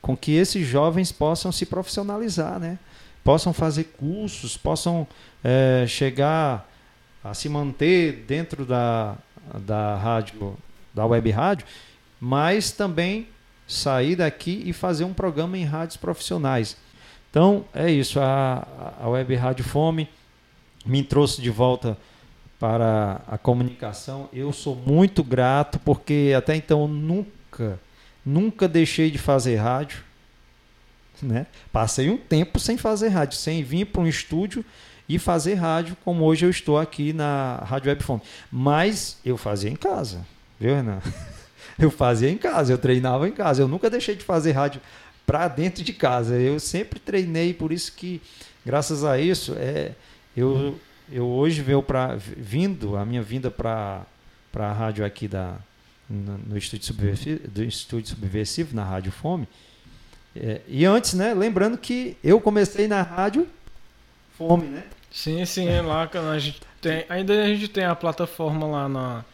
com 0.02 0.16
que 0.16 0.32
esses 0.32 0.66
jovens 0.66 1.12
possam 1.12 1.52
se 1.52 1.66
profissionalizar, 1.66 2.60
né? 2.60 2.80
possam 3.24 3.54
fazer 3.54 3.86
cursos, 3.98 4.58
possam 4.58 5.08
é, 5.44 5.86
chegar 5.88 6.68
a 7.24 7.34
se 7.34 7.50
manter 7.50 8.24
dentro 8.28 8.66
da, 8.66 9.16
da 9.54 9.96
rádio, 9.98 10.58
da 11.00 11.06
web 11.06 11.32
rádio, 11.32 11.66
mas 12.20 12.72
também 12.72 13.28
sair 13.66 14.18
daqui 14.18 14.62
e 14.66 14.74
fazer 14.74 15.06
um 15.06 15.14
programa 15.14 15.58
em 15.58 15.64
rádios 15.64 15.96
profissionais. 15.96 16.76
Então 17.30 17.64
é 17.74 17.90
isso, 17.90 18.20
a, 18.20 18.68
a 19.02 19.08
web 19.08 19.34
rádio 19.36 19.64
Fome 19.64 20.10
me 20.86 21.02
trouxe 21.04 21.42
de 21.42 21.50
volta 21.50 21.98
para 22.60 23.22
a 23.28 23.38
comunicação. 23.38 24.28
Eu 24.34 24.52
sou 24.52 24.76
muito 24.76 25.24
grato 25.24 25.80
porque 25.80 26.34
até 26.36 26.56
então 26.56 26.88
nunca, 26.88 27.80
nunca 28.26 28.68
deixei 28.68 29.10
de 29.10 29.18
fazer 29.18 29.56
rádio. 29.56 30.04
Né? 31.22 31.48
Passei 31.72 32.10
um 32.10 32.18
tempo 32.18 32.60
sem 32.60 32.78
fazer 32.78 33.10
rádio, 33.10 33.38
sem 33.38 33.64
vir 33.64 33.86
para 33.86 34.02
um 34.02 34.08
estúdio 34.08 34.66
e 35.08 35.18
fazer 35.18 35.56
rádio, 35.56 35.96
como 36.04 36.26
hoje 36.26 36.46
eu 36.46 36.50
estou 36.50 36.78
aqui 36.78 37.14
na 37.14 37.58
Rádio 37.66 37.90
Webfone. 37.90 38.22
Mas 38.52 39.18
eu 39.24 39.38
fazia 39.38 39.70
em 39.70 39.76
casa, 39.76 40.26
viu, 40.60 40.76
Renan? 40.76 41.00
Eu 41.78 41.90
fazia 41.90 42.30
em 42.30 42.38
casa, 42.38 42.74
eu 42.74 42.78
treinava 42.78 43.26
em 43.26 43.32
casa. 43.32 43.62
Eu 43.62 43.68
nunca 43.68 43.90
deixei 43.90 44.14
de 44.14 44.22
fazer 44.22 44.52
rádio 44.52 44.82
para 45.26 45.48
dentro 45.48 45.82
de 45.82 45.94
casa. 45.94 46.36
Eu 46.36 46.60
sempre 46.60 47.00
treinei, 47.00 47.54
por 47.54 47.72
isso 47.72 47.94
que, 47.94 48.22
graças 48.66 49.06
a 49.06 49.18
isso, 49.18 49.56
é, 49.58 49.94
eu, 50.36 50.78
eu 51.10 51.26
hoje 51.26 51.62
venho 51.62 51.82
para 51.82 52.18
vindo, 52.18 52.98
a 52.98 53.06
minha 53.06 53.22
vinda 53.22 53.50
para 53.50 54.06
a 54.54 54.74
rádio 54.74 55.06
aqui 55.06 55.26
da, 55.26 55.56
no, 56.10 56.38
no 56.38 56.62
subversivo, 56.62 57.48
do 57.48 57.64
estúdio 57.64 58.10
subversivo 58.10 58.76
na 58.76 58.84
Rádio 58.84 59.14
Fome. 59.14 59.48
É, 60.36 60.60
e 60.68 60.84
antes, 60.84 61.14
né, 61.14 61.34
lembrando 61.34 61.78
que 61.78 62.18
eu 62.22 62.42
comecei 62.42 62.90
na 62.90 63.02
rádio 63.02 63.48
Fome, 64.38 64.68
né? 64.68 64.84
Sim, 65.12 65.44
sim, 65.46 65.68
é 65.68 65.82
lá 65.82 66.10
a 66.14 66.40
gente 66.40 66.62
tem. 66.80 67.06
Ainda 67.10 67.44
a 67.44 67.48
gente 67.48 67.68
tem 67.68 67.84
a 67.84 67.96
plataforma 67.96 68.66
lá 68.66 68.88
na. 68.88 69.26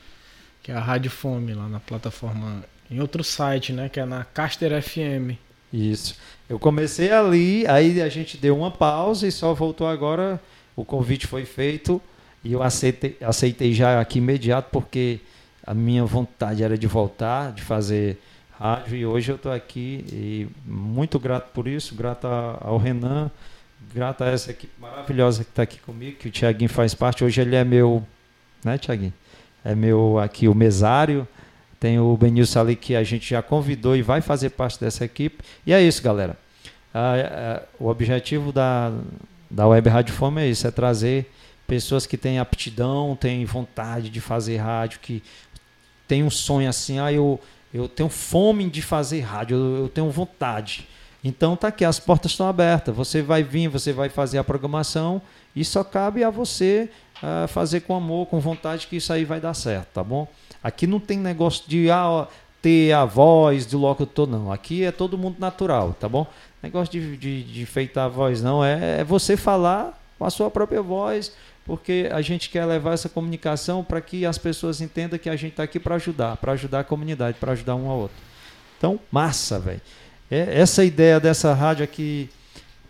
Que 0.66 0.72
é 0.72 0.76
a 0.76 0.80
Rádio 0.80 1.11
Fome, 1.11 1.53
lá 1.53 1.70
na 1.70 1.80
plataforma. 1.80 2.66
Em 2.89 2.99
outro 2.99 3.24
site, 3.24 3.72
né? 3.72 3.88
Que 3.88 3.99
é 3.99 4.05
na 4.05 4.24
Caster 4.26 4.82
FM. 4.82 5.38
Isso. 5.72 6.16
Eu 6.49 6.57
comecei 6.57 7.11
ali, 7.11 7.68
aí 7.68 8.01
a 8.01 8.09
gente 8.09 8.36
deu 8.36 8.57
uma 8.57 8.72
pausa 8.72 9.28
e 9.28 9.32
só 9.32 9.53
voltou 9.53 9.86
agora. 9.86 10.41
O 10.76 10.84
convite 10.84 11.28
foi 11.28 11.45
feito 11.45 12.01
e 12.43 12.51
eu 12.51 12.63
aceitei, 12.63 13.16
aceitei 13.22 13.76
já 13.76 14.01
aqui 14.01 14.18
imediato 14.18 14.70
porque 14.72 15.20
a 15.63 15.76
minha 15.76 16.03
vontade 16.03 16.63
era 16.63 16.76
de 16.76 16.88
voltar, 16.88 17.51
de 17.51 17.61
fazer 17.61 18.18
rádio 18.59 18.97
e 18.97 19.05
hoje 19.05 19.32
eu 19.32 19.36
estou 19.36 19.51
aqui 19.51 20.03
e 20.11 20.47
muito 20.66 21.20
grato 21.20 21.51
por 21.51 21.68
isso, 21.68 21.93
grato 21.93 22.26
ao 22.26 22.80
Renan 22.80 23.30
grato 23.93 24.24
a 24.24 24.28
essa 24.28 24.49
equipe 24.49 24.74
maravilhosa 24.80 25.43
que 25.43 25.51
está 25.51 25.61
aqui 25.61 25.80
comigo, 25.80 26.18
que 26.18 26.28
o 26.28 26.32
Tiaguinho 26.32 26.70
faz 26.70 26.95
parte. 26.95 27.24
Hoje 27.24 27.39
ele 27.39 27.55
é 27.55 27.63
meu, 27.63 28.05
né, 28.63 28.78
Tiaguinho? 28.78 29.13
É 29.66 29.74
meu 29.74 30.20
aqui 30.20 30.47
o 30.47 30.53
mesário. 30.53 31.28
Tem 31.80 31.99
o 31.99 32.16
Benilson 32.16 32.61
ali 32.61 32.76
que 32.76 32.95
a 32.95 33.03
gente 33.03 33.30
já 33.30 33.41
convidou 33.41 33.95
e 33.95 34.01
vai 34.03 34.22
fazer 34.22 34.51
parte 34.51 34.80
dessa 34.80 35.03
equipe. 35.03 35.43
E 35.66 35.74
é 35.74 35.82
isso, 35.82 36.01
galera. 36.01 36.38
Ah, 36.93 37.63
o 37.78 37.88
objetivo 37.88 38.53
da, 38.53 38.93
da 39.49 39.68
Web 39.68 39.89
Rádio 39.89 40.13
Fome 40.13 40.41
é 40.41 40.47
isso, 40.47 40.66
é 40.66 40.72
trazer 40.72 41.30
pessoas 41.68 42.05
que 42.05 42.16
têm 42.16 42.39
aptidão, 42.39 43.18
têm 43.20 43.43
vontade 43.43 44.09
de 44.09 44.22
fazer 44.22 44.57
rádio, 44.57 44.99
que 45.01 45.22
tem 46.07 46.24
um 46.24 46.30
sonho 46.30 46.70
assim, 46.70 46.99
ah, 46.99 47.11
eu, 47.11 47.39
eu 47.74 47.89
tenho 47.89 48.07
fome 48.07 48.70
de 48.70 48.82
fazer 48.82 49.22
rádio, 49.22 49.57
eu, 49.57 49.78
eu 49.84 49.89
tenho 49.89 50.09
vontade. 50.09 50.88
Então 51.24 51.55
tá 51.55 51.70
aqui, 51.70 51.84
as 51.84 51.99
portas 51.99 52.32
estão 52.32 52.47
abertas. 52.47 52.95
Você 52.95 53.22
vai 53.22 53.43
vir, 53.43 53.68
você 53.68 53.91
vai 53.91 54.09
fazer 54.09 54.38
a 54.38 54.43
programação 54.43 55.22
e 55.55 55.66
só 55.66 55.84
cabe 55.84 56.24
a 56.24 56.30
você 56.30 56.89
uh, 57.22 57.47
fazer 57.47 57.82
com 57.82 57.95
amor, 57.95 58.28
com 58.28 58.39
vontade 58.39 58.88
que 58.88 58.97
isso 58.97 59.11
aí 59.11 59.26
vai 59.26 59.39
dar 59.39 59.53
certo, 59.53 59.88
tá 59.93 60.03
bom? 60.03 60.28
Aqui 60.63 60.88
não 60.88 60.99
tem 60.99 61.18
negócio 61.18 61.63
de 61.68 61.89
ah, 61.91 62.28
ter 62.61 62.91
a 62.93 63.05
voz 63.05 63.66
do 63.66 63.78
locutor, 63.78 64.28
não. 64.28 64.51
Aqui 64.51 64.84
é 64.84 64.91
todo 64.91 65.18
mundo 65.18 65.36
natural, 65.39 65.93
tá 65.99 66.09
bom? 66.09 66.26
Negócio 66.63 66.91
de, 66.91 67.16
de, 67.18 67.43
de 67.43 67.66
feitar 67.66 68.05
a 68.05 68.09
voz, 68.09 68.41
não. 68.41 68.66
É, 68.66 69.01
é 69.01 69.03
você 69.03 69.38
falar 69.38 70.01
com 70.18 70.26
a 70.26 70.30
sua 70.30 70.49
própria 70.49 70.82
voz, 70.82 71.32
porque 71.66 72.09
a 72.11 72.22
gente 72.22 72.49
quer 72.49 72.66
levar 72.66 72.93
essa 72.93 73.09
comunicação 73.09 73.84
para 73.84 74.01
que 74.01 74.26
as 74.26 74.38
pessoas 74.38 74.82
entendam 74.82 75.20
que 75.20 75.30
a 75.30 75.36
gente 75.36 75.51
está 75.51 75.63
aqui 75.63 75.80
para 75.80 75.95
ajudar, 75.95 76.38
para 76.38 76.53
ajudar 76.53 76.80
a 76.80 76.84
comunidade, 76.84 77.38
para 77.39 77.51
ajudar 77.51 77.76
um 77.76 77.89
ao 77.89 77.99
outro. 77.99 78.18
Então, 78.78 78.99
massa, 79.11 79.59
velho. 79.59 79.82
É, 80.30 80.59
essa 80.59 80.84
ideia 80.84 81.20
dessa 81.20 81.53
rádio 81.53 81.84
aqui, 81.84 82.30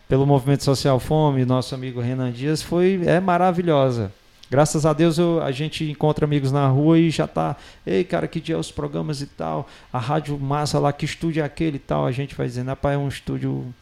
pelo 0.08 0.26
Movimento 0.26 0.64
Social 0.64 1.00
Fome, 1.00 1.46
nosso 1.46 1.74
amigo 1.74 2.00
Renan 2.00 2.32
Dias, 2.32 2.62
foi, 2.62 3.02
é 3.06 3.20
maravilhosa. 3.20 4.12
Graças 4.50 4.86
a 4.86 4.94
Deus 4.94 5.18
eu, 5.18 5.42
a 5.42 5.52
gente 5.52 5.90
encontra 5.90 6.26
amigos 6.26 6.52
na 6.52 6.68
rua 6.68 7.00
e 7.00 7.10
já 7.10 7.28
tá, 7.28 7.56
ei 7.86 8.04
cara, 8.04 8.28
que 8.28 8.40
dia 8.40 8.56
é 8.56 8.58
os 8.58 8.72
programas 8.72 9.20
e 9.22 9.26
tal, 9.26 9.68
a 9.92 9.98
rádio 9.98 10.38
massa 10.40 10.78
lá, 10.78 10.94
que 10.94 11.04
estúdio 11.04 11.42
é 11.42 11.46
aquele 11.46 11.78
e 11.78 11.80
tal, 11.80 12.06
a 12.06 12.12
gente 12.12 12.36
vai 12.36 12.46
dizendo, 12.46 12.68
rapaz, 12.68 12.96
é 12.96 12.98
um 12.98 13.08
estúdio 13.08 13.74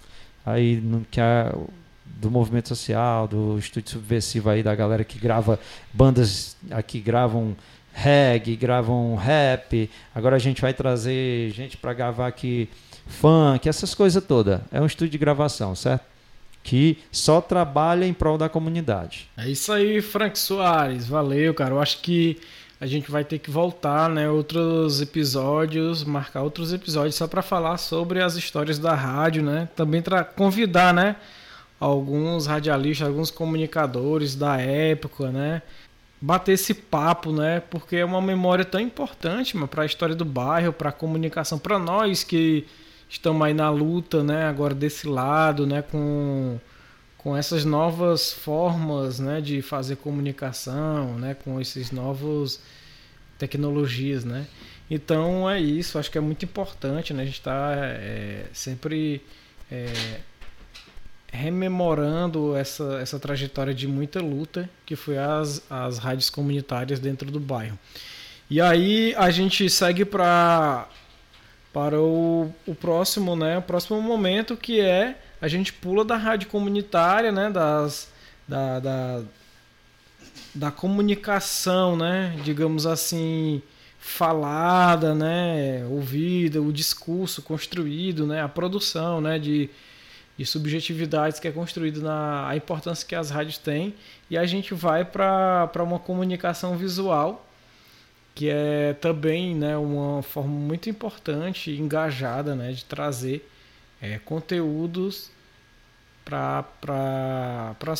aí 0.46 0.82
que 1.12 1.20
é 1.20 1.54
do 2.06 2.32
movimento 2.32 2.70
social, 2.70 3.28
do 3.28 3.58
estúdio 3.58 3.92
subversivo 3.92 4.50
aí, 4.50 4.64
da 4.64 4.74
galera 4.74 5.04
que 5.04 5.20
grava 5.20 5.60
bandas 5.92 6.56
aqui 6.72 7.00
gravam 7.02 7.56
reggae, 7.92 8.56
gravam 8.56 9.16
rap, 9.16 9.90
agora 10.16 10.38
a 10.38 10.40
gente 10.40 10.62
vai 10.62 10.74
trazer 10.74 11.52
gente 11.52 11.76
para 11.76 11.94
gravar 11.94 12.28
aqui 12.28 12.70
funk, 13.06 13.68
essas 13.68 13.94
coisas 13.94 14.24
todas. 14.24 14.62
É 14.72 14.80
um 14.80 14.86
estúdio 14.86 15.12
de 15.12 15.18
gravação, 15.18 15.76
certo? 15.76 16.13
Que 16.64 16.98
só 17.12 17.42
trabalha 17.42 18.06
em 18.06 18.14
prol 18.14 18.38
da 18.38 18.48
comunidade. 18.48 19.30
É 19.38 19.50
isso 19.50 19.72
aí, 19.72 20.02
Frank 20.02 20.40
Soares. 20.40 21.06
Valeu, 21.06 21.54
cara. 21.54 21.74
Eu 21.74 21.82
acho 21.82 22.00
que 22.00 22.40
a 22.84 22.86
gente 22.86 23.10
vai 23.10 23.24
ter 23.24 23.40
que 23.40 23.50
voltar, 23.50 24.10
né? 24.10 24.30
Outros 24.30 25.00
episódios, 25.00 26.04
marcar 26.04 26.42
outros 26.42 26.74
episódios 26.74 27.16
só 27.16 27.26
para 27.28 27.42
falar 27.42 27.78
sobre 27.78 28.22
as 28.22 28.36
histórias 28.36 28.78
da 28.78 28.94
rádio, 28.94 29.42
né? 29.42 29.70
Também 29.74 30.02
para 30.02 30.22
convidar, 30.26 30.94
né? 30.94 31.16
Alguns 31.80 32.46
radialistas, 32.46 33.08
alguns 33.08 33.32
comunicadores 33.32 34.36
da 34.36 34.58
época, 34.58 35.32
né? 35.32 35.62
Bater 36.20 36.54
esse 36.54 36.74
papo, 36.74 37.32
né? 37.32 37.62
Porque 37.62 37.96
é 37.96 38.06
uma 38.06 38.22
memória 38.22 38.66
tão 38.66 38.82
importante 38.82 39.58
para 39.68 39.84
a 39.84 39.86
história 39.86 40.14
do 40.14 40.26
bairro, 40.26 40.74
para 40.74 40.90
a 40.90 40.94
comunicação, 40.94 41.58
para 41.58 41.80
nós 41.80 42.22
que 42.26 42.66
estamos 43.14 43.46
aí 43.46 43.54
na 43.54 43.70
luta, 43.70 44.24
né, 44.24 44.46
agora 44.46 44.74
desse 44.74 45.08
lado, 45.08 45.68
né, 45.68 45.82
com, 45.82 46.60
com 47.18 47.38
essas 47.38 47.64
novas 47.64 48.34
formas, 48.34 49.20
né, 49.20 49.40
de 49.40 49.62
fazer 49.62 49.98
comunicação, 49.98 51.18
né, 51.18 51.36
com 51.36 51.62
esses 51.62 51.92
novos 51.92 52.60
tecnologias, 53.38 54.26
né. 54.26 54.48
Então 54.90 55.50
é 55.50 55.60
isso, 55.60 55.98
acho 55.98 56.12
que 56.12 56.18
é 56.18 56.22
muito 56.22 56.44
importante, 56.44 57.14
né, 57.14 57.22
a 57.22 57.26
gente 57.26 57.38
está 57.38 57.74
é, 57.76 58.46
sempre 58.52 59.22
é, 59.72 60.20
rememorando 61.32 62.56
essa, 62.56 63.00
essa 63.00 63.20
trajetória 63.20 63.74
de 63.74 63.88
muita 63.88 64.20
luta 64.20 64.70
que 64.86 64.96
foi 64.96 65.18
as, 65.18 65.64
as 65.70 66.00
rádios 66.00 66.30
comunitárias 66.30 67.00
dentro 67.00 67.30
do 67.30 67.40
bairro. 67.40 67.78
E 68.50 68.60
aí 68.60 69.14
a 69.18 69.32
gente 69.32 69.70
segue 69.70 70.04
para 70.04 70.88
para 71.74 72.00
o, 72.00 72.54
o 72.68 72.76
próximo, 72.76 73.36
né, 73.36 73.58
o 73.58 73.62
próximo 73.62 74.00
momento 74.00 74.56
que 74.56 74.80
é 74.80 75.20
a 75.42 75.48
gente 75.48 75.74
pula 75.74 76.06
da 76.06 76.16
rádio 76.16 76.48
comunitária, 76.48 77.32
né, 77.32 77.50
das, 77.50 78.10
da, 78.48 78.80
da, 78.80 79.22
da 80.54 80.72
comunicação, 80.72 81.98
né, 81.98 82.38
digamos 82.44 82.86
assim, 82.86 83.62
falada, 84.00 85.16
né, 85.16 85.84
ouvida, 85.90 86.62
o 86.62 86.72
discurso 86.72 87.42
construído, 87.42 88.28
né, 88.28 88.42
a 88.42 88.48
produção, 88.48 89.20
né, 89.20 89.40
de, 89.40 89.70
de 90.38 90.46
subjetividades 90.46 91.40
que 91.40 91.48
é 91.48 91.52
construído 91.52 92.02
na 92.02 92.48
a 92.48 92.56
importância 92.56 93.06
que 93.08 93.16
as 93.16 93.32
rádios 93.32 93.58
têm 93.58 93.96
e 94.30 94.38
a 94.38 94.46
gente 94.46 94.76
vai 94.76 95.04
para 95.04 95.84
uma 95.84 95.98
comunicação 95.98 96.78
visual 96.78 97.46
que 98.36 98.50
é 98.50 98.94
também 98.94 99.56
né, 99.56 99.78
uma 99.78 100.24
forma 100.24 100.54
muito 100.54 100.90
importante 100.90 101.72
e 101.72 101.80
engajada 101.80 102.56
né, 102.56 102.72
de 102.72 102.84
trazer 102.86 103.48
é, 104.02 104.20
conteúdos 104.20 105.30
pra, 106.26 106.64
pra, 106.64 107.76
pra, 107.80 107.94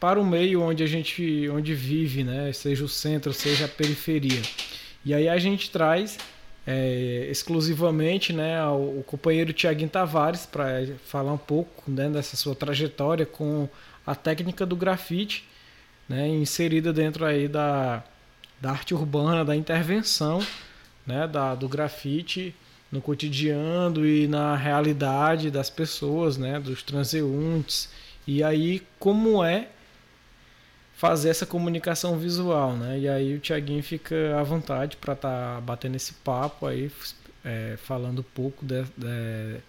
para 0.00 0.20
o 0.20 0.24
meio 0.24 0.62
onde 0.62 0.82
a 0.82 0.86
gente 0.86 1.48
onde 1.48 1.74
vive, 1.74 2.24
né, 2.24 2.52
seja 2.52 2.84
o 2.84 2.88
centro, 2.88 3.32
seja 3.32 3.66
a 3.66 3.68
periferia. 3.68 4.42
E 5.04 5.14
aí 5.14 5.28
a 5.28 5.38
gente 5.38 5.70
traz 5.70 6.18
é, 6.66 7.28
exclusivamente 7.30 8.32
né, 8.32 8.62
o, 8.66 9.02
companheiro 9.06 9.52
Tiaguinho 9.52 9.88
Tavares 9.88 10.44
para 10.44 10.86
falar 11.06 11.32
um 11.32 11.38
pouco 11.38 11.90
né, 11.90 12.08
dessa 12.08 12.36
sua 12.36 12.54
trajetória 12.54 13.24
com 13.24 13.68
a 14.06 14.14
técnica 14.14 14.66
do 14.66 14.74
grafite 14.74 15.44
né, 16.08 16.26
inserida 16.28 16.92
dentro 16.92 17.24
aí 17.24 17.46
da 17.46 18.02
da 18.60 18.70
arte 18.70 18.94
urbana, 18.94 19.44
da 19.44 19.54
intervenção 19.54 20.40
né, 21.08 21.26
da, 21.26 21.54
do 21.54 21.66
grafite 21.66 22.54
no 22.92 23.00
cotidiano 23.00 24.06
e 24.06 24.28
na 24.28 24.54
realidade 24.54 25.50
das 25.50 25.70
pessoas, 25.70 26.36
né, 26.36 26.60
dos 26.60 26.82
transeuntes. 26.82 27.88
E 28.26 28.44
aí, 28.44 28.82
como 28.98 29.42
é 29.42 29.68
fazer 30.94 31.30
essa 31.30 31.46
comunicação 31.46 32.18
visual, 32.18 32.76
né? 32.76 32.98
E 32.98 33.08
aí 33.08 33.34
o 33.34 33.38
Tiaguinho 33.38 33.82
fica 33.82 34.38
à 34.38 34.42
vontade 34.42 34.96
para 34.96 35.14
estar 35.14 35.54
tá 35.54 35.60
batendo 35.60 35.96
esse 35.96 36.12
papo 36.12 36.66
aí, 36.66 36.90
é, 37.44 37.78
falando 37.78 38.18
um 38.18 38.34
pouco 38.34 38.66
de, 38.66 38.82
de, 38.96 39.60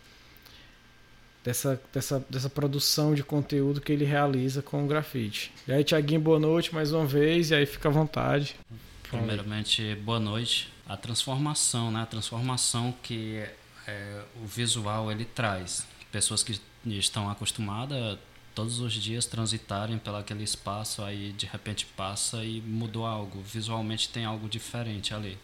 dessa, 1.50 1.82
dessa, 1.92 2.26
dessa 2.30 2.50
produção 2.50 3.16
de 3.16 3.24
conteúdo 3.24 3.82
que 3.82 3.92
ele 3.92 4.06
realiza 4.06 4.62
com 4.62 4.84
o 4.84 4.88
grafite. 4.88 5.52
E 5.68 5.74
aí, 5.74 5.84
Tiaguinho, 5.84 6.22
boa 6.22 6.40
noite 6.40 6.74
mais 6.76 6.94
uma 6.94 7.08
vez, 7.08 7.50
e 7.50 7.56
aí 7.56 7.66
fica 7.66 7.90
à 7.90 7.92
vontade. 7.92 8.56
Primeiramente, 9.02 9.96
boa 9.96 10.20
noite. 10.20 10.72
A 10.88 10.96
transformação, 10.96 11.90
né? 11.90 12.04
A 12.04 12.06
transformação 12.06 12.94
que 13.02 13.44
é, 13.88 14.22
o 14.44 14.46
visual 14.46 15.12
ele 15.12 15.26
traz. 15.26 15.88
Pessoas 16.12 16.44
que 16.44 16.60
estão 16.86 17.28
acostumadas 17.28 18.20
todos 18.54 18.80
os 18.80 18.94
dias 18.94 19.26
transitarem 19.26 19.98
pelo 19.98 20.18
aquele 20.18 20.44
espaço 20.44 21.02
aí 21.04 21.32
de 21.32 21.46
repente 21.46 21.86
passa 21.86 22.44
e 22.44 22.62
mudou 22.62 23.06
algo 23.06 23.42
visualmente 23.42 24.10
tem 24.10 24.26
algo 24.26 24.50
diferente 24.50 25.14
ali 25.14 25.38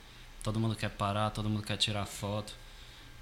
todo 0.44 0.60
mundo 0.60 0.76
quer 0.76 0.90
parar 0.90 1.30
todo 1.30 1.48
mundo 1.48 1.62
quer 1.64 1.78
tirar 1.78 2.06
foto 2.06 2.54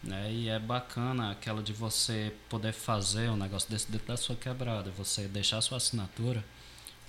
né? 0.04 0.32
E 0.32 0.49
é 0.49 0.60
bacana 0.60 1.32
aquela 1.32 1.64
de 1.64 1.72
você 1.72 2.34
poder 2.49 2.74
fazer 2.74 3.30
um 3.30 3.38
negócio 3.38 3.70
desse 3.70 3.89
dentro 3.89 4.08
da 4.08 4.18
sua 4.18 4.36
quebrada, 4.36 4.91
você 4.91 5.28
deixar 5.28 5.62
sua 5.62 5.78
assinatura, 5.78 6.43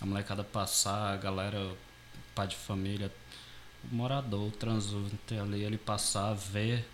a 0.01 0.07
molecada 0.07 0.45
passar, 0.45 1.13
a 1.13 1.17
galera, 1.17 1.77
pai 2.35 2.47
de 2.47 2.57
família, 2.57 3.13
o 3.91 3.95
morador, 3.95 4.49
o 4.49 4.51
transunte 4.51 5.35
ali, 5.35 5.63
ele 5.63 5.79
passar, 5.79 6.35
ver 6.35 6.87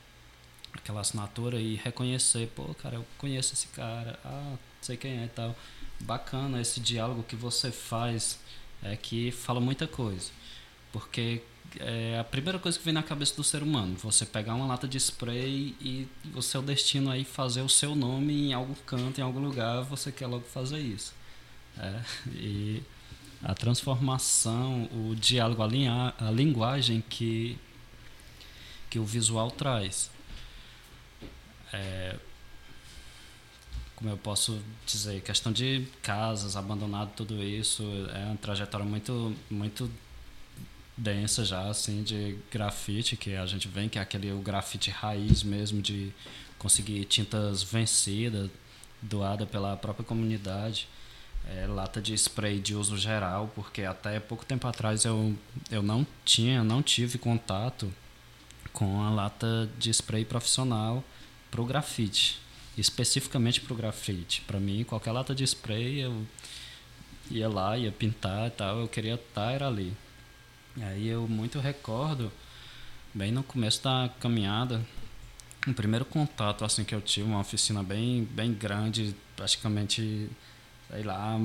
aquela 0.72 1.00
assinatura 1.00 1.60
e 1.60 1.76
reconhecer, 1.76 2.48
pô, 2.54 2.74
cara, 2.74 2.96
eu 2.96 3.06
conheço 3.18 3.54
esse 3.54 3.66
cara, 3.68 4.18
ah, 4.24 4.54
sei 4.80 4.96
quem 4.96 5.20
é 5.20 5.24
e 5.24 5.28
tal. 5.28 5.54
Bacana 6.00 6.60
esse 6.60 6.80
diálogo 6.80 7.22
que 7.22 7.36
você 7.36 7.70
faz, 7.70 8.38
é 8.82 8.96
que 8.96 9.30
fala 9.30 9.60
muita 9.60 9.86
coisa. 9.86 10.30
Porque 10.92 11.42
é 11.78 12.18
a 12.18 12.24
primeira 12.24 12.58
coisa 12.58 12.78
que 12.78 12.84
vem 12.84 12.94
na 12.94 13.02
cabeça 13.02 13.34
do 13.36 13.44
ser 13.44 13.62
humano. 13.62 13.96
Você 14.02 14.26
pegar 14.26 14.54
uma 14.54 14.66
lata 14.66 14.88
de 14.88 14.96
spray 14.98 15.76
e 15.80 16.08
o 16.34 16.42
seu 16.42 16.62
destino 16.62 17.10
aí 17.10 17.24
fazer 17.24 17.62
o 17.62 17.68
seu 17.68 17.94
nome 17.94 18.48
em 18.48 18.52
algum 18.52 18.74
canto, 18.86 19.20
em 19.20 19.22
algum 19.22 19.40
lugar, 19.40 19.82
você 19.82 20.10
quer 20.10 20.26
logo 20.26 20.44
fazer 20.44 20.78
isso. 20.78 21.14
É, 21.78 22.00
e 22.34 22.82
a 23.42 23.54
transformação, 23.54 24.88
o 24.92 25.14
diálogo, 25.14 25.62
a, 25.62 25.66
linha, 25.66 26.14
a 26.18 26.30
linguagem 26.30 27.02
que, 27.08 27.58
que 28.88 28.98
o 28.98 29.04
visual 29.04 29.50
traz. 29.50 30.10
É, 31.72 32.16
como 33.96 34.10
eu 34.10 34.16
posso 34.16 34.58
dizer, 34.86 35.20
questão 35.22 35.52
de 35.52 35.86
casas, 36.02 36.56
abandonado, 36.56 37.12
tudo 37.14 37.42
isso, 37.42 37.82
é 38.14 38.24
uma 38.26 38.36
trajetória 38.36 38.84
muito, 38.84 39.36
muito 39.50 39.90
densa 41.00 41.44
já, 41.44 41.66
assim, 41.68 42.02
de 42.02 42.36
grafite, 42.52 43.16
que 43.16 43.34
a 43.34 43.46
gente 43.46 43.66
vê 43.66 43.88
que 43.88 43.98
é 43.98 44.02
aquele 44.02 44.30
o 44.32 44.38
grafite 44.38 44.90
raiz 44.90 45.42
mesmo, 45.42 45.80
de 45.80 46.12
conseguir 46.58 47.04
tintas 47.06 47.62
vencidas, 47.62 48.50
doada 49.00 49.46
pela 49.46 49.76
própria 49.76 50.04
comunidade. 50.04 50.86
É, 51.48 51.66
lata 51.66 52.02
de 52.02 52.12
spray 52.14 52.60
de 52.60 52.74
uso 52.74 52.98
geral, 52.98 53.50
porque 53.54 53.82
até 53.82 54.20
pouco 54.20 54.44
tempo 54.44 54.66
atrás 54.68 55.06
eu, 55.06 55.34
eu 55.70 55.82
não 55.82 56.06
tinha, 56.22 56.62
não 56.62 56.82
tive 56.82 57.16
contato 57.16 57.90
com 58.74 59.02
a 59.02 59.10
lata 59.10 59.68
de 59.78 59.90
spray 59.90 60.24
profissional 60.24 61.02
para 61.50 61.62
o 61.62 61.64
grafite, 61.64 62.38
especificamente 62.76 63.58
para 63.62 63.72
o 63.72 63.76
grafite. 63.76 64.42
Para 64.42 64.60
mim, 64.60 64.84
qualquer 64.84 65.12
lata 65.12 65.34
de 65.34 65.42
spray 65.44 66.00
eu 66.00 66.26
ia 67.30 67.48
lá, 67.48 67.78
ia 67.78 67.90
pintar 67.90 68.48
e 68.48 68.50
tal, 68.50 68.80
eu 68.80 68.86
queria 68.86 69.14
estar 69.14 69.50
era 69.50 69.66
ali. 69.66 69.96
Aí 70.80 71.08
eu 71.08 71.26
muito 71.26 71.58
recordo, 71.58 72.30
bem 73.12 73.32
no 73.32 73.42
começo 73.42 73.82
da 73.82 74.10
caminhada, 74.20 74.80
o 75.66 75.74
primeiro 75.74 76.04
contato 76.04 76.64
assim 76.64 76.84
que 76.84 76.94
eu 76.94 77.00
tive, 77.00 77.26
uma 77.26 77.40
oficina 77.40 77.82
bem, 77.82 78.24
bem 78.24 78.52
grande, 78.52 79.14
praticamente, 79.36 80.28
sei 80.90 81.02
lá, 81.02 81.40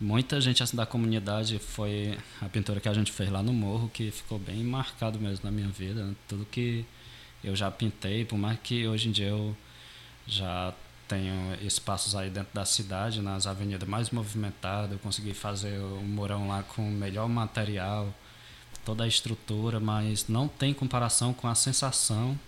muita 0.00 0.40
gente 0.40 0.62
assim, 0.62 0.76
da 0.76 0.84
comunidade 0.84 1.58
foi 1.58 2.18
a 2.40 2.48
pintura 2.48 2.80
que 2.80 2.88
a 2.88 2.94
gente 2.94 3.12
fez 3.12 3.30
lá 3.30 3.42
no 3.42 3.52
morro, 3.52 3.88
que 3.88 4.10
ficou 4.10 4.38
bem 4.38 4.62
marcado 4.64 5.18
mesmo 5.18 5.44
na 5.44 5.50
minha 5.50 5.68
vida. 5.68 6.04
Né? 6.04 6.14
Tudo 6.28 6.44
que 6.44 6.84
eu 7.42 7.54
já 7.54 7.70
pintei, 7.70 8.24
por 8.24 8.36
mais 8.36 8.58
que 8.60 8.86
hoje 8.86 9.08
em 9.08 9.12
dia 9.12 9.28
eu 9.28 9.56
já 10.26 10.74
tenho 11.08 11.54
espaços 11.62 12.14
aí 12.16 12.30
dentro 12.30 12.52
da 12.54 12.64
cidade, 12.64 13.20
nas 13.20 13.46
avenidas 13.46 13.88
mais 13.88 14.10
movimentadas, 14.10 14.92
eu 14.92 14.98
consegui 14.98 15.34
fazer 15.34 15.78
o 15.78 16.02
morão 16.02 16.48
lá 16.48 16.62
com 16.62 16.86
o 16.86 16.90
melhor 16.90 17.28
material, 17.28 18.12
toda 18.84 19.04
a 19.04 19.08
estrutura, 19.08 19.80
mas 19.80 20.28
não 20.28 20.48
tem 20.48 20.74
comparação 20.74 21.32
com 21.32 21.48
a 21.48 21.54
sensação 21.54 22.38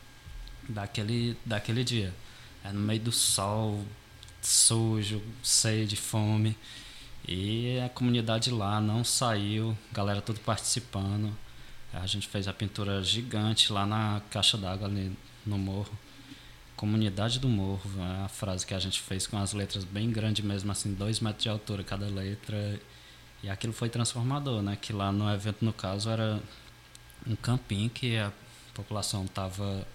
daquele, 0.68 1.36
daquele 1.44 1.84
dia. 1.84 2.14
É 2.64 2.72
no 2.72 2.80
meio 2.80 3.00
do 3.00 3.12
sol, 3.12 3.84
sujo, 4.40 5.22
sede, 5.42 5.96
fome. 5.96 6.56
E 7.26 7.78
a 7.80 7.88
comunidade 7.88 8.50
lá 8.50 8.80
não 8.80 9.02
saiu, 9.04 9.76
galera 9.92 10.20
tudo 10.20 10.40
participando. 10.40 11.34
A 11.92 12.06
gente 12.06 12.26
fez 12.26 12.48
a 12.48 12.52
pintura 12.52 13.02
gigante 13.02 13.72
lá 13.72 13.86
na 13.86 14.20
caixa 14.30 14.58
d'água 14.58 14.88
ali 14.88 15.16
no 15.46 15.56
morro. 15.56 15.96
Comunidade 16.76 17.38
do 17.38 17.48
Morro, 17.48 17.88
é 17.98 18.24
a 18.24 18.28
frase 18.28 18.66
que 18.66 18.74
a 18.74 18.78
gente 18.80 19.00
fez 19.00 19.28
com 19.28 19.38
as 19.38 19.52
letras 19.52 19.84
bem 19.84 20.10
grandes 20.10 20.44
mesmo, 20.44 20.72
assim, 20.72 20.92
dois 20.92 21.20
metros 21.20 21.44
de 21.44 21.48
altura 21.48 21.84
cada 21.84 22.06
letra. 22.06 22.80
E 23.44 23.50
aquilo 23.50 23.74
foi 23.74 23.90
transformador, 23.90 24.62
né? 24.62 24.78
Que 24.80 24.90
lá 24.90 25.12
no 25.12 25.30
evento, 25.30 25.62
no 25.62 25.72
caso, 25.72 26.08
era 26.08 26.40
um 27.26 27.36
campinho 27.36 27.90
que 27.90 28.16
a 28.16 28.32
população 28.72 29.26
estava 29.26 29.86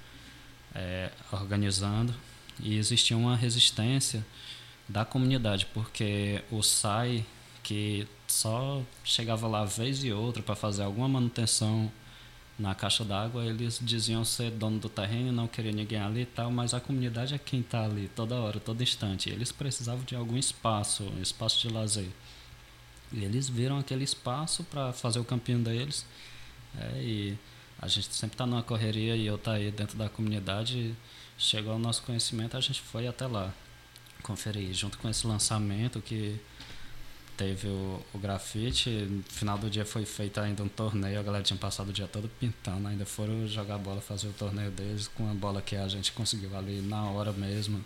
é, 0.75 1.11
organizando 1.31 2.13
e 2.59 2.77
existia 2.77 3.17
uma 3.17 3.35
resistência 3.35 4.23
da 4.87 5.03
comunidade, 5.03 5.65
porque 5.73 6.43
o 6.51 6.61
SAI, 6.61 7.25
que 7.63 8.07
só 8.27 8.83
chegava 9.03 9.47
lá 9.47 9.65
vez 9.65 10.03
e 10.03 10.11
outra 10.11 10.43
para 10.43 10.55
fazer 10.55 10.83
alguma 10.83 11.07
manutenção 11.07 11.91
na 12.57 12.75
caixa 12.75 13.03
d'água, 13.03 13.45
eles 13.45 13.79
diziam 13.81 14.23
ser 14.23 14.51
dono 14.51 14.77
do 14.77 14.89
terreno, 14.89 15.31
não 15.31 15.47
queria 15.47 15.71
ninguém 15.71 15.99
ali 15.99 16.21
e 16.21 16.25
tal, 16.27 16.51
mas 16.51 16.75
a 16.75 16.79
comunidade 16.79 17.33
é 17.33 17.39
quem 17.39 17.61
está 17.61 17.85
ali 17.85 18.09
toda 18.09 18.35
hora, 18.35 18.59
todo 18.59 18.83
instante. 18.83 19.27
Eles 19.27 19.51
precisavam 19.51 20.03
de 20.03 20.15
algum 20.15 20.37
espaço, 20.37 21.03
espaço 21.19 21.67
de 21.67 21.73
lazer. 21.73 22.09
E 23.11 23.23
eles 23.23 23.49
viram 23.49 23.79
aquele 23.79 24.03
espaço 24.03 24.63
para 24.63 24.93
fazer 24.93 25.19
o 25.19 25.25
campinho 25.25 25.59
deles. 25.59 26.05
É, 26.77 27.01
e 27.01 27.37
a 27.81 27.87
gente 27.87 28.13
sempre 28.13 28.35
está 28.35 28.45
numa 28.45 28.63
correria 28.63 29.15
e 29.15 29.25
eu 29.25 29.37
tá 29.37 29.53
aí 29.53 29.71
dentro 29.71 29.97
da 29.97 30.09
comunidade. 30.09 30.95
Chegou 31.37 31.73
ao 31.73 31.79
nosso 31.79 32.03
conhecimento, 32.03 32.57
a 32.57 32.61
gente 32.61 32.81
foi 32.81 33.07
até 33.07 33.25
lá 33.25 33.53
conferir. 34.21 34.73
Junto 34.73 34.97
com 34.97 35.09
esse 35.09 35.25
lançamento 35.25 36.01
que 36.01 36.39
teve 37.37 37.69
o, 37.69 38.05
o 38.13 38.19
grafite, 38.19 38.89
no 38.89 39.23
final 39.23 39.57
do 39.57 39.69
dia 39.69 39.85
foi 39.85 40.05
feito 40.05 40.41
ainda 40.41 40.61
um 40.61 40.67
torneio, 40.67 41.17
a 41.17 41.23
galera 41.23 41.41
tinha 41.41 41.57
passado 41.57 41.87
o 41.87 41.93
dia 41.93 42.05
todo 42.05 42.29
pintando, 42.37 42.85
ainda 42.85 43.05
foram 43.05 43.47
jogar 43.47 43.77
bola, 43.77 44.01
fazer 44.01 44.27
o 44.27 44.33
torneio 44.33 44.69
deles 44.71 45.07
com 45.07 45.31
a 45.31 45.33
bola 45.33 45.61
que 45.61 45.77
a 45.77 45.87
gente 45.87 46.11
conseguiu 46.11 46.55
ali 46.57 46.81
na 46.81 47.03
hora 47.09 47.31
mesmo. 47.31 47.83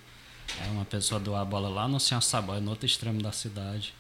É 0.60 0.68
uma 0.72 0.86
pessoa 0.86 1.20
doar 1.20 1.42
a 1.42 1.46
bola 1.46 1.70
lá 1.70 1.88
no 1.88 2.00
Saboia, 2.00 2.60
no 2.60 2.72
outro 2.72 2.88
extremo 2.88 3.22
da 3.22 3.32
cidade. 3.32 3.94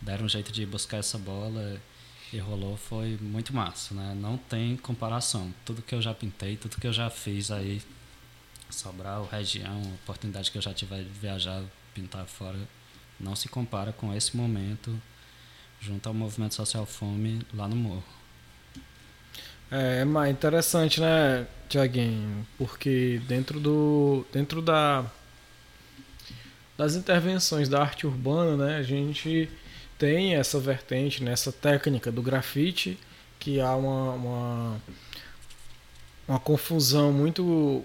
Deram 0.00 0.24
um 0.24 0.28
jeito 0.28 0.50
de 0.52 0.64
buscar 0.64 0.98
essa 0.98 1.18
bola 1.18 1.80
e 2.32 2.38
rolou, 2.38 2.76
foi 2.76 3.18
muito 3.20 3.54
massa, 3.54 3.94
né? 3.94 4.14
Não 4.14 4.36
tem 4.36 4.76
comparação. 4.76 5.52
Tudo 5.64 5.82
que 5.82 5.94
eu 5.94 6.00
já 6.00 6.14
pintei, 6.14 6.56
tudo 6.56 6.76
que 6.80 6.86
eu 6.86 6.92
já 6.92 7.10
fiz 7.10 7.50
aí, 7.50 7.82
Sobral, 8.70 9.28
região, 9.30 9.82
oportunidade 10.02 10.50
que 10.50 10.56
eu 10.58 10.62
já 10.62 10.72
tive 10.72 11.02
de 11.02 11.10
viajar, 11.10 11.62
pintar 11.92 12.24
fora, 12.26 12.58
não 13.18 13.34
se 13.34 13.48
compara 13.48 13.92
com 13.92 14.14
esse 14.14 14.36
momento 14.36 15.00
junto 15.80 16.06
ao 16.08 16.14
movimento 16.14 16.54
social 16.54 16.86
fome 16.86 17.42
lá 17.52 17.66
no 17.66 17.74
morro. 17.76 18.04
É, 19.70 20.04
é 20.04 20.30
interessante, 20.30 21.00
né, 21.00 21.46
Tiaguinho? 21.68 22.46
Porque 22.58 23.20
dentro 23.26 23.60
do 23.60 24.24
dentro 24.32 24.60
da 24.60 25.04
das 26.76 26.94
intervenções 26.94 27.68
da 27.68 27.80
arte 27.82 28.06
urbana, 28.06 28.56
né, 28.66 28.76
a 28.76 28.82
gente 28.82 29.50
tem 30.00 30.34
essa 30.34 30.58
vertente, 30.58 31.22
nessa 31.22 31.50
né, 31.50 31.56
técnica 31.60 32.10
do 32.10 32.22
grafite, 32.22 32.98
que 33.38 33.60
há 33.60 33.76
uma, 33.76 34.12
uma, 34.12 34.82
uma 36.26 36.40
confusão 36.40 37.12
muito, 37.12 37.84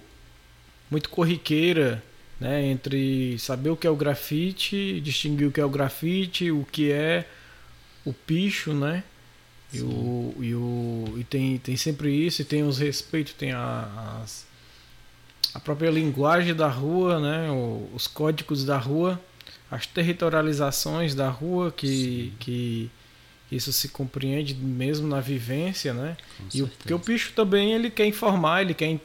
muito 0.90 1.10
corriqueira 1.10 2.02
né, 2.40 2.66
entre 2.66 3.38
saber 3.38 3.70
o 3.70 3.76
que 3.76 3.86
é 3.86 3.90
o 3.90 3.98
grafite, 3.98 5.02
distinguir 5.02 5.48
o 5.50 5.52
que 5.52 5.60
é 5.60 5.66
o 5.66 5.70
grafite, 5.70 6.50
o 6.52 6.66
que 6.72 6.90
é 6.90 7.28
o 8.06 8.14
picho, 8.14 8.74
né? 8.74 9.04
E, 9.74 9.82
o, 9.82 10.36
e, 10.40 10.56
o, 10.56 11.16
e 11.18 11.24
tem, 11.26 11.58
tem 11.58 11.76
sempre 11.76 12.10
isso, 12.10 12.42
e 12.42 12.46
tem 12.46 12.64
os 12.64 12.78
respeitos, 12.78 13.34
tem 13.34 13.52
a, 13.52 14.22
as, 14.24 14.48
a 15.54 15.60
própria 15.60 15.90
linguagem 15.90 16.56
da 16.56 16.70
rua, 16.70 17.20
né? 17.20 17.50
os 17.94 18.08
códigos 18.08 18.64
da 18.64 18.78
rua 18.78 19.20
as 19.70 19.86
territorializações 19.86 21.16
da 21.16 21.30
rua 21.30 21.72
que, 21.72 22.34
que 22.40 22.90
isso 23.52 23.72
se 23.72 23.90
compreende 23.90 24.54
mesmo 24.56 25.08
na 25.08 25.20
vivência, 25.20 25.94
né? 25.94 26.18
e 26.54 26.62
o, 26.62 26.68
porque 26.68 26.94
o 26.94 27.00
bicho 27.00 27.34
também 27.34 27.74
ele 27.74 27.90
quer 27.90 28.06
informar, 28.06 28.62
ele 28.62 28.74
quer, 28.74 29.00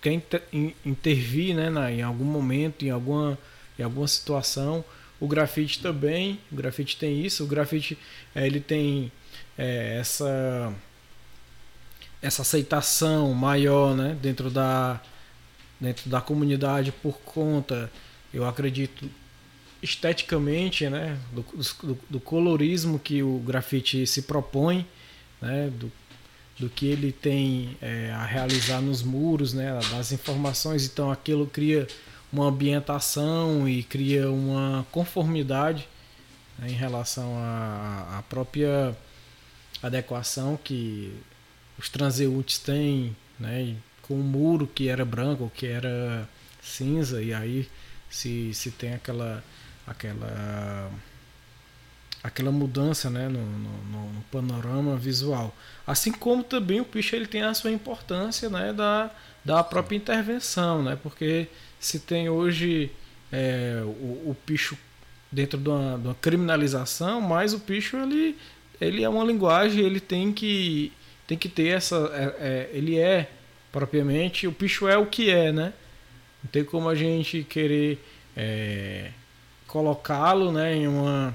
quer 0.00 0.12
inter, 0.12 0.42
intervir, 0.84 1.54
né? 1.54 1.70
Na, 1.70 1.90
em 1.90 2.02
algum 2.02 2.24
momento, 2.24 2.84
em 2.84 2.90
alguma, 2.90 3.38
em 3.78 3.82
alguma 3.82 4.08
situação. 4.08 4.84
O 5.20 5.28
grafite 5.28 5.80
também, 5.80 6.40
o 6.50 6.56
grafite 6.56 6.96
tem 6.96 7.24
isso. 7.24 7.44
O 7.44 7.46
grafite 7.46 7.96
é, 8.34 8.46
ele 8.46 8.60
tem 8.60 9.12
é, 9.56 9.98
essa 9.98 10.74
essa 12.20 12.42
aceitação 12.42 13.32
maior, 13.34 13.96
né? 13.96 14.16
Dentro 14.20 14.50
da 14.50 15.00
dentro 15.80 16.08
da 16.08 16.20
comunidade 16.20 16.92
por 16.92 17.18
conta, 17.18 17.90
eu 18.32 18.46
acredito 18.46 19.10
esteticamente, 19.82 20.88
né, 20.88 21.18
do, 21.32 21.42
do, 21.42 21.98
do, 22.08 22.20
colorismo 22.20 22.98
que 22.98 23.22
o 23.22 23.38
grafite 23.40 24.06
se 24.06 24.22
propõe, 24.22 24.86
né, 25.40 25.70
do, 25.70 25.90
do 26.58 26.68
que 26.68 26.86
ele 26.86 27.10
tem 27.10 27.76
é, 27.82 28.12
a 28.12 28.24
realizar 28.24 28.80
nos 28.80 29.02
muros, 29.02 29.52
né, 29.52 29.78
das 29.90 30.12
informações. 30.12 30.86
Então 30.86 31.10
aquilo 31.10 31.46
cria 31.46 31.88
uma 32.32 32.46
ambientação 32.46 33.68
e 33.68 33.82
cria 33.82 34.30
uma 34.30 34.86
conformidade 34.92 35.88
né, 36.58 36.68
em 36.70 36.74
relação 36.74 37.36
à, 37.36 38.18
à 38.18 38.22
própria 38.22 38.96
adequação 39.82 40.56
que 40.62 41.12
os 41.76 41.88
transeuntes 41.88 42.58
têm, 42.58 43.16
né, 43.38 43.74
com 44.02 44.14
o 44.14 44.22
muro 44.22 44.66
que 44.66 44.88
era 44.88 45.04
branco, 45.04 45.50
que 45.52 45.66
era 45.66 46.28
cinza, 46.62 47.20
e 47.20 47.34
aí 47.34 47.68
se, 48.08 48.54
se 48.54 48.70
tem 48.70 48.94
aquela 48.94 49.42
aquela 49.86 50.90
aquela 52.22 52.52
mudança 52.52 53.10
né, 53.10 53.28
no, 53.28 53.44
no, 53.44 54.12
no, 54.12 54.22
panorama 54.30 54.96
visual. 54.96 55.52
Assim 55.84 56.12
como 56.12 56.44
também 56.44 56.80
o 56.80 56.84
picho 56.84 57.16
ele 57.16 57.26
tem 57.26 57.42
a 57.42 57.52
sua 57.52 57.72
importância 57.72 58.48
né, 58.48 58.72
da, 58.72 59.10
da 59.44 59.64
própria 59.64 59.96
intervenção, 59.96 60.84
né, 60.84 60.96
porque 61.02 61.48
se 61.80 61.98
tem 61.98 62.28
hoje 62.28 62.92
é, 63.32 63.82
o, 63.84 64.30
o 64.30 64.36
picho 64.46 64.78
dentro 65.32 65.58
de 65.58 65.68
uma, 65.68 65.98
de 65.98 66.06
uma, 66.08 66.14
criminalização, 66.14 67.20
mas 67.20 67.54
o 67.54 67.58
picho 67.58 67.96
ele, 67.96 68.36
ele 68.80 69.02
é 69.02 69.08
uma 69.08 69.24
linguagem, 69.24 69.84
ele 69.84 69.98
tem 69.98 70.32
que, 70.32 70.92
tem 71.26 71.36
que 71.36 71.48
ter 71.48 71.68
essa. 71.68 71.96
É, 72.12 72.46
é, 72.46 72.70
ele 72.72 72.98
é 72.98 73.30
propriamente, 73.72 74.46
o 74.46 74.52
picho 74.52 74.86
é 74.86 74.98
o 74.98 75.06
que 75.06 75.30
é, 75.30 75.50
né? 75.50 75.72
Não 76.44 76.50
tem 76.50 76.62
como 76.62 76.88
a 76.88 76.94
gente 76.94 77.42
querer. 77.44 77.98
É, 78.36 79.10
colocá-lo 79.72 80.52
né, 80.52 80.76
em 80.76 80.86
uma 80.86 81.34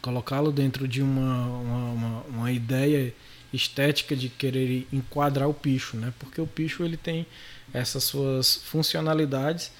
colocá-lo 0.00 0.52
dentro 0.52 0.86
de 0.86 1.02
uma, 1.02 1.46
uma, 1.46 2.22
uma, 2.28 2.52
ideia 2.52 3.12
estética 3.52 4.14
de 4.14 4.28
querer 4.28 4.86
enquadrar 4.92 5.48
o 5.48 5.52
picho, 5.52 5.96
né? 5.96 6.14
Porque 6.20 6.40
o 6.40 6.46
picho 6.46 6.84
ele 6.84 6.96
tem 6.96 7.26
essas 7.74 8.04
suas 8.04 8.54
funcionalidades, 8.54 9.72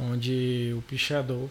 onde 0.00 0.72
o 0.78 0.82
pichador 0.82 1.48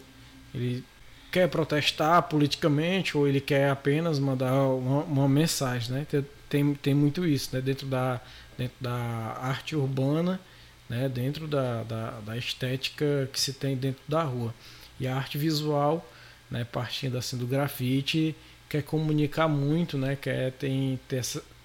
ele 0.54 0.82
quer 1.30 1.46
protestar 1.50 2.22
politicamente 2.22 3.14
ou 3.14 3.28
ele 3.28 3.40
quer 3.40 3.68
apenas 3.68 4.18
mandar 4.18 4.54
uma, 4.54 5.02
uma 5.02 5.28
mensagem, 5.28 5.92
né? 5.92 6.06
Tem, 6.48 6.74
tem 6.76 6.94
muito 6.94 7.26
isso, 7.26 7.50
né? 7.52 7.60
Dentro 7.60 7.86
da, 7.86 8.22
dentro 8.56 8.76
da 8.80 8.94
arte 9.42 9.76
urbana, 9.76 10.40
né, 10.88 11.08
dentro 11.08 11.46
da, 11.46 11.82
da, 11.82 12.10
da, 12.20 12.36
estética 12.36 13.28
que 13.32 13.38
se 13.38 13.52
tem 13.52 13.76
dentro 13.76 14.02
da 14.08 14.22
rua. 14.22 14.54
E 14.98 15.06
a 15.06 15.16
arte 15.16 15.38
visual, 15.38 16.08
né, 16.50 16.64
partindo 16.64 17.18
assim 17.18 17.36
do 17.36 17.46
grafite, 17.46 18.34
quer 18.68 18.82
comunicar 18.82 19.48
muito, 19.48 19.96
né, 19.98 20.16
quer 20.16 20.52
tem, 20.52 20.98
ter, 21.08 21.22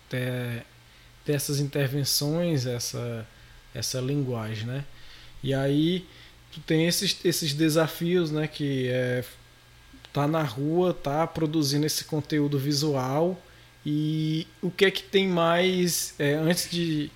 ter, 0.10 0.66
ter 1.26 1.34
essas 1.34 1.60
intervenções, 1.60 2.66
essa, 2.66 3.28
essa 3.74 4.00
linguagem. 4.00 4.66
Né? 4.66 4.86
E 5.44 5.54
aí 5.54 6.06
tu 6.52 6.60
tem 6.62 6.88
esses, 6.88 7.18
esses 7.24 7.54
desafios 7.54 8.32
né, 8.32 8.48
que 8.48 8.88
é 8.90 9.24
tá 10.14 10.28
na 10.28 10.44
rua, 10.44 10.94
tá 10.94 11.26
produzindo 11.26 11.86
esse 11.86 12.04
conteúdo 12.04 12.60
visual 12.60 13.42
e 13.86 14.46
o 14.62 14.70
que 14.70 14.86
é 14.86 14.92
que 14.92 15.04
tem 15.04 15.28
mais 15.28 16.14
é, 16.20 16.34
antes 16.34 16.70
de 16.70 17.10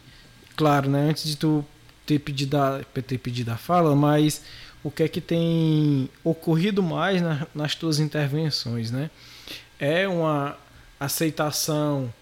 claro 0.55 0.89
né 0.89 1.09
antes 1.09 1.25
de 1.25 1.35
tu 1.35 1.63
ter 2.05 2.19
pedido 2.19 2.57
a, 2.57 2.83
ter 3.05 3.17
pedido 3.17 3.51
a 3.51 3.57
fala 3.57 3.95
mas 3.95 4.41
o 4.85 4.91
que 4.91 5.01
é 5.01 5.07
que 5.07 5.19
tem 5.19 6.07
ocorrido 6.23 6.83
mais 6.83 7.19
na, 7.19 7.47
nas 7.55 7.73
tuas 7.73 7.99
intervenções 7.99 8.91
né? 8.91 9.09
É 9.79 10.07
uma 10.07 10.55
aceitação 10.99 12.13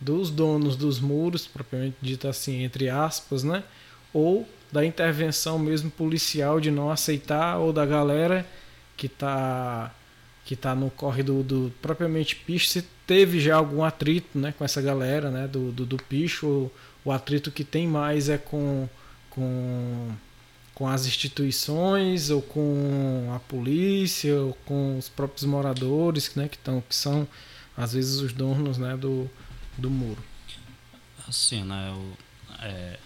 dos 0.00 0.30
donos 0.30 0.74
dos 0.74 0.98
muros 0.98 1.46
propriamente 1.46 1.96
dito 2.00 2.26
assim 2.26 2.64
entre 2.64 2.88
aspas 2.88 3.44
né? 3.44 3.62
Ou 4.10 4.48
da 4.72 4.86
intervenção 4.86 5.58
mesmo 5.58 5.90
policial 5.90 6.58
de 6.58 6.70
não 6.70 6.90
aceitar 6.90 7.58
ou 7.58 7.74
da 7.74 7.84
galera 7.84 8.46
que 8.96 9.06
está 9.06 9.94
que 10.46 10.54
está 10.54 10.74
no 10.74 10.90
corre 10.90 11.22
do, 11.22 11.70
propriamente 11.82 12.34
picho, 12.34 12.68
se 12.68 12.80
teve 13.06 13.38
já 13.38 13.56
algum 13.56 13.84
atrito 13.84 14.38
né, 14.38 14.54
com 14.56 14.64
essa 14.64 14.80
galera 14.80 15.30
né, 15.30 15.46
do, 15.46 15.70
do, 15.70 15.84
do 15.84 15.98
picho, 15.98 16.46
o, 16.46 16.72
o 17.04 17.12
atrito 17.12 17.50
que 17.50 17.62
tem 17.62 17.86
mais 17.86 18.30
é 18.30 18.38
com, 18.38 18.88
com, 19.28 20.10
com 20.78 20.86
as 20.86 21.06
instituições, 21.06 22.30
ou 22.30 22.40
com 22.40 23.32
a 23.34 23.40
polícia, 23.40 24.40
ou 24.40 24.54
com 24.64 24.96
os 24.96 25.08
próprios 25.08 25.44
moradores 25.44 26.32
né, 26.36 26.46
que, 26.46 26.56
tão, 26.56 26.80
que 26.80 26.94
são 26.94 27.26
às 27.76 27.94
vezes 27.94 28.20
os 28.20 28.32
donos 28.32 28.78
né, 28.78 28.96
do, 28.96 29.28
do 29.76 29.90
muro. 29.90 30.22
Assim, 31.26 31.64
né? 31.64 31.92
Eu, 31.92 32.16
é, 32.62 32.98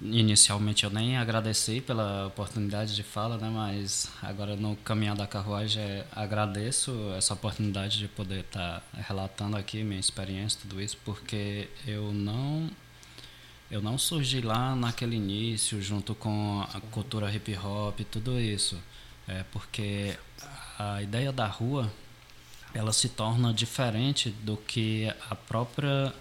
Inicialmente 0.00 0.84
eu 0.84 0.90
nem 0.90 1.16
agradeci 1.16 1.80
pela 1.80 2.28
oportunidade 2.28 2.94
de 2.94 3.02
fala, 3.02 3.36
né? 3.36 3.50
Mas 3.52 4.08
agora 4.22 4.54
no 4.54 4.76
caminhar 4.76 5.16
da 5.16 5.26
carruagem 5.26 6.04
agradeço 6.12 6.92
essa 7.16 7.34
oportunidade 7.34 7.98
de 7.98 8.06
poder 8.06 8.40
estar 8.40 8.78
tá 8.78 9.02
relatando 9.02 9.56
aqui 9.56 9.82
minha 9.82 9.98
experiência, 9.98 10.60
tudo 10.62 10.80
isso, 10.80 10.96
porque 11.04 11.68
eu 11.84 12.12
não 12.12 12.70
eu 13.70 13.82
não 13.82 13.98
surgi 13.98 14.40
lá 14.40 14.74
naquele 14.74 15.16
início 15.16 15.80
junto 15.82 16.14
com 16.14 16.64
a 16.74 16.80
cultura 16.90 17.32
hip 17.32 17.56
hop, 17.56 18.00
tudo 18.10 18.40
isso. 18.40 18.78
É 19.26 19.44
porque 19.52 20.16
a 20.78 21.02
ideia 21.02 21.32
da 21.32 21.46
rua 21.46 21.92
ela 22.74 22.92
se 22.92 23.08
torna 23.08 23.52
diferente 23.52 24.30
do 24.30 24.56
que 24.56 25.12
a 25.30 25.34
própria 25.34 26.14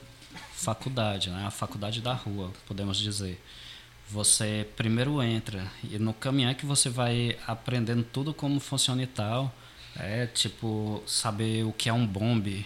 faculdade, 0.54 1.30
né? 1.30 1.45
A 1.45 1.52
faculdade 1.52 2.02
da 2.02 2.14
rua, 2.14 2.52
podemos 2.66 2.98
dizer 2.98 3.39
você 4.10 4.68
primeiro 4.78 5.22
entra 5.22 5.70
e 5.84 6.00
no 6.00 6.14
caminhar 6.14 6.56
que 6.56 6.66
você 6.66 6.89
vai 6.89 7.38
aprendendo 7.45 8.04
tudo 8.04 8.34
como 8.34 8.60
funciona 8.60 9.04
e 9.04 9.08
tal. 9.08 9.54
É 9.95 10.26
tipo 10.28 11.04
saber 11.06 11.66
o 11.66 11.74
que 11.74 11.89
é 11.89 11.93
um 11.93 12.06
bombe. 12.06 12.66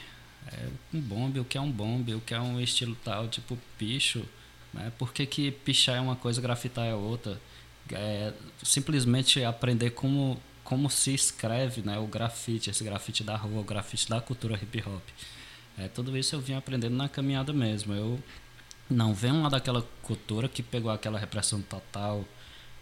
É, 0.51 0.67
um 0.93 0.99
bombe, 0.99 1.39
o 1.39 1.45
que 1.45 1.57
é 1.57 1.61
um 1.61 1.71
bombe, 1.71 2.13
o 2.13 2.21
que 2.21 2.33
é 2.33 2.39
um 2.39 2.59
estilo 2.59 2.95
tal, 3.03 3.27
tipo 3.27 3.57
picho. 3.77 4.23
Né? 4.73 4.91
Por 4.97 5.13
que, 5.13 5.25
que 5.25 5.51
pichar 5.51 5.97
é 5.97 6.01
uma 6.01 6.15
coisa, 6.15 6.41
grafitar 6.41 6.85
é 6.85 6.93
outra? 6.93 7.39
É, 7.91 8.33
simplesmente 8.63 9.43
aprender 9.43 9.91
como, 9.91 10.39
como 10.63 10.89
se 10.89 11.13
escreve 11.13 11.81
né? 11.81 11.97
o 11.99 12.07
grafite, 12.07 12.69
esse 12.69 12.83
grafite 12.83 13.23
da 13.23 13.35
rua, 13.35 13.61
o 13.61 13.63
grafite 13.63 14.09
da 14.09 14.21
cultura 14.21 14.55
hip 14.55 14.83
hop. 14.87 15.03
É, 15.77 15.87
tudo 15.87 16.17
isso 16.17 16.35
eu 16.35 16.41
vim 16.41 16.53
aprendendo 16.53 16.95
na 16.95 17.09
caminhada 17.09 17.53
mesmo. 17.53 17.93
Eu 17.93 18.19
não 18.89 19.13
vem 19.13 19.31
lá 19.41 19.49
daquela 19.49 19.85
cultura 20.01 20.47
que 20.47 20.61
pegou 20.61 20.91
aquela 20.91 21.19
repressão 21.19 21.61
total. 21.61 22.25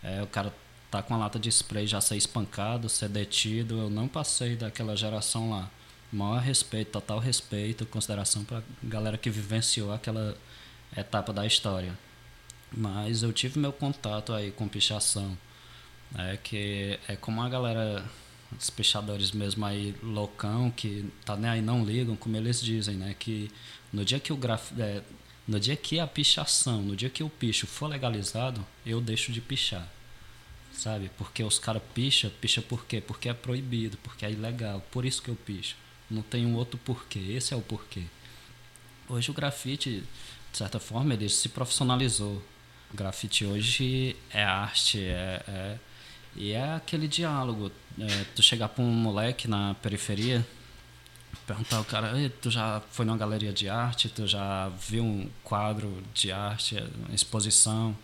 É, 0.04 0.22
o 0.22 0.28
cara 0.28 0.54
tá 0.90 1.02
com 1.02 1.14
a 1.14 1.18
lata 1.18 1.38
de 1.40 1.50
spray 1.50 1.86
já 1.86 2.02
ser 2.02 2.18
espancado, 2.18 2.90
ser 2.90 3.10
detido. 3.10 3.78
Eu 3.80 3.90
não 3.90 4.08
passei 4.08 4.56
daquela 4.56 4.96
geração 4.96 5.50
lá. 5.52 5.70
Maior 6.12 6.42
respeito, 6.42 6.92
total 6.92 7.20
respeito, 7.20 7.86
consideração 7.86 8.44
para 8.44 8.64
galera 8.84 9.18
que 9.18 9.30
vivenciou 9.30 9.94
aquela 9.94 10.36
etapa 10.96 11.32
da 11.34 11.46
história. 11.46 11.98
Mas 12.72 13.24
eu 13.24 13.34
tive 13.34 13.60
meu 13.60 13.74
contato 13.74 14.34
aí 14.34 14.52
com 14.52 14.68
pichação. 14.68 15.38
É 16.18 16.38
que 16.38 17.00
é 17.08 17.16
como 17.16 17.42
a 17.42 17.50
galera, 17.50 18.04
os 18.58 18.70
pichadores 18.70 19.32
mesmo 19.32 19.66
aí 19.66 19.96
loucão, 20.02 20.72
que 20.72 21.06
tá 21.26 21.36
nem 21.36 21.50
aí 21.50 21.62
não 21.62 21.84
ligam, 21.84 22.16
como 22.16 22.36
eles 22.36 22.62
dizem, 22.62 22.96
né? 22.96 23.16
Que 23.18 23.52
no 23.92 24.04
dia 24.04 24.20
que 24.20 24.34
o 24.34 24.38
graf... 24.38 24.72
É, 24.80 25.02
no 25.48 25.60
dia 25.60 25.76
que 25.76 26.00
a 26.00 26.06
pichação, 26.06 26.82
no 26.82 26.96
dia 26.96 27.10
que 27.10 27.24
o 27.24 27.30
picho 27.30 27.66
for 27.66 27.88
legalizado, 27.88 28.64
eu 28.86 29.02
deixo 29.02 29.32
de 29.32 29.42
pichar. 29.42 29.88
Sabe? 30.72 31.10
Porque 31.18 31.44
os 31.44 31.58
caras 31.58 31.82
picham, 31.94 32.32
picha 32.40 32.62
por 32.62 32.86
quê? 32.86 33.02
Porque 33.02 33.30
é 33.30 33.34
proibido, 33.34 33.98
porque 33.98 34.26
é 34.26 34.32
ilegal. 34.32 34.82
Por 34.92 35.06
isso 35.06 35.22
que 35.22 35.30
eu 35.30 35.36
picho. 35.36 35.76
Não 36.10 36.22
tem 36.22 36.46
um 36.46 36.56
outro 36.56 36.80
porquê. 36.80 37.20
Esse 37.20 37.54
é 37.54 37.58
o 37.58 37.62
porquê. 37.62 38.04
Hoje 39.08 39.32
o 39.32 39.34
grafite, 39.34 40.04
de 40.52 40.58
certa 40.58 40.80
forma, 40.80 41.14
ele 41.14 41.30
se 41.30 41.50
profissionalizou. 41.50 42.42
O 42.94 42.98
grafite 42.98 43.46
hoje 43.46 44.16
é 44.32 44.44
arte, 44.44 45.00
é, 45.00 45.44
é 45.48 45.78
e 46.36 46.52
é 46.52 46.74
aquele 46.74 47.08
diálogo. 47.08 47.72
É, 48.00 48.26
tu 48.36 48.42
chegar 48.42 48.70
para 48.70 48.84
um 48.84 48.92
moleque 48.92 49.48
na 49.48 49.76
periferia 49.76 50.46
perguntar 51.46 51.78
ao 51.78 51.86
cara, 51.86 52.14
tu 52.42 52.52
já 52.52 52.82
foi 52.92 53.06
numa 53.06 53.18
galeria 53.18 53.52
de 53.52 53.68
arte, 53.68 54.10
tu 54.10 54.28
já 54.28 54.70
viu 54.70 55.04
um 55.04 55.30
quadro 55.44 56.04
de 56.14 56.32
arte, 56.32 56.78
uma 57.08 57.16
exposição? 57.16 57.96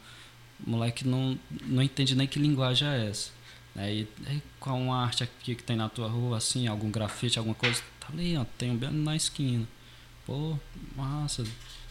O 0.65 0.69
moleque 0.71 1.07
não, 1.07 1.37
não 1.63 1.83
entende 1.83 2.15
nem 2.15 2.27
que 2.27 2.39
linguagem 2.39 2.87
é 2.87 3.09
essa. 3.09 3.29
Né? 3.75 3.93
E, 3.93 4.01
e 4.01 4.41
qual 4.59 4.77
uma 4.77 5.03
arte 5.03 5.23
aqui 5.23 5.53
que 5.53 5.63
tem 5.63 5.75
na 5.75 5.89
tua 5.89 6.07
rua, 6.07 6.37
assim, 6.37 6.67
algum 6.67 6.89
grafite, 6.89 7.37
alguma 7.37 7.55
coisa? 7.55 7.81
Tá 7.99 8.07
ali, 8.11 8.35
ó, 8.35 8.45
tem 8.57 8.71
um 8.71 8.77
bem 8.77 8.89
na 8.91 9.15
esquina. 9.15 9.67
Pô, 10.25 10.57
massa. 10.95 11.43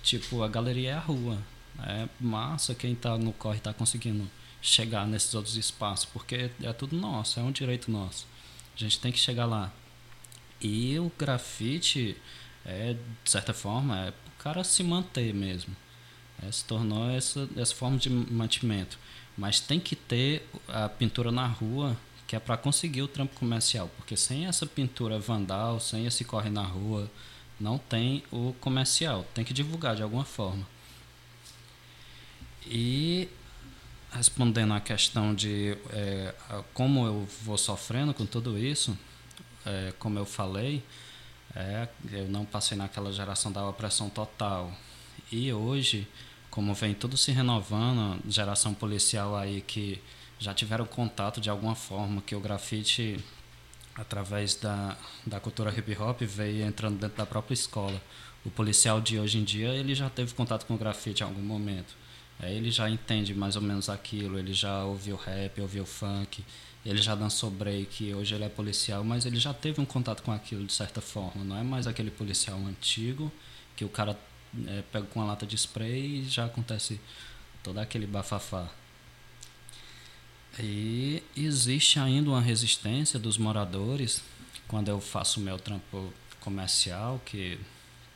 Tipo, 0.05 0.43
a 0.43 0.49
galeria 0.49 0.91
é 0.91 0.93
a 0.93 1.01
rua. 1.01 1.39
É 1.83 2.07
massa 2.21 2.75
quem 2.75 2.95
tá 2.95 3.19
no 3.19 3.33
corre 3.33 3.59
tá 3.59 3.73
conseguindo 3.73 4.31
chegar 4.61 5.07
nesses 5.07 5.35
outros 5.35 5.57
espaços, 5.57 6.05
porque 6.05 6.51
é 6.63 6.73
tudo 6.73 6.95
nosso, 6.95 7.41
é 7.41 7.43
um 7.43 7.51
direito 7.51 7.91
nosso. 7.91 8.27
A 8.77 8.79
gente 8.79 9.01
tem 9.01 9.11
que 9.11 9.19
chegar 9.19 9.47
lá. 9.47 9.73
E 10.61 10.99
o 10.99 11.11
grafite, 11.19 12.17
é, 12.65 12.95
de 13.25 13.31
certa 13.31 13.53
forma, 13.55 13.99
é 13.99 14.11
o 14.11 14.43
cara 14.43 14.63
se 14.63 14.83
manter 14.83 15.35
mesmo. 15.35 15.75
É, 16.43 16.53
se 16.53 16.65
tornou 16.65 17.11
essa, 17.11 17.49
essa 17.57 17.75
forma 17.75 17.97
de 17.99 18.11
mantimento. 18.11 18.99
Mas 19.37 19.59
tem 19.59 19.81
que 19.81 19.97
ter 19.97 20.47
a 20.69 20.89
pintura 20.89 21.33
na 21.33 21.47
rua, 21.47 21.97
que 22.27 22.37
é 22.37 22.39
para 22.39 22.57
conseguir 22.57 23.03
o 23.03 23.09
trampo 23.09 23.35
comercial. 23.39 23.91
Porque 23.97 24.17
sem 24.17 24.47
essa 24.47 24.67
pintura 24.67 25.19
vandal, 25.19 25.81
sem 25.81 26.07
esse 26.07 26.25
corre 26.25 26.51
na 26.51 26.63
rua, 26.63 27.11
não 27.65 27.79
tem 27.79 28.23
o 28.31 28.55
comercial. 28.61 29.25
Tem 29.33 29.43
que 29.43 29.55
divulgar 29.55 29.97
de 29.97 30.03
alguma 30.03 30.25
forma. 30.25 30.67
E 32.67 33.27
respondendo 34.12 34.75
à 34.75 34.81
questão 34.81 35.35
de 35.35 35.77
é, 35.91 36.35
como 36.75 37.07
eu 37.07 37.27
vou 37.43 37.57
sofrendo 37.57 38.12
com 38.12 38.27
tudo 38.27 38.59
isso, 38.59 38.97
é, 39.65 39.95
como 39.99 40.19
eu 40.19 40.27
falei, 40.27 40.85
é, 41.57 41.89
eu 42.12 42.29
não 42.29 42.45
passei 42.45 42.77
naquela 42.77 43.11
geração 43.11 43.51
da 43.51 43.67
opressão 43.67 44.11
total. 44.11 44.71
E 45.33 45.51
hoje, 45.51 46.07
como 46.51 46.75
vem 46.75 46.93
tudo 46.93 47.17
se 47.17 47.33
renovando, 47.33 48.21
geração 48.29 48.75
policial 48.75 49.35
aí 49.35 49.62
que 49.62 50.03
já 50.39 50.53
tiveram 50.53 50.85
contato 50.85 51.41
de 51.41 51.49
alguma 51.49 51.75
forma, 51.75 52.21
que 52.21 52.35
o 52.35 52.41
grafite, 52.41 53.19
através 53.95 54.55
da, 54.57 54.97
da 55.27 55.41
cultura 55.41 55.73
hip 55.77 55.97
hop, 55.97 56.23
veio 56.23 56.67
entrando 56.67 56.99
dentro 56.99 57.17
da 57.17 57.27
própria 57.27 57.55
escola. 57.55 58.01
O 58.45 58.51
policial 58.51 59.01
de 59.01 59.19
hoje 59.19 59.39
em 59.39 59.45
dia, 59.45 59.69
ele 59.69 59.95
já 59.95 60.11
teve 60.11 60.35
contato 60.35 60.67
com 60.67 60.75
o 60.75 60.79
grafite 60.79 61.23
em 61.23 61.27
algum 61.27 61.43
momento. 61.43 61.95
É, 62.41 62.53
ele 62.53 62.71
já 62.71 62.91
entende 62.91 63.33
mais 63.35 63.57
ou 63.57 63.63
menos 63.63 63.89
aquilo, 63.89 64.39
ele 64.39 64.53
já 64.53 64.85
ouviu 64.85 65.17
rap, 65.17 65.61
ouviu 65.61 65.87
funk, 65.87 66.45
ele 66.85 67.01
já 67.01 67.15
dançou 67.15 67.51
break, 67.51 68.13
hoje 68.13 68.35
ele 68.35 68.45
é 68.45 68.49
policial, 68.49 69.05
mas 69.05 69.25
ele 69.25 69.39
já 69.39 69.55
teve 69.55 69.81
um 69.81 69.85
contato 69.87 70.23
com 70.23 70.33
aquilo 70.33 70.65
de 70.65 70.73
certa 70.73 71.01
forma. 71.01 71.45
Não 71.45 71.57
é 71.57 71.63
mais 71.63 71.87
aquele 71.87 72.11
policial 72.11 72.59
antigo 72.59 73.33
que 73.77 73.85
o 73.85 73.89
cara 73.89 74.19
é, 74.67 74.83
pega 74.93 75.07
com 75.07 75.21
uma 75.21 75.27
lata 75.27 75.47
de 75.47 75.57
spray 75.57 76.21
e 76.21 76.25
já 76.25 76.45
acontece 76.45 77.01
todo 77.63 77.79
aquele 77.79 78.07
bafafá. 78.07 78.69
E 80.59 81.23
existe 81.37 81.99
ainda 81.99 82.31
uma 82.31 82.41
resistência 82.41 83.19
dos 83.19 83.37
moradores 83.37 84.23
quando 84.69 84.89
eu 84.89 85.01
faço 85.01 85.41
meu 85.41 85.59
trampo 85.59 86.13
comercial, 86.41 87.21
que 87.25 87.59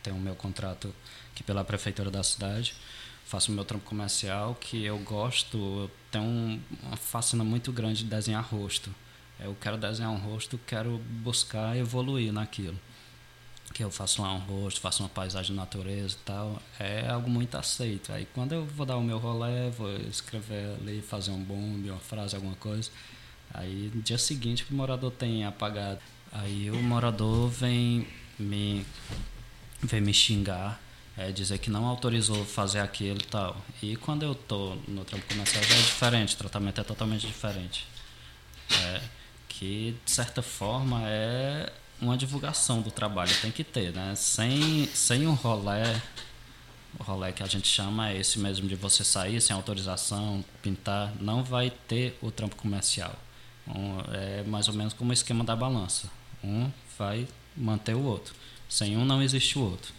tenho 0.03 0.16
o 0.16 0.20
meu 0.20 0.34
contrato 0.34 0.95
aqui 1.32 1.43
pela 1.43 1.64
prefeitura 1.64 2.11
da 2.11 2.22
cidade. 2.22 2.74
Faço 3.24 3.53
o 3.53 3.55
meu 3.55 3.64
trampo 3.64 3.84
comercial, 3.84 4.55
que 4.55 4.84
eu 4.84 4.99
gosto, 4.99 5.59
eu 5.59 5.91
tenho 6.11 6.62
uma 6.82 6.97
fascina 6.97 7.45
muito 7.45 7.70
grande 7.72 8.05
de 8.05 8.11
desenhar 8.11 8.43
rosto. 8.43 8.95
Eu 9.39 9.57
quero 9.61 9.76
desenhar 9.76 10.11
um 10.11 10.16
rosto, 10.16 10.59
quero 10.66 10.99
buscar 11.22 11.76
evoluir 11.76 12.32
naquilo. 12.32 12.78
Que 13.79 13.85
eu 13.85 13.93
faço 13.93 14.20
lá 14.22 14.35
um 14.35 14.41
rosto, 14.41 14.81
faço 14.81 15.05
uma 15.05 15.09
paisagem 15.09 15.53
de 15.53 15.57
natureza 15.57 16.16
e 16.16 16.24
tal, 16.24 16.61
é 16.81 17.09
algo 17.09 17.31
muito 17.31 17.57
aceito. 17.57 18.12
Aí 18.12 18.26
quando 18.35 18.53
eu 18.53 18.66
vou 18.66 18.85
dar 18.85 18.97
o 18.97 19.01
meu 19.01 19.18
rolê, 19.18 19.70
vou 19.70 19.89
escrever 19.99 20.74
ali, 20.81 21.01
fazer 21.01 21.31
um 21.31 21.41
bombe, 21.41 21.89
uma 21.89 22.01
frase, 22.01 22.35
alguma 22.35 22.57
coisa, 22.57 22.91
aí 23.55 23.89
no 23.95 24.03
dia 24.03 24.18
seguinte 24.18 24.66
o 24.68 24.74
morador 24.74 25.12
tem 25.12 25.45
apagado. 25.45 26.01
Aí 26.33 26.68
o 26.72 26.83
morador 26.83 27.49
vem 27.51 28.09
me, 28.37 28.85
vem 29.81 30.01
me 30.01 30.12
xingar, 30.12 30.81
é, 31.16 31.31
dizer 31.31 31.59
que 31.59 31.70
não 31.70 31.87
autorizou 31.87 32.45
fazer 32.45 32.81
aquilo 32.81 33.20
e 33.20 33.26
tal. 33.26 33.64
E 33.81 33.95
quando 33.95 34.24
eu 34.24 34.35
tô 34.35 34.74
no 34.89 35.05
trampo 35.05 35.24
comercial 35.29 35.62
já 35.62 35.76
é 35.76 35.79
diferente, 35.79 36.35
o 36.35 36.39
tratamento 36.39 36.81
é 36.81 36.85
totalmente 36.85 37.29
diferente. 37.29 37.87
É, 38.72 39.01
que 39.49 39.97
de 40.05 40.11
certa 40.11 40.43
forma 40.43 41.01
é 41.07 41.72
uma 42.01 42.16
divulgação 42.16 42.80
do 42.80 42.90
trabalho, 42.90 43.32
tem 43.40 43.51
que 43.51 43.64
ter, 43.64 43.92
né? 43.92 44.14
Sem, 44.14 44.86
sem 44.94 45.26
um 45.26 45.34
rolé, 45.34 46.01
o 46.99 47.03
rolé 47.03 47.32
que 47.32 47.42
a 47.42 47.46
gente 47.46 47.66
chama 47.66 48.11
é 48.11 48.18
esse 48.18 48.38
mesmo 48.38 48.68
de 48.68 48.74
você 48.74 49.05
sair 49.05 49.40
sem 49.40 49.55
autorização, 49.55 50.44
pintar, 50.62 51.12
não 51.20 51.42
vai 51.42 51.70
ter 51.70 52.16
o 52.22 52.30
trampo 52.30 52.57
comercial. 52.57 53.14
Um, 53.66 53.99
é 54.12 54.42
mais 54.44 54.68
ou 54.68 54.74
menos 54.74 54.94
como 54.94 55.11
o 55.11 55.12
esquema 55.12 55.44
da 55.44 55.55
balança. 55.55 56.09
Um 56.42 56.70
vai 56.99 57.26
manter 57.57 57.94
o 57.94 58.03
outro. 58.03 58.34
Sem 58.68 58.96
um 58.96 59.05
não 59.05 59.22
existe 59.22 59.59
o 59.59 59.62
outro. 59.62 59.92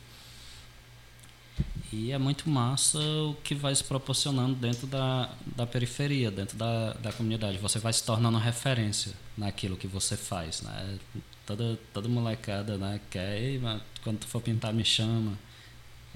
E 1.91 2.11
é 2.11 2.17
muito 2.17 2.49
massa 2.49 2.99
o 2.99 3.35
que 3.43 3.55
vai 3.55 3.73
se 3.73 3.83
proporcionando 3.83 4.55
dentro 4.55 4.87
da, 4.87 5.29
da 5.45 5.65
periferia, 5.65 6.31
dentro 6.31 6.55
da, 6.55 6.93
da 6.93 7.11
comunidade. 7.11 7.57
Você 7.57 7.79
vai 7.79 7.91
se 7.91 8.03
tornando 8.03 8.37
referência 8.37 9.11
naquilo 9.39 9.77
que 9.77 9.87
você 9.87 10.17
faz. 10.17 10.61
Né? 10.61 10.99
Toda, 11.45 11.79
toda 11.93 12.07
molecada 12.07 12.77
né, 12.77 12.99
quer, 13.09 13.59
quando 14.03 14.19
tu 14.19 14.27
for 14.27 14.41
pintar, 14.41 14.73
me 14.73 14.85
chama. 14.85 15.37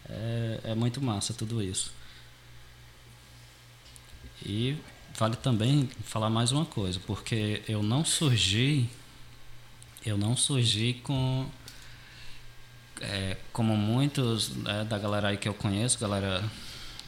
É, 0.07 0.59
é 0.65 0.75
muito 0.75 1.01
massa 1.01 1.33
tudo 1.33 1.63
isso. 1.63 1.91
E 4.45 4.77
vale 5.17 5.37
também 5.37 5.89
falar 6.03 6.29
mais 6.29 6.51
uma 6.51 6.65
coisa, 6.65 6.99
porque 7.07 7.63
eu 7.67 7.81
não 7.81 8.03
surgi, 8.03 8.89
eu 10.05 10.17
não 10.17 10.35
surgi 10.35 10.95
com 10.95 11.47
é, 12.99 13.37
como 13.53 13.77
muitos 13.77 14.49
né, 14.49 14.83
da 14.83 14.97
galera 14.97 15.29
aí 15.29 15.37
que 15.37 15.47
eu 15.47 15.53
conheço, 15.53 15.97
galera 15.97 16.43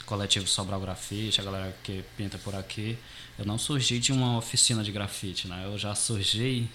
coletivo 0.05 0.47
Sobral 0.47 0.79
Grafite, 0.79 1.41
a 1.41 1.43
galera 1.43 1.75
que 1.83 2.03
pinta 2.15 2.37
por 2.37 2.55
aqui, 2.55 2.97
eu 3.37 3.45
não 3.45 3.57
surgi 3.57 3.99
de 3.99 4.11
uma 4.11 4.37
oficina 4.37 4.83
de 4.83 4.91
grafite, 4.91 5.47
né? 5.47 5.63
Eu 5.65 5.77
já 5.77 5.93
surgi, 5.93 6.67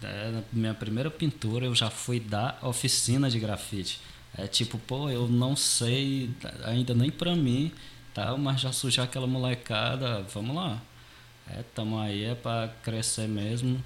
né, 0.00 0.30
na 0.32 0.42
minha 0.52 0.74
primeira 0.74 1.10
pintura 1.10 1.66
eu 1.66 1.74
já 1.74 1.90
fui 1.90 2.18
da 2.18 2.56
oficina 2.62 3.28
de 3.28 3.38
grafite. 3.38 4.00
É 4.36 4.46
tipo, 4.46 4.78
pô, 4.78 5.08
eu 5.08 5.28
não 5.28 5.56
sei 5.56 6.30
ainda 6.64 6.94
nem 6.94 7.10
pra 7.10 7.34
mim, 7.34 7.72
tal, 8.12 8.36
mas 8.36 8.60
já 8.60 8.72
surgiu 8.72 9.02
aquela 9.02 9.26
molecada, 9.26 10.22
vamos 10.34 10.54
lá. 10.54 10.80
É, 11.48 11.62
tamo 11.74 11.98
aí 11.98 12.24
é 12.24 12.34
para 12.34 12.68
crescer 12.82 13.28
mesmo 13.28 13.82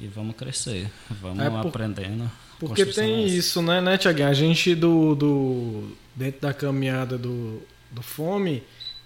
e 0.00 0.06
vamos 0.08 0.34
crescer, 0.34 0.90
vamos 1.20 1.44
é 1.44 1.48
por... 1.48 1.68
aprendendo. 1.68 2.30
Porque 2.58 2.86
tem 2.86 3.26
isso, 3.26 3.60
né, 3.60 3.80
né, 3.80 3.98
Tiaguinho? 3.98 4.28
A 4.28 4.34
gente 4.34 4.74
do, 4.74 5.14
do. 5.14 5.96
Dentro 6.14 6.42
da 6.42 6.54
caminhada 6.54 7.18
do, 7.18 7.60
do 7.90 8.02
Fome, 8.02 8.62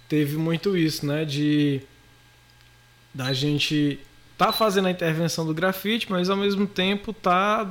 teve 0.07 0.37
muito 0.37 0.77
isso, 0.77 1.05
né? 1.05 1.25
De. 1.25 1.81
Da 3.17 3.33
gente 3.33 3.99
tá 4.37 4.53
fazendo 4.53 4.87
a 4.87 4.91
intervenção 4.91 5.43
do 5.43 5.51
grafite, 5.51 6.05
mas 6.07 6.29
ao 6.29 6.37
mesmo 6.37 6.67
tempo 6.67 7.11
tá 7.11 7.67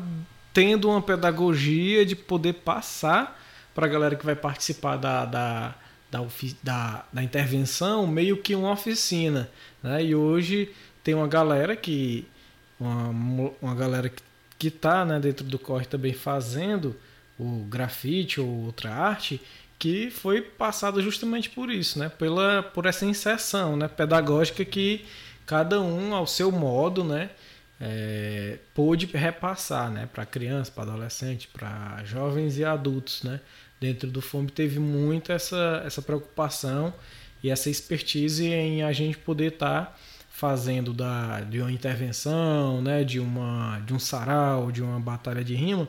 tendo 0.53 0.89
uma 0.89 1.01
pedagogia 1.01 2.05
de 2.05 2.17
poder 2.17 2.55
passar 2.55 3.41
para 3.73 3.87
a 3.87 3.89
galera 3.89 4.17
que 4.17 4.27
vai 4.27 4.35
participar 4.35 4.97
da, 4.97 5.25
da, 5.25 5.75
da, 6.11 6.27
da, 6.65 7.05
da, 7.13 7.23
intervenção 7.23 8.09
meio 8.09 8.39
que 8.39 8.57
uma 8.57 8.73
oficina. 8.73 9.49
Né? 9.81 10.07
E 10.07 10.17
hoje 10.17 10.75
tem 11.05 11.15
uma 11.15 11.29
galera 11.29 11.77
que. 11.77 12.27
Uma, 12.81 13.53
uma 13.63 13.75
galera 13.77 14.13
que 14.59 14.67
está 14.67 15.05
né, 15.05 15.21
dentro 15.21 15.45
do 15.45 15.61
corre 15.61 15.87
também 15.87 16.13
fazendo 16.13 16.97
o 17.39 17.65
grafite 17.71 18.41
ou 18.41 18.65
outra 18.65 18.93
arte, 18.93 19.41
que 19.79 20.11
foi 20.11 20.43
passada 20.43 21.01
justamente 21.01 21.51
por 21.51 21.71
isso, 21.71 22.01
né, 22.01 22.09
pela, 22.09 22.65
por 22.65 22.87
essa 22.87 23.07
inserção 23.07 23.77
né, 23.77 23.87
pedagógica 23.87 24.65
que 24.65 25.05
cada 25.47 25.81
um, 25.81 26.15
ao 26.15 26.27
seu 26.27 26.53
modo, 26.53 27.05
né, 27.05 27.31
é, 27.81 28.59
pôde 28.75 29.07
repassar 29.07 29.91
né, 29.91 30.09
para 30.13 30.27
crianças, 30.27 30.69
para 30.69 30.83
adolescentes, 30.85 31.47
para 31.47 32.03
jovens 32.05 32.59
e 32.59 32.65
adultos. 32.65 33.23
Né. 33.23 33.41
Dentro 33.81 34.11
do 34.11 34.21
FOMB 34.21 34.51
teve 34.51 34.79
muito 34.79 35.33
essa, 35.33 35.83
essa 35.87 36.03
preocupação 36.03 36.93
e 37.43 37.51
essa 37.51 37.71
expertise 37.71 38.47
em 38.47 38.83
a 38.83 38.93
gente 38.93 39.17
poder 39.19 39.53
estar. 39.53 39.87
Tá 39.87 39.97
fazendo 40.37 40.93
da, 40.93 41.41
de 41.41 41.63
uma 41.63 41.73
intervenção, 41.73 42.83
né, 42.83 43.03
de, 43.03 43.19
uma, 43.19 43.81
de 43.87 43.95
um 43.95 43.99
sarau, 43.99 44.71
de 44.71 44.83
uma 44.83 45.01
batalha 45.01 45.43
de 45.43 45.55
rima, 45.55 45.89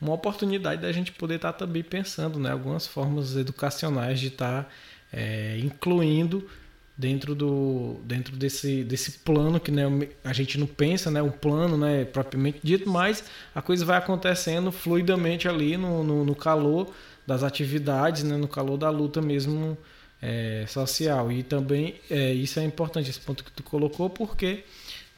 uma 0.00 0.14
oportunidade 0.14 0.80
da 0.80 0.90
gente 0.90 1.12
poder 1.12 1.34
estar 1.34 1.52
tá 1.52 1.58
também 1.58 1.82
pensando 1.82 2.38
né, 2.38 2.50
algumas 2.50 2.86
formas 2.86 3.36
educacionais 3.36 4.18
de 4.18 4.28
estar 4.28 4.64
tá, 4.64 4.70
é, 5.12 5.58
incluindo 5.58 6.48
dentro 6.96 7.34
do 7.34 7.96
dentro 8.04 8.36
desse, 8.36 8.84
desse 8.84 9.12
plano 9.12 9.58
que 9.58 9.70
né, 9.70 9.84
a 10.22 10.32
gente 10.32 10.58
não 10.58 10.66
pensa 10.66 11.10
né 11.10 11.22
um 11.22 11.30
plano 11.30 11.76
né 11.76 12.04
propriamente 12.04 12.60
dito 12.62 12.88
mas 12.88 13.24
a 13.54 13.62
coisa 13.62 13.84
vai 13.84 13.96
acontecendo 13.96 14.70
fluidamente 14.70 15.48
ali 15.48 15.76
no, 15.76 16.04
no, 16.04 16.24
no 16.24 16.34
calor 16.34 16.92
das 17.26 17.42
atividades 17.42 18.22
né 18.24 18.36
no 18.36 18.46
calor 18.46 18.76
da 18.76 18.90
luta 18.90 19.22
mesmo 19.22 19.76
é, 20.22 20.64
social. 20.68 21.32
E 21.32 21.42
também 21.42 21.96
é, 22.08 22.32
isso 22.32 22.60
é 22.60 22.64
importante, 22.64 23.10
esse 23.10 23.20
ponto 23.20 23.44
que 23.44 23.50
tu 23.50 23.64
colocou, 23.64 24.08
porque 24.08 24.64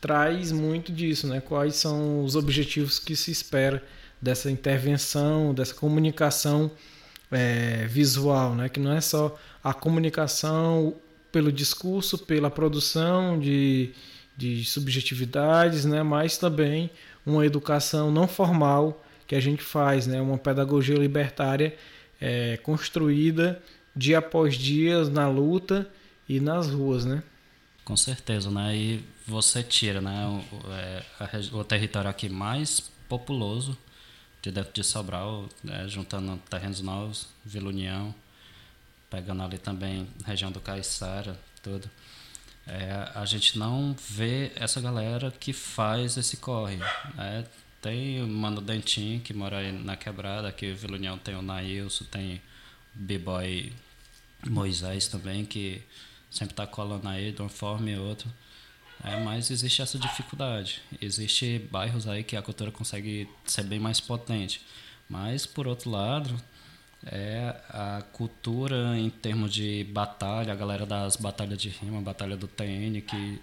traz 0.01 0.51
muito 0.51 0.91
disso, 0.91 1.27
né? 1.27 1.41
Quais 1.41 1.77
são 1.77 2.25
os 2.25 2.35
objetivos 2.35 2.99
que 2.99 3.15
se 3.15 3.31
espera 3.31 3.83
dessa 4.21 4.51
intervenção, 4.51 5.53
dessa 5.53 5.75
comunicação 5.75 6.71
é, 7.31 7.87
visual, 7.87 8.55
né? 8.55 8.69
Que 8.69 8.81
não 8.81 8.93
é 8.93 9.01
só 9.01 9.39
a 9.63 9.75
comunicação 9.75 10.95
pelo 11.35 11.51
discurso, 11.51 12.17
pela 12.17 12.49
produção 12.49 13.41
de, 13.41 13.91
de 14.37 14.65
subjetividades, 14.65 15.85
né? 15.85 16.01
Mas 16.01 16.39
também 16.39 16.89
uma 17.27 17.45
educação 17.45 18.09
não 18.09 18.29
formal 18.29 19.05
que 19.27 19.35
a 19.35 19.41
gente 19.41 19.61
faz, 19.61 20.07
né? 20.07 20.21
Uma 20.21 20.39
pedagogia 20.39 20.95
libertária 20.97 21.77
é, 22.21 22.57
construída 22.59 23.61
dia 23.97 24.19
após 24.19 24.55
dia 24.55 25.03
na 25.11 25.29
luta 25.29 25.91
e 26.29 26.39
nas 26.39 26.71
ruas, 26.71 27.05
né? 27.05 27.21
Com 27.85 27.97
certeza, 27.97 28.49
né? 28.49 28.77
E 28.77 29.05
você 29.27 29.61
tira, 29.61 30.01
né? 30.01 30.29
O, 30.29 30.73
é, 30.73 31.03
o 31.53 31.65
território 31.65 32.09
aqui 32.09 32.29
mais 32.29 32.79
populoso 33.09 33.77
de 34.41 34.53
dentro 34.53 34.73
de 34.73 34.85
Sobral, 34.85 35.49
né? 35.65 35.85
juntando 35.89 36.41
terrenos 36.49 36.81
novos, 36.81 37.27
Vila 37.45 37.71
União, 37.71 38.15
pegando 39.15 39.45
ali 39.45 39.59
também 39.59 40.09
região 40.27 40.51
do 40.51 40.61
Caiçara, 40.61 41.39
tudo. 41.63 41.89
É, 42.67 43.13
a 43.15 43.25
gente 43.25 43.57
não 43.57 43.95
vê 44.11 44.51
essa 44.57 44.81
galera 44.81 45.31
que 45.31 45.53
faz 45.53 46.17
esse 46.17 46.39
corre. 46.39 46.79
Né? 47.15 47.45
Tem 47.81 48.21
o 48.21 48.27
Mano 48.27 48.61
Dentinho, 48.61 49.21
que 49.21 49.33
mora 49.33 49.59
aí 49.59 49.71
na 49.71 49.97
quebrada, 49.97 50.49
aqui 50.49 50.67
em 50.67 50.75
Vila 50.75 50.97
União 50.97 51.17
tem 51.17 51.37
o 51.37 51.43
Nailson, 51.43 52.05
tem 52.07 52.43
B-Boy 52.93 53.73
Moisés 54.45 55.07
também, 55.07 55.45
que 55.45 55.81
sempre 56.29 56.53
está 56.55 56.67
colando 56.67 57.09
aí 57.09 57.31
de 57.31 57.41
uma 57.41 57.49
forma 57.49 57.89
e 57.91 57.97
outra. 57.97 58.29
É, 59.05 59.23
mas 59.23 59.49
existe 59.49 59.81
essa 59.81 59.97
dificuldade. 59.97 60.83
Existe 61.01 61.61
bairros 61.71 62.09
aí 62.09 62.25
que 62.25 62.37
a 62.37 62.43
cultura 62.43 62.73
consegue 62.73 63.29
ser 63.45 63.63
bem 63.63 63.79
mais 63.79 64.01
potente. 64.01 64.61
Mas, 65.09 65.47
por 65.47 65.69
outro 65.69 65.91
lado, 65.91 66.35
é 67.07 67.55
a 67.69 68.03
cultura 68.13 68.99
em 68.99 69.11
termos 69.11 69.53
de 69.53 69.85
batalha, 69.85 70.53
a 70.53 70.57
galera 70.57 70.87
das 70.87 71.17
batalhas 71.17 71.59
de 71.59 71.69
rima, 71.69 72.01
batalha 72.01 72.37
do 72.37 72.49
TN, 72.49 73.01
que 73.07 73.41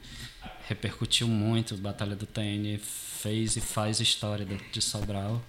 repercutiu 0.68 1.28
muito, 1.28 1.78
batalha 1.78 2.16
do 2.16 2.26
TN 2.26 2.80
fez 2.80 3.55
e 3.55 3.62
faz 3.62 3.99
história 3.99 4.45
de 4.45 4.82
Sobral. 4.82 5.43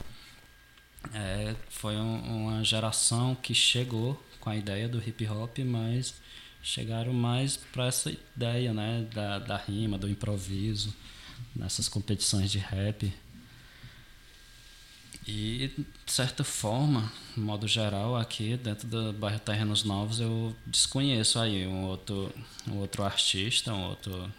É, 1.15 1.55
foi 1.69 1.97
um, 1.97 2.47
uma 2.47 2.65
geração 2.65 3.35
que 3.35 3.55
chegou 3.55 4.23
com 4.41 4.51
a 4.51 4.57
ideia 4.57 4.89
do 4.89 4.99
hip 4.99 5.27
hop, 5.27 5.59
mas 5.61 6.15
chegaram 6.63 7.13
mais 7.13 7.57
para 7.57 7.87
essa 7.87 8.11
ideia 8.37 8.73
né, 8.73 9.07
da, 9.13 9.39
da 9.39 9.57
rima, 9.57 9.99
do 9.99 10.09
improviso, 10.09 10.95
nessas 11.57 11.89
competições 11.89 12.51
de 12.51 12.59
rap. 12.59 13.13
E, 15.27 15.71
de 16.05 16.13
certa 16.13 16.43
forma, 16.43 17.13
de 17.35 17.41
modo 17.41 17.69
geral, 17.69 18.17
aqui 18.17 18.57
dentro 18.57 18.89
do 18.89 19.13
bairro 19.13 19.39
Terrenos 19.39 19.85
Novos, 19.85 20.19
eu 20.21 20.55
desconheço 20.67 21.39
aí 21.39 21.67
um 21.67 21.85
outro, 21.85 22.33
um 22.69 22.79
outro 22.79 23.05
artista, 23.05 23.73
um 23.73 23.85
outro, 23.85 24.33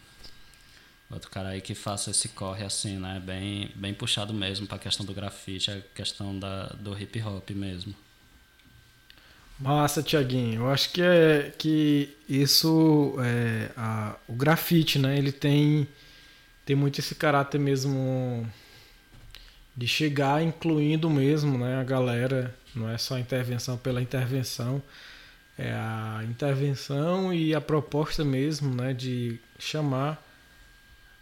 outro 1.09 1.29
cara 1.29 1.49
aí 1.49 1.61
que 1.61 1.73
faça 1.73 2.11
esse 2.11 2.29
corre 2.29 2.65
assim, 2.65 2.97
né? 2.97 3.21
Bem, 3.25 3.71
bem 3.75 3.93
puxado 3.93 4.34
mesmo 4.34 4.67
para 4.67 4.75
a 4.75 4.79
questão 4.79 5.05
do 5.05 5.13
grafite, 5.13 5.71
a 5.71 5.79
questão 5.95 6.38
da, 6.38 6.67
do 6.67 6.99
hip 6.99 7.21
hop 7.21 7.49
mesmo. 7.51 7.95
Massa, 9.57 10.03
Tiaguinho. 10.03 10.63
Eu 10.63 10.69
acho 10.69 10.91
que 10.91 11.01
é 11.01 11.53
que 11.57 12.09
isso, 12.27 13.15
é, 13.19 13.71
a, 13.77 14.17
o 14.27 14.34
grafite, 14.34 14.99
né? 14.99 15.17
Ele 15.17 15.31
tem, 15.31 15.88
tem 16.65 16.75
muito 16.75 16.99
esse 16.99 17.15
caráter 17.15 17.57
mesmo 17.57 18.45
de 19.76 19.88
chegar 19.88 20.43
incluindo 20.43 21.09
mesmo 21.09 21.57
né, 21.57 21.80
a 21.80 21.84
galera, 21.84 22.53
não 22.76 22.89
é 22.89 22.97
só 22.97 23.17
intervenção 23.17 23.78
pela 23.78 24.01
intervenção, 24.01 24.82
é 25.57 25.71
a 25.71 26.21
intervenção 26.24 27.34
e 27.34 27.53
a 27.53 27.61
proposta 27.61 28.24
mesmo 28.24 28.74
né, 28.74 28.93
de 28.93 29.39
chamar 29.59 30.24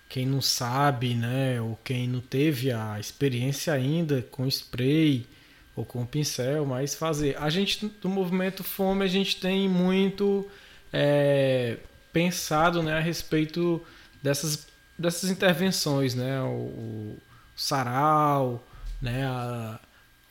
quem 0.09 0.25
não 0.25 0.41
sabe, 0.41 1.15
né, 1.15 1.61
ou 1.61 1.79
quem 1.83 2.07
não 2.07 2.19
teve 2.19 2.71
a 2.71 2.99
experiência 2.99 3.71
ainda 3.73 4.21
com 4.29 4.45
spray 4.45 5.25
ou 5.73 5.85
com 5.85 6.05
pincel, 6.05 6.65
mas 6.65 6.93
fazer. 6.93 7.37
A 7.37 7.49
gente 7.49 7.87
do 8.01 8.09
movimento 8.09 8.61
Fome 8.61 9.05
a 9.05 9.07
gente 9.07 9.39
tem 9.39 9.69
muito 9.69 10.49
é, 10.91 11.77
pensado 12.11 12.83
né, 12.83 12.93
a 12.97 12.99
respeito 12.99 13.81
dessas, 14.21 14.67
dessas 14.97 15.29
intervenções, 15.29 16.13
né, 16.13 16.41
o, 16.41 17.17
sarau, 17.61 18.65
né, 18.99 19.23
a, 19.23 19.79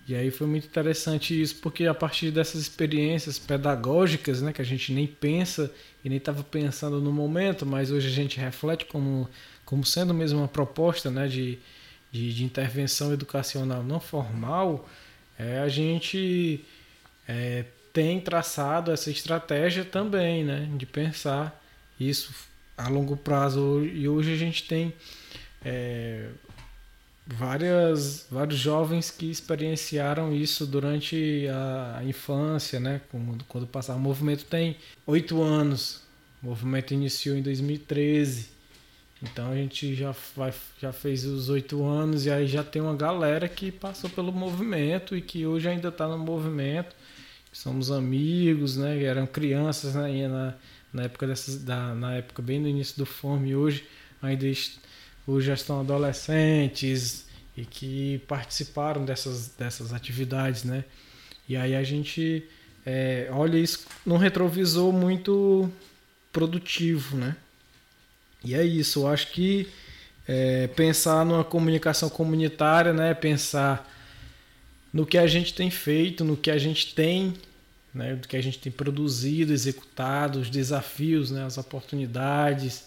E 0.07 0.15
aí 0.15 0.31
foi 0.31 0.47
muito 0.47 0.67
interessante 0.67 1.41
isso, 1.41 1.57
porque 1.57 1.87
a 1.87 1.95
partir 1.95 2.31
dessas 2.31 2.63
experiências 2.63 3.39
pedagógicas, 3.39 4.41
né, 4.41 4.53
que 4.53 4.63
a 4.63 4.65
gente 4.65 4.93
nem 4.93 5.07
pensa 5.07 5.71
e 6.03 6.09
nem 6.09 6.17
estava 6.19 6.43
pensando 6.43 7.01
no 7.01 7.13
momento, 7.13 7.67
mas 7.67 7.91
hoje 7.91 8.09
a 8.09 8.11
gente 8.11 8.41
reflete 8.41 8.87
como, 8.87 9.29
como 9.67 9.85
sendo 9.85 10.15
mesmo 10.15 10.39
uma 10.39 10.49
proposta 10.49 11.11
né, 11.11 11.29
de, 11.29 11.59
de, 12.11 12.33
de 12.33 12.45
intervenção 12.45 13.13
educacional 13.13 13.83
não 13.83 14.01
formal, 14.01 14.89
é, 15.39 15.59
a 15.61 15.69
gente 15.69 16.65
é, 17.27 17.67
tem 17.93 18.19
traçado 18.19 18.91
essa 18.91 19.11
estratégia 19.11 19.85
também, 19.85 20.43
né, 20.43 20.71
de 20.77 20.87
pensar 20.87 21.63
isso 22.01 22.33
a 22.79 22.89
longo 22.89 23.17
prazo. 23.17 23.85
E 23.85 24.09
hoje 24.09 24.33
a 24.33 24.37
gente 24.37 24.67
tem 24.67 24.95
é, 25.65 26.29
várias, 27.27 28.27
vários 28.31 28.59
jovens 28.59 29.11
que 29.11 29.31
experienciaram 29.31 30.35
isso 30.35 30.67
durante 30.67 31.47
a, 31.49 32.03
infância, 32.05 32.79
né? 32.81 33.01
Quando, 33.11 33.45
quando. 33.45 33.69
O 33.91 33.99
movimento 33.99 34.45
tem 34.45 34.77
oito 35.07 35.43
anos. 35.43 36.03
O 36.43 36.47
movimento 36.47 36.95
iniciou 36.95 37.37
em 37.37 37.43
2013. 37.43 38.57
Então 39.21 39.51
a 39.51 39.57
gente 39.57 39.97
já, 39.97 40.15
vai, 40.37 40.55
já 40.81 40.93
fez 40.93 41.25
os 41.25 41.49
oito 41.49 41.85
anos 41.85 42.25
e 42.25 42.31
aí 42.31 42.47
já 42.47 42.63
tem 42.63 42.81
uma 42.81 42.95
galera 42.95 43.49
que 43.49 43.73
passou 43.73 44.09
pelo 44.09 44.33
movimento 44.33 45.17
e 45.17 45.21
que 45.21 45.45
hoje 45.45 45.69
ainda 45.69 45.89
está 45.89 46.07
no 46.07 46.17
movimento. 46.17 46.95
Somos 47.53 47.91
amigos, 47.91 48.77
né? 48.77 49.03
Eram 49.03 49.27
crianças 49.27 49.97
né? 49.97 50.29
na, 50.29 50.55
na 50.93 51.05
época 51.05 51.27
dessas, 51.27 51.63
da, 51.63 51.95
na 51.95 52.17
época 52.17 52.43
bem 52.43 52.61
no 52.61 52.69
início 52.69 52.97
do 52.97 53.07
Fome, 53.07 53.55
hoje 53.55 53.85
ainda 54.23 54.47
hoje 55.27 55.47
já 55.47 55.55
estão 55.55 55.81
adolescentes 55.81 57.27
e 57.57 57.65
que 57.65 58.19
participaram 58.27 59.05
dessas, 59.05 59.49
dessas 59.49 59.93
atividades, 59.93 60.65
né? 60.65 60.85
E 61.49 61.57
aí 61.57 61.75
a 61.75 61.83
gente 61.83 62.45
é, 62.85 63.29
olha 63.31 63.59
isso 63.59 63.87
num 64.05 64.17
retrovisor 64.17 64.93
muito 64.93 65.71
produtivo, 66.33 67.17
né? 67.17 67.37
E 68.45 68.55
é 68.55 68.65
isso, 68.65 69.01
eu 69.01 69.09
acho 69.09 69.33
que 69.33 69.69
é, 70.27 70.69
pensar 70.69 71.25
numa 71.25 71.43
comunicação 71.43 72.09
comunitária, 72.09 72.93
né? 72.93 73.15
Pensar 73.15 73.89
no 74.93 75.05
que 75.05 75.19
a 75.19 75.27
gente 75.27 75.53
tem 75.55 75.71
feito, 75.71 76.25
no 76.25 76.37
que 76.37 76.51
a 76.51 76.59
gente 76.59 76.95
tem 76.95 77.35
né, 77.99 78.15
do 78.15 78.29
que 78.29 78.37
a 78.37 78.41
gente 78.41 78.61
tem 78.61 78.71
produzido, 78.71 79.53
executado, 79.53 80.39
os 80.39 80.49
desafios, 80.49 81.33
né, 81.33 81.45
as 81.45 81.59
oportunidades, 81.59 82.87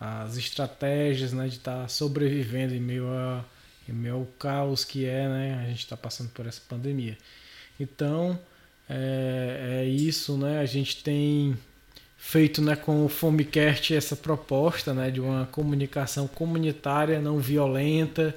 as 0.00 0.36
estratégias 0.36 1.32
né, 1.32 1.48
de 1.48 1.56
estar 1.56 1.82
tá 1.82 1.88
sobrevivendo 1.88 2.72
em 2.72 2.80
meio, 2.80 3.08
a, 3.08 3.44
em 3.88 3.92
meio 3.92 4.14
ao 4.14 4.26
caos 4.38 4.84
que 4.84 5.04
é, 5.04 5.26
né, 5.28 5.62
a 5.64 5.68
gente 5.68 5.80
está 5.80 5.96
passando 5.96 6.30
por 6.30 6.46
essa 6.46 6.60
pandemia. 6.68 7.18
Então, 7.80 8.38
é, 8.88 9.82
é, 9.82 9.84
isso, 9.84 10.38
né, 10.38 10.60
a 10.60 10.66
gente 10.66 11.02
tem 11.02 11.58
feito 12.16 12.62
né, 12.62 12.76
com 12.76 13.04
o 13.04 13.08
Fomecast 13.08 13.96
essa 13.96 14.14
proposta 14.14 14.94
né, 14.94 15.10
de 15.10 15.20
uma 15.20 15.46
comunicação 15.46 16.28
comunitária 16.28 17.20
não 17.20 17.40
violenta, 17.40 18.32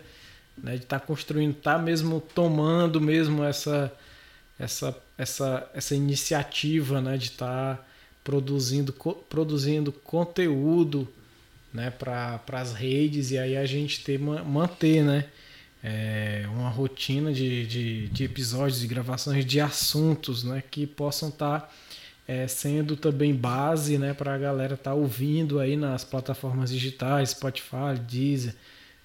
né, 0.58 0.72
de 0.72 0.86
estar 0.86 1.00
tá 1.00 1.06
construindo, 1.06 1.56
estar 1.56 1.76
tá 1.76 1.80
mesmo 1.80 2.20
tomando 2.20 3.00
mesmo 3.00 3.44
essa 3.44 3.94
essa, 4.60 4.94
essa, 5.20 5.70
essa 5.74 5.94
iniciativa 5.94 7.02
né, 7.02 7.18
de 7.18 7.26
estar 7.26 7.76
tá 7.76 7.86
produzindo, 8.24 8.94
co 8.94 9.14
produzindo 9.14 9.92
conteúdo 9.92 11.06
né, 11.74 11.92
para 11.92 12.42
as 12.54 12.74
redes 12.74 13.30
e 13.32 13.38
aí 13.38 13.58
a 13.58 13.66
gente 13.66 14.02
ter, 14.02 14.18
manter 14.18 15.04
né, 15.04 15.26
é, 15.84 16.46
uma 16.54 16.70
rotina 16.70 17.34
de, 17.34 17.68
de, 17.68 18.08
de, 18.08 18.24
episódios, 18.24 18.80
de 18.80 18.88
gravações 18.88 19.46
de 19.46 19.60
assuntos 19.60 20.46
né, 20.46 20.64
que 20.72 20.88
possam 20.88 21.28
estar 21.28 21.62
tá, 21.62 21.70
é, 22.26 22.48
sendo 22.48 22.96
também 22.96 23.36
base 23.36 23.98
né, 23.98 24.14
para 24.14 24.34
a 24.34 24.38
galera 24.38 24.76
estar 24.76 24.92
tá 24.92 24.96
ouvindo 24.96 25.60
aí 25.60 25.76
nas 25.76 26.06
plataformas 26.06 26.72
digitais, 26.72 27.32
Spotify, 27.32 28.00
Deezer, 28.10 28.56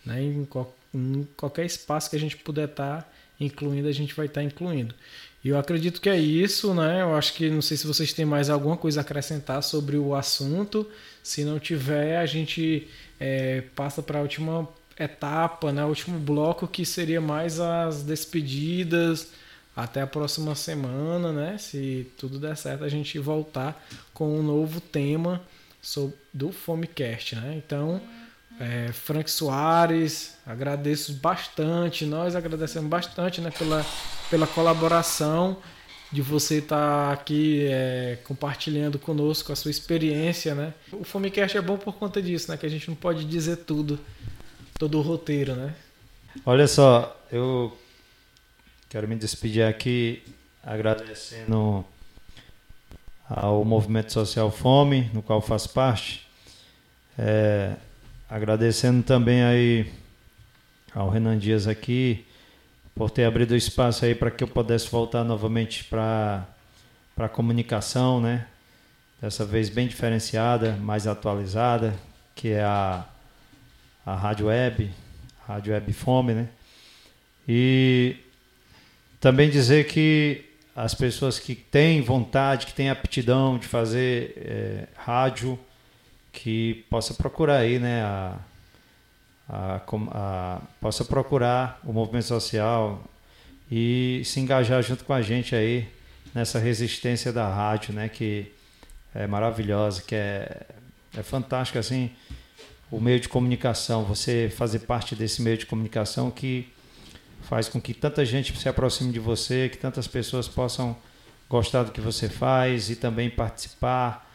né, 0.06 0.22
em, 0.22 0.44
qual, 0.44 0.76
em 0.94 1.26
qualquer 1.36 1.66
espaço 1.66 2.08
que 2.08 2.14
a 2.14 2.20
gente 2.20 2.36
puder 2.36 2.68
estar 2.68 3.02
tá 3.02 3.08
incluindo, 3.40 3.88
a 3.88 3.92
gente 3.92 4.14
vai 4.14 4.26
estar 4.26 4.42
tá 4.42 4.44
incluindo. 4.44 4.94
Eu 5.45 5.59
acredito 5.59 6.01
que 6.01 6.09
é 6.09 6.18
isso, 6.18 6.72
né? 6.72 7.03
Eu 7.03 7.14
acho 7.14 7.34
que 7.34 7.51
não 7.51 7.61
sei 7.61 7.76
se 7.76 7.86
vocês 7.86 8.12
têm 8.14 8.24
mais 8.24 8.49
alguma 8.49 8.76
coisa 8.76 9.01
a 9.01 9.03
acrescentar 9.03 9.62
sobre 9.62 9.99
o 9.99 10.14
assunto. 10.14 10.88
Se 11.22 11.45
não 11.45 11.59
tiver, 11.59 12.16
a 12.16 12.24
gente 12.24 12.88
é, 13.20 13.62
passa 13.76 14.03
para 14.03 14.20
a 14.20 14.22
última 14.22 14.66
etapa, 14.99 15.72
né, 15.72 15.84
o 15.84 15.88
último 15.88 16.18
bloco 16.18 16.68
que 16.68 16.86
seria 16.86 17.20
mais 17.20 17.59
as 17.59 18.03
despedidas 18.03 19.32
até 19.76 20.01
a 20.03 20.07
próxima 20.07 20.55
semana, 20.55 21.32
né? 21.32 21.59
Se 21.59 22.11
tudo 22.16 22.38
der 22.38 22.57
certo, 22.57 22.84
a 22.84 22.88
gente 22.88 23.18
voltar 23.18 23.84
com 24.12 24.38
um 24.38 24.42
novo 24.42 24.80
tema 24.80 25.42
do 26.32 26.53
Fomecast, 26.53 27.34
né? 27.36 27.61
Então, 27.64 28.01
é, 28.61 28.92
Frank 28.92 29.28
Soares, 29.28 30.36
agradeço 30.47 31.14
bastante, 31.14 32.07
nós 32.07 32.36
agradecemos 32.36 32.88
bastante 32.88 33.40
né, 33.40 33.51
pela, 33.51 33.84
pela 34.35 34.49
colaboração 34.49 35.59
de 36.11 36.20
você 36.20 36.59
estar 36.59 37.12
aqui 37.12 37.68
é, 37.70 38.18
compartilhando 38.24 38.99
conosco 38.99 39.53
a 39.53 39.57
sua 39.57 39.70
experiência, 39.70 40.57
né? 40.57 40.74
O 40.91 41.05
Fomecast 41.05 41.57
é 41.57 41.62
bom 41.62 41.78
por 41.78 41.95
conta 41.95 42.20
disso, 42.20 42.51
né? 42.51 42.57
Que 42.57 42.66
a 42.66 42.68
gente 42.68 42.89
não 42.89 42.97
pode 42.97 43.24
dizer 43.24 43.59
tudo, 43.59 43.97
todo 44.76 44.99
o 44.99 45.03
roteiro, 45.03 45.55
né? 45.55 45.72
Olha 46.45 46.66
só, 46.66 47.16
eu 47.30 47.78
quero 48.89 49.07
me 49.07 49.14
despedir 49.14 49.62
aqui 49.62 50.20
agradecendo 50.64 51.85
ao 53.30 53.64
Movimento 53.64 54.12
Social 54.12 54.51
Fome, 54.51 55.09
no 55.14 55.22
qual 55.22 55.41
faço 55.41 55.68
parte. 55.68 56.26
É, 57.16 57.74
agradecendo 58.28 59.01
também 59.05 59.45
aí 59.45 59.93
ao 60.93 61.09
Renan 61.09 61.39
Dias 61.39 61.68
aqui 61.68 62.26
por 62.95 63.11
ter 63.11 63.24
abrido 63.24 63.57
espaço 63.57 64.05
aí 64.05 64.14
para 64.14 64.30
que 64.30 64.45
eu 64.45 64.49
pudesse 64.49 64.88
voltar 64.88 65.24
novamente 65.24 65.84
para 65.84 66.47
a 67.16 67.28
comunicação, 67.28 68.20
né? 68.20 68.47
Dessa 69.20 69.45
vez 69.45 69.68
bem 69.68 69.88
diferenciada, 69.88 70.76
mais 70.76 71.07
atualizada, 71.07 71.95
que 72.34 72.49
é 72.51 72.62
a, 72.62 73.05
a 74.05 74.14
Rádio 74.14 74.47
Web, 74.47 74.90
Rádio 75.47 75.72
Web 75.72 75.92
Fome, 75.92 76.34
né? 76.34 76.49
E 77.49 78.16
também 79.20 79.51
dizer 79.51 79.86
que 79.86 80.45
as 80.76 80.95
pessoas 80.95 81.38
que 81.38 81.55
têm 81.55 82.03
vontade, 82.03 82.66
que 82.66 82.74
têm 82.74 82.90
aptidão 82.90 83.59
de 83.59 83.66
fazer 83.66 84.34
é, 84.36 84.88
rádio, 84.97 85.59
que 86.32 86.84
possa 86.90 87.14
procurar 87.14 87.59
aí, 87.59 87.78
né, 87.78 88.03
a, 88.03 88.36
a, 89.49 89.80
a, 90.11 90.61
possa 90.80 91.05
procurar 91.05 91.80
o 91.84 91.92
movimento 91.92 92.26
social 92.26 93.03
e 93.70 94.22
se 94.24 94.40
engajar 94.40 94.82
junto 94.82 95.05
com 95.05 95.12
a 95.12 95.22
gente 95.22 95.55
aí 95.55 95.88
nessa 96.34 96.59
resistência 96.59 97.32
da 97.32 97.49
rádio, 97.49 97.95
né, 97.95 98.09
que 98.09 98.53
é 99.14 99.26
maravilhosa, 99.26 100.03
que 100.03 100.14
é, 100.14 100.62
é 101.16 101.22
fantástico 101.22 101.78
assim 101.78 102.11
o 102.90 103.01
meio 103.01 103.18
de 103.18 103.28
comunicação, 103.28 104.05
você 104.05 104.53
fazer 104.55 104.80
parte 104.80 105.16
desse 105.16 105.42
meio 105.42 105.57
de 105.57 105.66
comunicação 105.66 106.30
que 106.30 106.72
faz 107.42 107.68
com 107.68 107.80
que 107.80 107.92
tanta 107.92 108.24
gente 108.24 108.57
se 108.57 108.68
aproxime 108.68 109.12
de 109.12 109.18
você, 109.18 109.68
que 109.68 109.76
tantas 109.76 110.07
pessoas 110.07 110.49
possam 110.49 110.97
gostar 111.49 111.82
do 111.82 111.92
que 111.92 112.01
você 112.01 112.28
faz 112.28 112.90
e 112.90 112.97
também 112.97 113.28
participar, 113.28 114.30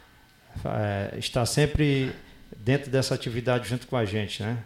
é, 0.66 1.18
estar 1.18 1.46
sempre 1.46 2.14
dentro 2.58 2.92
dessa 2.92 3.16
atividade 3.16 3.68
junto 3.68 3.88
com 3.88 3.96
a 3.96 4.06
gente, 4.06 4.44
né? 4.44 4.58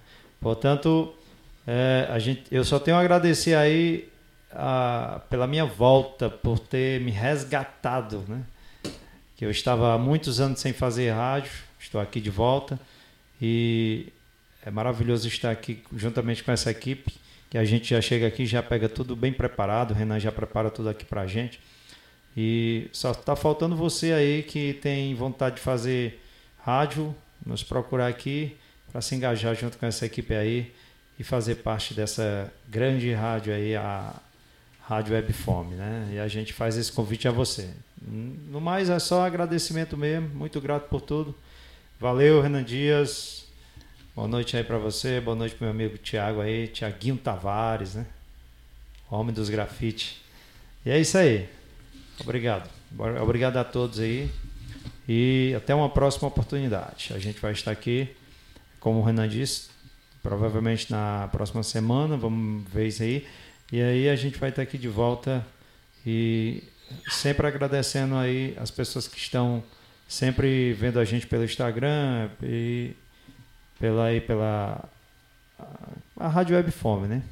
Portanto, 0.43 1.15
é, 1.65 2.05
a 2.09 2.19
gente, 2.19 2.43
eu 2.51 2.65
só 2.65 2.77
tenho 2.77 2.97
a 2.97 2.99
agradecer 2.99 3.55
aí 3.55 4.09
a, 4.51 5.21
pela 5.29 5.47
minha 5.47 5.63
volta, 5.63 6.29
por 6.29 6.59
ter 6.59 6.99
me 6.99 7.11
resgatado, 7.11 8.25
né? 8.27 8.43
Que 9.37 9.45
eu 9.45 9.49
estava 9.49 9.93
há 9.93 9.97
muitos 9.97 10.41
anos 10.41 10.59
sem 10.59 10.73
fazer 10.73 11.11
rádio, 11.11 11.51
estou 11.79 11.99
aqui 11.99 12.19
de 12.19 12.29
volta 12.29 12.77
e 13.41 14.11
é 14.65 14.69
maravilhoso 14.69 15.27
estar 15.29 15.49
aqui 15.49 15.81
juntamente 15.95 16.43
com 16.43 16.51
essa 16.51 16.69
equipe, 16.69 17.13
que 17.49 17.57
a 17.57 17.63
gente 17.63 17.89
já 17.89 18.01
chega 18.01 18.27
aqui, 18.27 18.45
já 18.45 18.61
pega 18.61 18.89
tudo 18.89 19.15
bem 19.15 19.31
preparado, 19.31 19.91
o 19.91 19.93
Renan 19.93 20.19
já 20.19 20.31
prepara 20.31 20.69
tudo 20.69 20.89
aqui 20.89 21.05
para 21.05 21.21
a 21.21 21.27
gente. 21.27 21.59
E 22.35 22.89
só 22.91 23.11
está 23.11 23.35
faltando 23.35 23.75
você 23.75 24.11
aí 24.11 24.43
que 24.43 24.73
tem 24.73 25.15
vontade 25.15 25.55
de 25.55 25.61
fazer 25.61 26.21
rádio, 26.57 27.15
nos 27.45 27.63
procurar 27.63 28.07
aqui 28.07 28.57
para 28.93 29.01
se 29.01 29.15
engajar 29.15 29.55
junto 29.55 29.79
com 29.79 29.87
essa 29.87 30.05
equipe 30.05 30.35
aí 30.35 30.71
e 31.17 31.23
fazer 31.23 31.55
parte 31.55 31.95
dessa 31.95 32.53
grande 32.69 33.11
rádio 33.11 33.51
aí, 33.51 33.75
a 33.75 34.13
Rádio 34.81 35.15
Web 35.15 35.33
Fome, 35.33 35.73
né? 35.73 36.11
E 36.13 36.19
a 36.19 36.27
gente 36.27 36.53
faz 36.53 36.77
esse 36.77 36.91
convite 36.91 37.27
a 37.27 37.31
você. 37.31 37.71
No 37.99 38.61
mais, 38.61 38.91
é 38.91 38.99
só 38.99 39.25
agradecimento 39.25 39.97
mesmo, 39.97 40.29
muito 40.29 40.61
grato 40.61 40.89
por 40.89 41.01
tudo. 41.01 41.33
Valeu, 41.99 42.39
Renan 42.39 42.63
Dias. 42.63 43.47
Boa 44.15 44.27
noite 44.27 44.55
aí 44.55 44.63
para 44.63 44.77
você, 44.77 45.19
boa 45.19 45.35
noite 45.35 45.55
pro 45.55 45.65
meu 45.65 45.71
amigo 45.71 45.97
Tiago 45.97 46.39
aí, 46.39 46.67
Tiaguinho 46.67 47.17
Tavares, 47.17 47.95
né? 47.95 48.05
Homem 49.09 49.33
dos 49.33 49.49
grafite. 49.49 50.21
E 50.85 50.91
é 50.91 50.99
isso 50.99 51.17
aí. 51.17 51.49
Obrigado. 52.19 52.69
Obrigado 53.19 53.57
a 53.57 53.63
todos 53.63 53.99
aí. 53.99 54.29
E 55.09 55.51
até 55.57 55.73
uma 55.73 55.89
próxima 55.89 56.27
oportunidade. 56.27 57.11
A 57.11 57.17
gente 57.17 57.39
vai 57.39 57.53
estar 57.53 57.71
aqui 57.71 58.15
como 58.83 58.99
o 58.99 59.01
Renan 59.01 59.29
disse, 59.29 59.69
provavelmente 60.21 60.91
na 60.91 61.29
próxima 61.31 61.63
semana, 61.63 62.17
vamos 62.17 62.69
ver 62.69 62.89
isso 62.89 63.01
aí. 63.01 63.25
E 63.71 63.81
aí 63.81 64.09
a 64.09 64.15
gente 64.17 64.37
vai 64.37 64.49
estar 64.49 64.61
aqui 64.61 64.77
de 64.77 64.89
volta 64.89 65.43
e 66.05 66.61
sempre 67.09 67.47
agradecendo 67.47 68.17
aí 68.17 68.53
as 68.59 68.69
pessoas 68.69 69.07
que 69.07 69.17
estão 69.17 69.63
sempre 70.05 70.73
vendo 70.73 70.99
a 70.99 71.05
gente 71.05 71.25
pelo 71.25 71.45
Instagram 71.45 72.29
e 72.43 72.93
pela 73.79 74.07
aí 74.07 74.19
pela 74.19 74.83
a, 76.17 76.27
Rádio 76.27 76.57
Web 76.57 76.69
Fome, 76.71 77.07
né? 77.07 77.23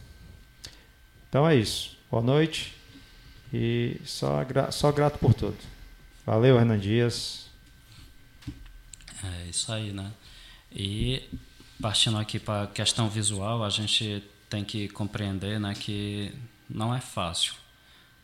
Então 1.28 1.46
é 1.46 1.54
isso. 1.54 1.98
Boa 2.10 2.24
noite 2.24 2.74
e 3.54 4.00
só, 4.06 4.38
só 4.72 4.90
grato 4.94 5.20
por 5.20 5.34
tudo. 5.34 5.58
Valeu, 6.26 6.58
Renan 6.58 6.80
Dias. 6.80 7.48
É 9.22 9.50
isso 9.50 9.70
aí, 9.74 9.92
né? 9.92 10.14
E 10.72 11.24
partindo 11.82 12.18
aqui 12.18 12.40
para 12.40 12.64
a 12.64 12.68
questão 12.68 13.10
visual, 13.10 13.64
a 13.64 13.70
gente 13.70 14.24
tem 14.50 14.64
que 14.64 14.88
compreender 14.90 15.60
né, 15.60 15.74
que 15.74 16.34
não 16.70 16.94
é 16.94 17.02
fácil. 17.02 17.54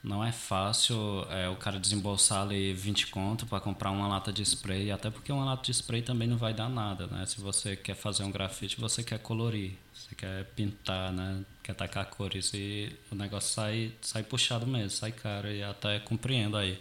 Não 0.03 0.23
é 0.23 0.31
fácil 0.31 1.25
é, 1.29 1.49
o 1.49 1.55
cara 1.55 1.79
desembolsar 1.79 2.43
ali 2.43 2.71
20 2.71 3.07
conto 3.07 3.45
para 3.45 3.59
comprar 3.59 3.91
uma 3.91 4.07
lata 4.07 4.31
de 4.31 4.41
spray, 4.43 4.91
até 4.91 5.09
porque 5.09 5.31
uma 5.31 5.43
lata 5.43 5.63
de 5.63 5.73
spray 5.73 6.01
também 6.01 6.27
não 6.27 6.37
vai 6.37 6.53
dar 6.53 6.69
nada, 6.69 7.07
né? 7.07 7.25
Se 7.25 7.41
você 7.41 7.75
quer 7.75 7.95
fazer 7.95 8.23
um 8.23 8.31
grafite, 8.31 8.79
você 8.79 9.03
quer 9.03 9.19
colorir, 9.19 9.73
você 9.93 10.15
quer 10.15 10.45
pintar, 10.55 11.11
né? 11.11 11.43
Quer 11.63 11.73
tacar 11.73 12.05
cores 12.05 12.53
e 12.53 12.95
o 13.11 13.15
negócio 13.15 13.53
sai, 13.53 13.91
sai 14.01 14.23
puxado 14.23 14.65
mesmo, 14.67 14.91
sai 14.91 15.11
caro 15.11 15.51
e 15.51 15.63
até 15.63 15.99
compreendo 15.99 16.55
aí. 16.55 16.79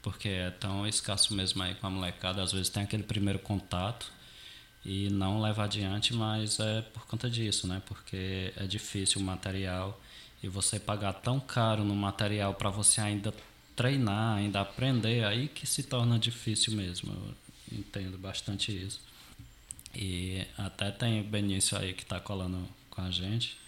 Porque 0.00 0.28
é 0.28 0.50
tão 0.50 0.86
escasso 0.86 1.34
mesmo 1.34 1.62
aí 1.62 1.74
com 1.74 1.86
a 1.88 1.90
molecada, 1.90 2.42
às 2.42 2.52
vezes 2.52 2.68
tem 2.70 2.84
aquele 2.84 3.02
primeiro 3.02 3.40
contato 3.40 4.15
e 4.86 5.10
não 5.10 5.40
leva 5.40 5.64
adiante, 5.64 6.14
mas 6.14 6.60
é 6.60 6.80
por 6.80 7.04
conta 7.06 7.28
disso, 7.28 7.66
né? 7.66 7.82
Porque 7.86 8.52
é 8.56 8.68
difícil 8.68 9.20
o 9.20 9.24
material 9.24 10.00
e 10.40 10.46
você 10.48 10.78
pagar 10.78 11.12
tão 11.14 11.40
caro 11.40 11.82
no 11.82 11.96
material 11.96 12.54
para 12.54 12.70
você 12.70 13.00
ainda 13.00 13.34
treinar, 13.74 14.36
ainda 14.36 14.60
aprender, 14.60 15.24
aí 15.24 15.48
que 15.48 15.66
se 15.66 15.82
torna 15.82 16.20
difícil 16.20 16.72
mesmo. 16.74 17.12
Eu 17.12 17.78
entendo 17.78 18.16
bastante 18.16 18.70
isso. 18.70 19.00
E 19.92 20.46
até 20.56 20.92
tem 20.92 21.20
o 21.20 21.24
Benício 21.24 21.76
aí 21.76 21.92
que 21.92 22.04
está 22.04 22.20
colando 22.20 22.68
com 22.88 23.00
a 23.00 23.10
gente. 23.10 23.58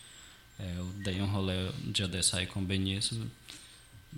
É, 0.56 0.74
eu 0.76 0.84
dei 1.02 1.20
um 1.20 1.26
rolê 1.26 1.68
um 1.84 1.90
dia 1.90 2.06
desse 2.06 2.36
aí 2.36 2.47
com 2.47 2.60
o 2.60 2.64
Benício. 2.64 3.28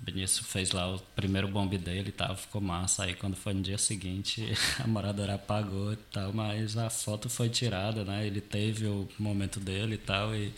Benício 0.02 0.42
fez 0.44 0.72
lá 0.72 0.94
o 0.94 0.98
primeiro 1.14 1.46
bombe 1.46 1.76
dele 1.76 2.08
e 2.08 2.12
tal, 2.12 2.34
ficou 2.34 2.60
massa. 2.60 3.04
Aí 3.04 3.14
quando 3.14 3.36
foi 3.36 3.52
no 3.52 3.60
dia 3.60 3.76
seguinte, 3.76 4.46
a 4.82 4.86
moradora 4.86 5.34
apagou 5.34 5.92
e 5.92 5.96
tal, 5.96 6.32
mas 6.32 6.76
a 6.76 6.88
foto 6.88 7.28
foi 7.28 7.50
tirada, 7.50 8.02
né? 8.04 8.26
Ele 8.26 8.40
teve 8.40 8.86
o 8.86 9.06
momento 9.18 9.60
dele 9.60 9.96
e 9.96 9.98
tal, 9.98 10.34
e 10.34 10.52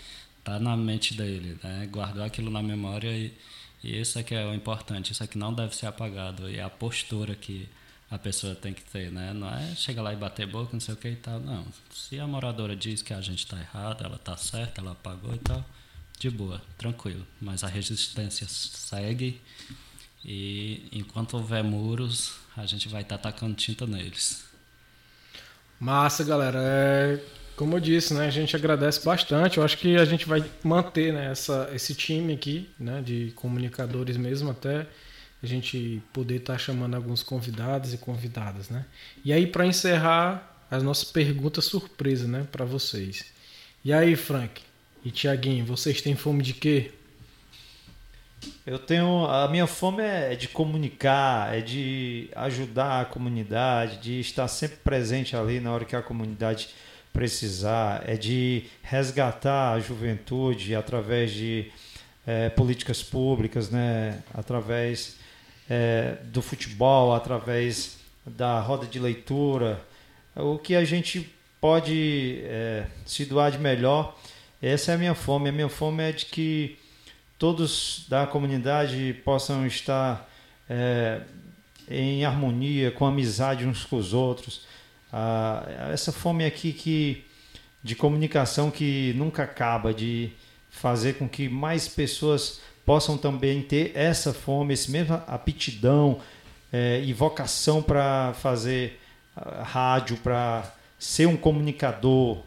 tá 0.45 0.61
na 0.61 0.77
mente 0.77 1.15
dele, 1.15 1.59
né? 1.63 1.89
Guardou 1.91 2.23
aquilo 2.23 2.51
na 2.51 2.63
memória 2.63 3.11
e, 3.11 3.33
e 3.83 4.01
isso 4.01 4.19
é 4.19 4.23
que 4.23 4.35
é 4.35 4.47
o 4.47 4.55
importante, 4.55 5.13
isso 5.13 5.25
é 5.25 5.27
que 5.27 5.37
não 5.39 5.53
deve 5.53 5.75
ser 5.75 5.87
apagado. 5.87 6.49
E 6.49 6.61
a 6.61 6.71
postura 6.71 7.35
que 7.35 7.69
a 8.11 8.19
pessoa 8.19 8.55
tem 8.55 8.73
que 8.73 8.85
ter, 8.85 9.11
né? 9.11 9.33
Não 9.33 9.49
é 9.53 9.75
chegar 9.75 10.03
lá 10.03 10.13
e 10.13 10.17
bater 10.17 10.47
boca, 10.47 10.71
não 10.73 10.81
sei 10.81 10.95
o 10.95 10.97
que 10.97 11.09
e 11.09 11.17
tal, 11.17 11.41
não. 11.41 11.67
Se 11.91 12.19
a 12.21 12.27
moradora 12.29 12.77
diz 12.77 13.03
que 13.03 13.13
a 13.13 13.21
gente 13.21 13.47
tá 13.47 13.59
errado, 13.59 14.05
ela 14.05 14.19
tá 14.19 14.37
certa, 14.37 14.81
ela 14.81 14.93
apagou 14.93 15.35
e 15.35 15.39
tal 15.39 15.65
de 16.23 16.31
boa, 16.31 16.63
tranquilo. 16.79 17.27
Mas 17.41 17.65
a 17.65 17.67
resistência 17.67 18.47
segue 18.49 19.41
e 20.25 20.89
enquanto 20.93 21.35
houver 21.35 21.65
muros, 21.65 22.35
a 22.57 22.65
gente 22.65 22.89
vai 22.89 23.03
estar 23.03 23.19
tá 23.19 23.33
tacando 23.33 23.55
tinta 23.55 23.89
neles. 23.89 24.45
Massa, 25.81 26.23
galera. 26.23 26.61
É, 26.63 27.21
como 27.57 27.75
eu 27.75 27.81
disse, 27.81 28.15
né, 28.15 28.29
a 28.29 28.31
gente 28.31 28.55
agradece 28.55 29.05
bastante. 29.05 29.59
Eu 29.59 29.65
acho 29.65 29.77
que 29.79 29.97
a 29.97 30.05
gente 30.05 30.25
vai 30.25 30.49
manter 30.63 31.13
né, 31.13 31.29
essa, 31.33 31.69
esse 31.75 31.93
time 31.93 32.35
aqui, 32.35 32.71
né, 32.79 33.03
de 33.03 33.33
comunicadores 33.35 34.17
mesmo, 34.17 34.53
até 34.53 34.87
a 35.43 35.47
gente 35.47 36.01
poder 36.13 36.37
estar 36.37 36.53
tá 36.53 36.59
chamando 36.59 36.95
alguns 36.95 37.25
convidados 37.25 37.93
e 37.93 37.99
convidadas, 37.99 38.69
né? 38.69 38.87
E 39.25 39.33
aí 39.33 39.45
para 39.45 39.67
encerrar 39.67 40.65
as 40.71 40.85
nossas 40.85 41.11
perguntas 41.11 41.65
surpresa, 41.65 42.29
né, 42.29 42.47
para 42.53 42.65
vocês. 42.65 43.25
E 43.85 43.93
aí, 43.93 44.15
Frank 44.15 44.63
e 45.05 45.11
Tiaguinho, 45.11 45.65
vocês 45.65 46.01
têm 46.01 46.15
fome 46.15 46.43
de 46.43 46.55
quê? 46.55 46.93
Eu 48.65 48.79
tenho. 48.79 49.27
A 49.27 49.49
minha 49.49 49.67
fome 49.67 50.03
é 50.03 50.35
de 50.35 50.49
comunicar, 50.49 51.57
é 51.57 51.61
de 51.61 52.29
ajudar 52.37 53.01
a 53.01 53.05
comunidade, 53.05 53.99
de 53.99 54.21
estar 54.21 54.47
sempre 54.49 54.79
presente 54.79 55.37
ali 55.37 55.61
na 55.61 55.73
hora 55.73 55.85
que 55.85 55.97
a 55.97 56.03
comunidade 56.03 56.69
precisar, 57.13 58.03
é 58.07 58.17
de 58.17 58.65
resgatar 58.83 59.73
a 59.73 59.81
juventude 59.81 60.75
através 60.75 61.33
de 61.33 61.71
é, 62.27 62.49
políticas 62.49 63.03
públicas, 63.03 63.71
né? 63.71 64.23
através 64.33 65.17
é, 65.69 66.17
do 66.25 66.41
futebol, 66.41 67.15
através 67.15 67.99
da 68.25 68.61
roda 68.61 68.87
de 68.87 68.99
leitura. 68.99 69.81
O 70.35 70.59
que 70.59 70.75
a 70.75 70.85
gente 70.85 71.31
pode 71.61 72.41
é, 72.45 72.87
se 73.05 73.25
doar 73.25 73.51
de 73.53 73.59
melhor, 73.59 74.19
essa 74.63 74.93
é 74.93 74.95
a 74.95 74.99
minha 74.99 75.15
fome. 75.15 75.49
A 75.49 75.53
minha 75.53 75.69
fome 75.69 76.03
é 76.03 76.13
de 76.13 76.27
que 76.27 76.79
todos 77.37 78.07
da 78.09 78.27
comunidade 78.27 79.21
possam 79.25 79.67
estar 79.67 80.31
é, 80.71 81.23
em 81.91 82.25
harmonia, 82.25 82.93
com 82.93 83.05
amizade 83.05 83.67
uns 83.67 83.85
com 83.85 83.97
os 83.97 84.15
outros. 84.15 84.65
Ah, 85.13 85.67
essa 85.93 86.13
fome 86.13 86.45
aqui 86.45 86.73
que 86.73 87.25
de 87.83 87.97
comunicação 87.97 88.71
que 88.71 89.13
nunca 89.17 89.43
acaba, 89.43 89.93
de 89.93 90.31
fazer 90.71 91.15
com 91.15 91.29
que 91.29 91.49
mais 91.49 91.89
pessoas 91.89 92.61
possam 92.87 93.19
também 93.19 93.61
ter 93.61 93.91
essa 93.97 94.33
fome, 94.33 94.75
esse 94.75 94.91
mesma 94.91 95.25
aptidão 95.27 96.21
é, 96.73 97.03
e 97.05 97.13
vocação 97.13 97.83
para 97.83 98.33
fazer 98.35 99.01
rádio, 99.65 100.17
para 100.19 100.73
ser 100.99 101.27
um 101.27 101.37
comunicador 101.37 102.39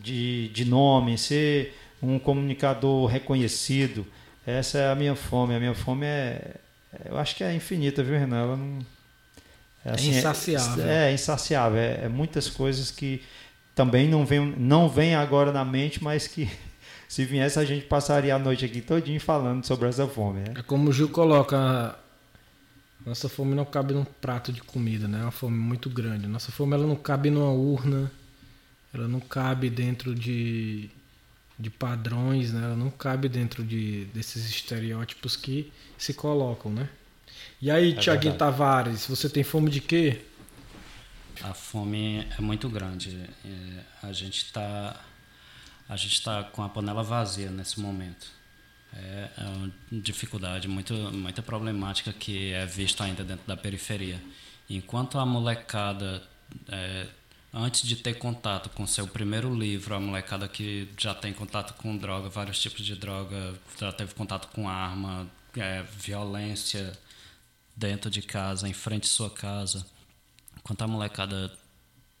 de, 0.00 0.48
de 0.48 0.64
nome, 0.64 1.16
ser 1.18 1.74
um 2.02 2.18
comunicador 2.18 3.06
reconhecido. 3.06 4.06
Essa 4.46 4.78
é 4.78 4.90
a 4.90 4.94
minha 4.94 5.14
fome. 5.14 5.54
A 5.54 5.60
minha 5.60 5.74
fome 5.74 6.06
é. 6.06 6.56
Eu 7.04 7.16
acho 7.18 7.36
que 7.36 7.44
é 7.44 7.54
infinita, 7.54 8.02
viu, 8.02 8.18
Renan? 8.18 8.42
Ela 8.42 8.56
não. 8.56 8.78
É, 9.84 9.90
assim, 9.90 10.14
é 10.14 10.18
insaciável. 10.18 10.86
É, 10.86 11.10
é 11.10 11.14
insaciável. 11.14 11.78
É, 11.78 12.04
é, 12.04 12.08
muitas 12.08 12.48
coisas 12.48 12.90
que 12.90 13.22
também 13.74 14.08
não 14.08 14.26
vem, 14.26 14.40
não 14.56 14.88
vem 14.88 15.14
agora 15.14 15.52
na 15.52 15.64
mente, 15.64 16.02
mas 16.02 16.26
que 16.26 16.50
se 17.08 17.24
viesse 17.24 17.58
a 17.58 17.64
gente 17.64 17.86
passaria 17.86 18.34
a 18.34 18.38
noite 18.38 18.64
aqui 18.64 18.80
todinho 18.80 19.20
falando 19.20 19.64
sobre 19.64 19.88
essa 19.88 20.06
fome. 20.06 20.40
Né? 20.40 20.54
É 20.56 20.62
como 20.62 20.90
o 20.90 20.92
Gil 20.92 21.08
coloca. 21.08 21.96
Nossa 23.04 23.28
fome 23.28 23.54
não 23.54 23.64
cabe 23.64 23.94
num 23.94 24.04
prato 24.04 24.52
de 24.52 24.60
comida, 24.62 25.08
né? 25.08 25.18
É 25.20 25.22
uma 25.22 25.32
fome 25.32 25.58
muito 25.58 25.90
grande. 25.90 26.28
Nossa 26.28 26.52
fome 26.52 26.74
ela 26.74 26.86
não 26.86 26.94
cabe 26.94 27.30
numa 27.30 27.50
urna, 27.50 28.10
ela 28.92 29.08
não 29.08 29.20
cabe 29.20 29.70
dentro 29.70 30.14
de 30.14 30.90
de 31.58 31.70
padrões, 31.70 32.52
né? 32.52 32.64
Ela 32.64 32.76
não 32.76 32.90
cabe 32.90 33.28
dentro 33.28 33.62
de, 33.62 34.06
desses 34.06 34.50
estereótipos 34.50 35.36
que 35.36 35.72
se 35.96 36.12
colocam, 36.12 36.72
né? 36.72 36.88
E 37.60 37.70
aí, 37.70 37.92
é 37.92 37.96
Tiaguinho 37.96 38.34
Tavares, 38.34 39.06
você 39.06 39.28
tem 39.28 39.44
fome 39.44 39.70
de 39.70 39.80
quê? 39.80 40.22
A 41.42 41.54
fome 41.54 42.26
é 42.36 42.40
muito 42.40 42.68
grande. 42.68 43.16
É, 43.44 44.06
a 44.06 44.12
gente 44.12 44.44
está 44.44 45.00
a 45.88 45.96
gente 45.96 46.14
está 46.14 46.44
com 46.44 46.62
a 46.62 46.68
panela 46.68 47.02
vazia 47.02 47.50
nesse 47.50 47.80
momento. 47.80 48.26
É, 48.94 49.28
é 49.38 49.44
uma 49.44 49.72
dificuldade 49.90 50.68
muito 50.68 50.94
muita 50.94 51.42
problemática 51.42 52.12
que 52.12 52.52
é 52.52 52.66
vista 52.66 53.04
ainda 53.04 53.24
dentro 53.24 53.46
da 53.46 53.56
periferia. 53.56 54.20
Enquanto 54.68 55.18
a 55.18 55.26
molecada 55.26 56.22
é, 56.68 57.06
antes 57.52 57.82
de 57.82 57.96
ter 57.96 58.14
contato 58.14 58.70
com 58.70 58.86
seu 58.86 59.06
primeiro 59.06 59.54
livro, 59.54 59.94
a 59.94 60.00
molecada 60.00 60.48
que 60.48 60.88
já 60.98 61.14
tem 61.14 61.32
contato 61.32 61.74
com 61.74 61.96
droga, 61.96 62.28
vários 62.28 62.60
tipos 62.60 62.84
de 62.84 62.96
droga, 62.96 63.54
já 63.78 63.92
teve 63.92 64.14
contato 64.14 64.48
com 64.48 64.68
arma, 64.68 65.30
é, 65.56 65.82
violência 65.82 66.92
dentro 67.76 68.10
de 68.10 68.22
casa, 68.22 68.68
em 68.68 68.72
frente 68.72 69.04
à 69.04 69.08
sua 69.08 69.30
casa. 69.30 69.84
Enquanto 70.56 70.82
a 70.82 70.88
molecada 70.88 71.52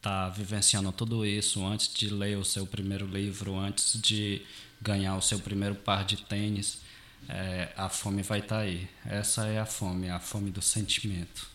tá 0.00 0.28
vivenciando 0.28 0.90
tudo 0.92 1.24
isso 1.24 1.64
antes 1.64 1.92
de 1.94 2.10
ler 2.10 2.36
o 2.36 2.44
seu 2.44 2.66
primeiro 2.66 3.06
livro, 3.06 3.56
antes 3.58 4.00
de 4.00 4.42
ganhar 4.80 5.16
o 5.16 5.22
seu 5.22 5.38
primeiro 5.38 5.76
par 5.76 6.04
de 6.04 6.16
tênis, 6.16 6.80
é, 7.28 7.72
a 7.76 7.88
fome 7.88 8.22
vai 8.22 8.40
estar 8.40 8.56
tá 8.56 8.62
aí. 8.62 8.88
Essa 9.06 9.46
é 9.46 9.60
a 9.60 9.66
fome, 9.66 10.10
a 10.10 10.18
fome 10.18 10.50
do 10.50 10.60
sentimento. 10.60 11.51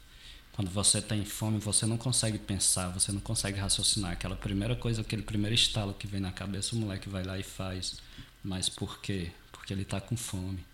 Quando 0.57 0.71
você 0.71 0.99
tem 0.99 1.23
fome, 1.23 1.59
você 1.59 1.85
não 1.85 1.97
consegue 1.97 2.39
pensar, 2.39 2.89
você 2.89 3.11
não 3.11 3.19
consegue 3.19 3.59
raciocinar. 3.59 4.13
Aquela 4.13 4.35
primeira 4.35 4.75
coisa, 4.75 5.01
aquele 5.01 5.21
primeiro 5.21 5.53
estalo 5.53 5.93
que 5.93 6.07
vem 6.07 6.19
na 6.19 6.31
cabeça, 6.31 6.75
o 6.75 6.79
moleque 6.79 7.07
vai 7.07 7.23
lá 7.23 7.37
e 7.37 7.43
faz. 7.43 8.01
Mas 8.43 8.67
por 8.67 8.99
quê? 8.99 9.31
Porque 9.51 9.71
ele 9.71 9.83
está 9.83 10.01
com 10.01 10.17
fome. 10.17 10.65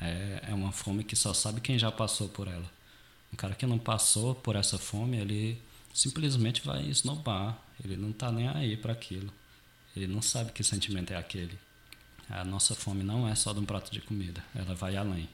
É, 0.00 0.46
é 0.48 0.52
uma 0.52 0.72
fome 0.72 1.04
que 1.04 1.14
só 1.14 1.32
sabe 1.32 1.60
quem 1.60 1.78
já 1.78 1.92
passou 1.92 2.28
por 2.28 2.48
ela. 2.48 2.68
Um 3.32 3.36
cara 3.36 3.54
que 3.54 3.64
não 3.66 3.78
passou 3.78 4.34
por 4.34 4.56
essa 4.56 4.78
fome, 4.78 5.18
ele 5.18 5.62
simplesmente 5.94 6.66
vai 6.66 6.82
esnobar. 6.88 7.56
Ele 7.84 7.96
não 7.96 8.10
está 8.10 8.32
nem 8.32 8.48
aí 8.48 8.76
para 8.76 8.92
aquilo. 8.92 9.32
Ele 9.94 10.08
não 10.08 10.20
sabe 10.20 10.50
que 10.50 10.64
sentimento 10.64 11.12
é 11.12 11.16
aquele. 11.16 11.56
A 12.28 12.44
nossa 12.44 12.74
fome 12.74 13.04
não 13.04 13.28
é 13.28 13.36
só 13.36 13.52
de 13.52 13.60
um 13.60 13.64
prato 13.64 13.92
de 13.92 14.00
comida, 14.00 14.42
ela 14.56 14.74
vai 14.74 14.96
além. 14.96 15.28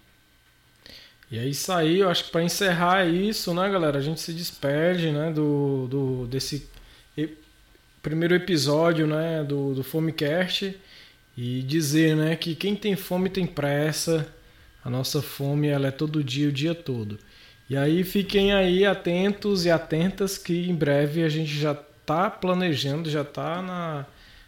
E 1.30 1.38
é 1.38 1.44
isso 1.44 1.72
aí, 1.72 1.98
eu 1.98 2.08
acho 2.08 2.24
que 2.24 2.30
para 2.30 2.42
encerrar 2.42 3.04
isso, 3.06 3.52
né, 3.52 3.68
galera, 3.68 3.98
a 3.98 4.02
gente 4.02 4.20
se 4.20 4.32
despede, 4.32 5.10
né, 5.10 5.32
do, 5.32 5.88
do 5.88 6.26
desse 6.28 6.68
primeiro 8.06 8.36
episódio, 8.36 9.04
né, 9.04 9.42
do, 9.42 9.74
do 9.74 9.82
Fomecast 9.82 10.76
e 11.36 11.60
dizer, 11.62 12.14
né, 12.14 12.36
que 12.36 12.54
quem 12.54 12.76
tem 12.76 12.94
fome 12.94 13.28
tem 13.28 13.44
pressa. 13.44 14.32
A 14.84 14.88
nossa 14.88 15.20
fome 15.20 15.66
ela 15.66 15.88
é 15.88 15.90
todo 15.90 16.22
dia, 16.22 16.48
o 16.48 16.52
dia 16.52 16.72
todo. 16.72 17.18
E 17.68 17.76
aí 17.76 18.04
fiquem 18.04 18.54
aí 18.54 18.86
atentos 18.86 19.64
e 19.64 19.70
atentas 19.72 20.38
que 20.38 20.68
em 20.70 20.74
breve 20.74 21.24
a 21.24 21.28
gente 21.28 21.52
já 21.52 21.72
está 21.72 22.30
planejando, 22.30 23.10
já 23.10 23.22
está 23.22 23.60
na, 23.60 24.06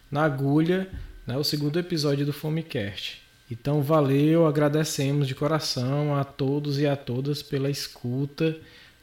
na 0.09 0.23
agulha, 0.23 0.87
né, 1.27 1.35
o 1.35 1.43
segundo 1.43 1.77
episódio 1.77 2.25
do 2.25 2.31
Fomecast. 2.31 3.18
Então, 3.51 3.81
valeu, 3.81 4.45
agradecemos 4.45 5.27
de 5.27 5.33
coração 5.33 6.15
a 6.15 6.23
todos 6.23 6.77
e 6.77 6.85
a 6.85 6.95
todas 6.95 7.41
pela 7.41 7.69
escuta 7.69 8.55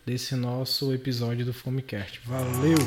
desse 0.06 0.36
nosso 0.36 0.94
episódio 0.94 1.44
do 1.44 1.52
Fomecast. 1.52 2.20
Valeu! 2.24 2.78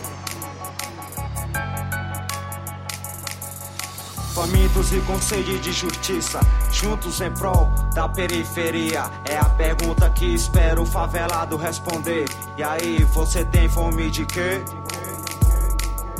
Famintos 4.33 4.93
e 4.93 5.01
com 5.01 5.19
sede 5.19 5.59
de 5.59 5.73
justiça, 5.73 6.39
juntos 6.71 7.19
em 7.19 7.33
prol 7.33 7.69
da 7.93 8.07
periferia. 8.07 9.03
É 9.29 9.37
a 9.37 9.43
pergunta 9.43 10.09
que 10.11 10.33
espero 10.33 10.83
o 10.83 10.85
favelado 10.85 11.57
responder. 11.57 12.23
E 12.57 12.63
aí, 12.63 13.03
você 13.13 13.43
tem 13.43 13.67
fome 13.67 14.09
de 14.09 14.25
quê? 14.25 14.61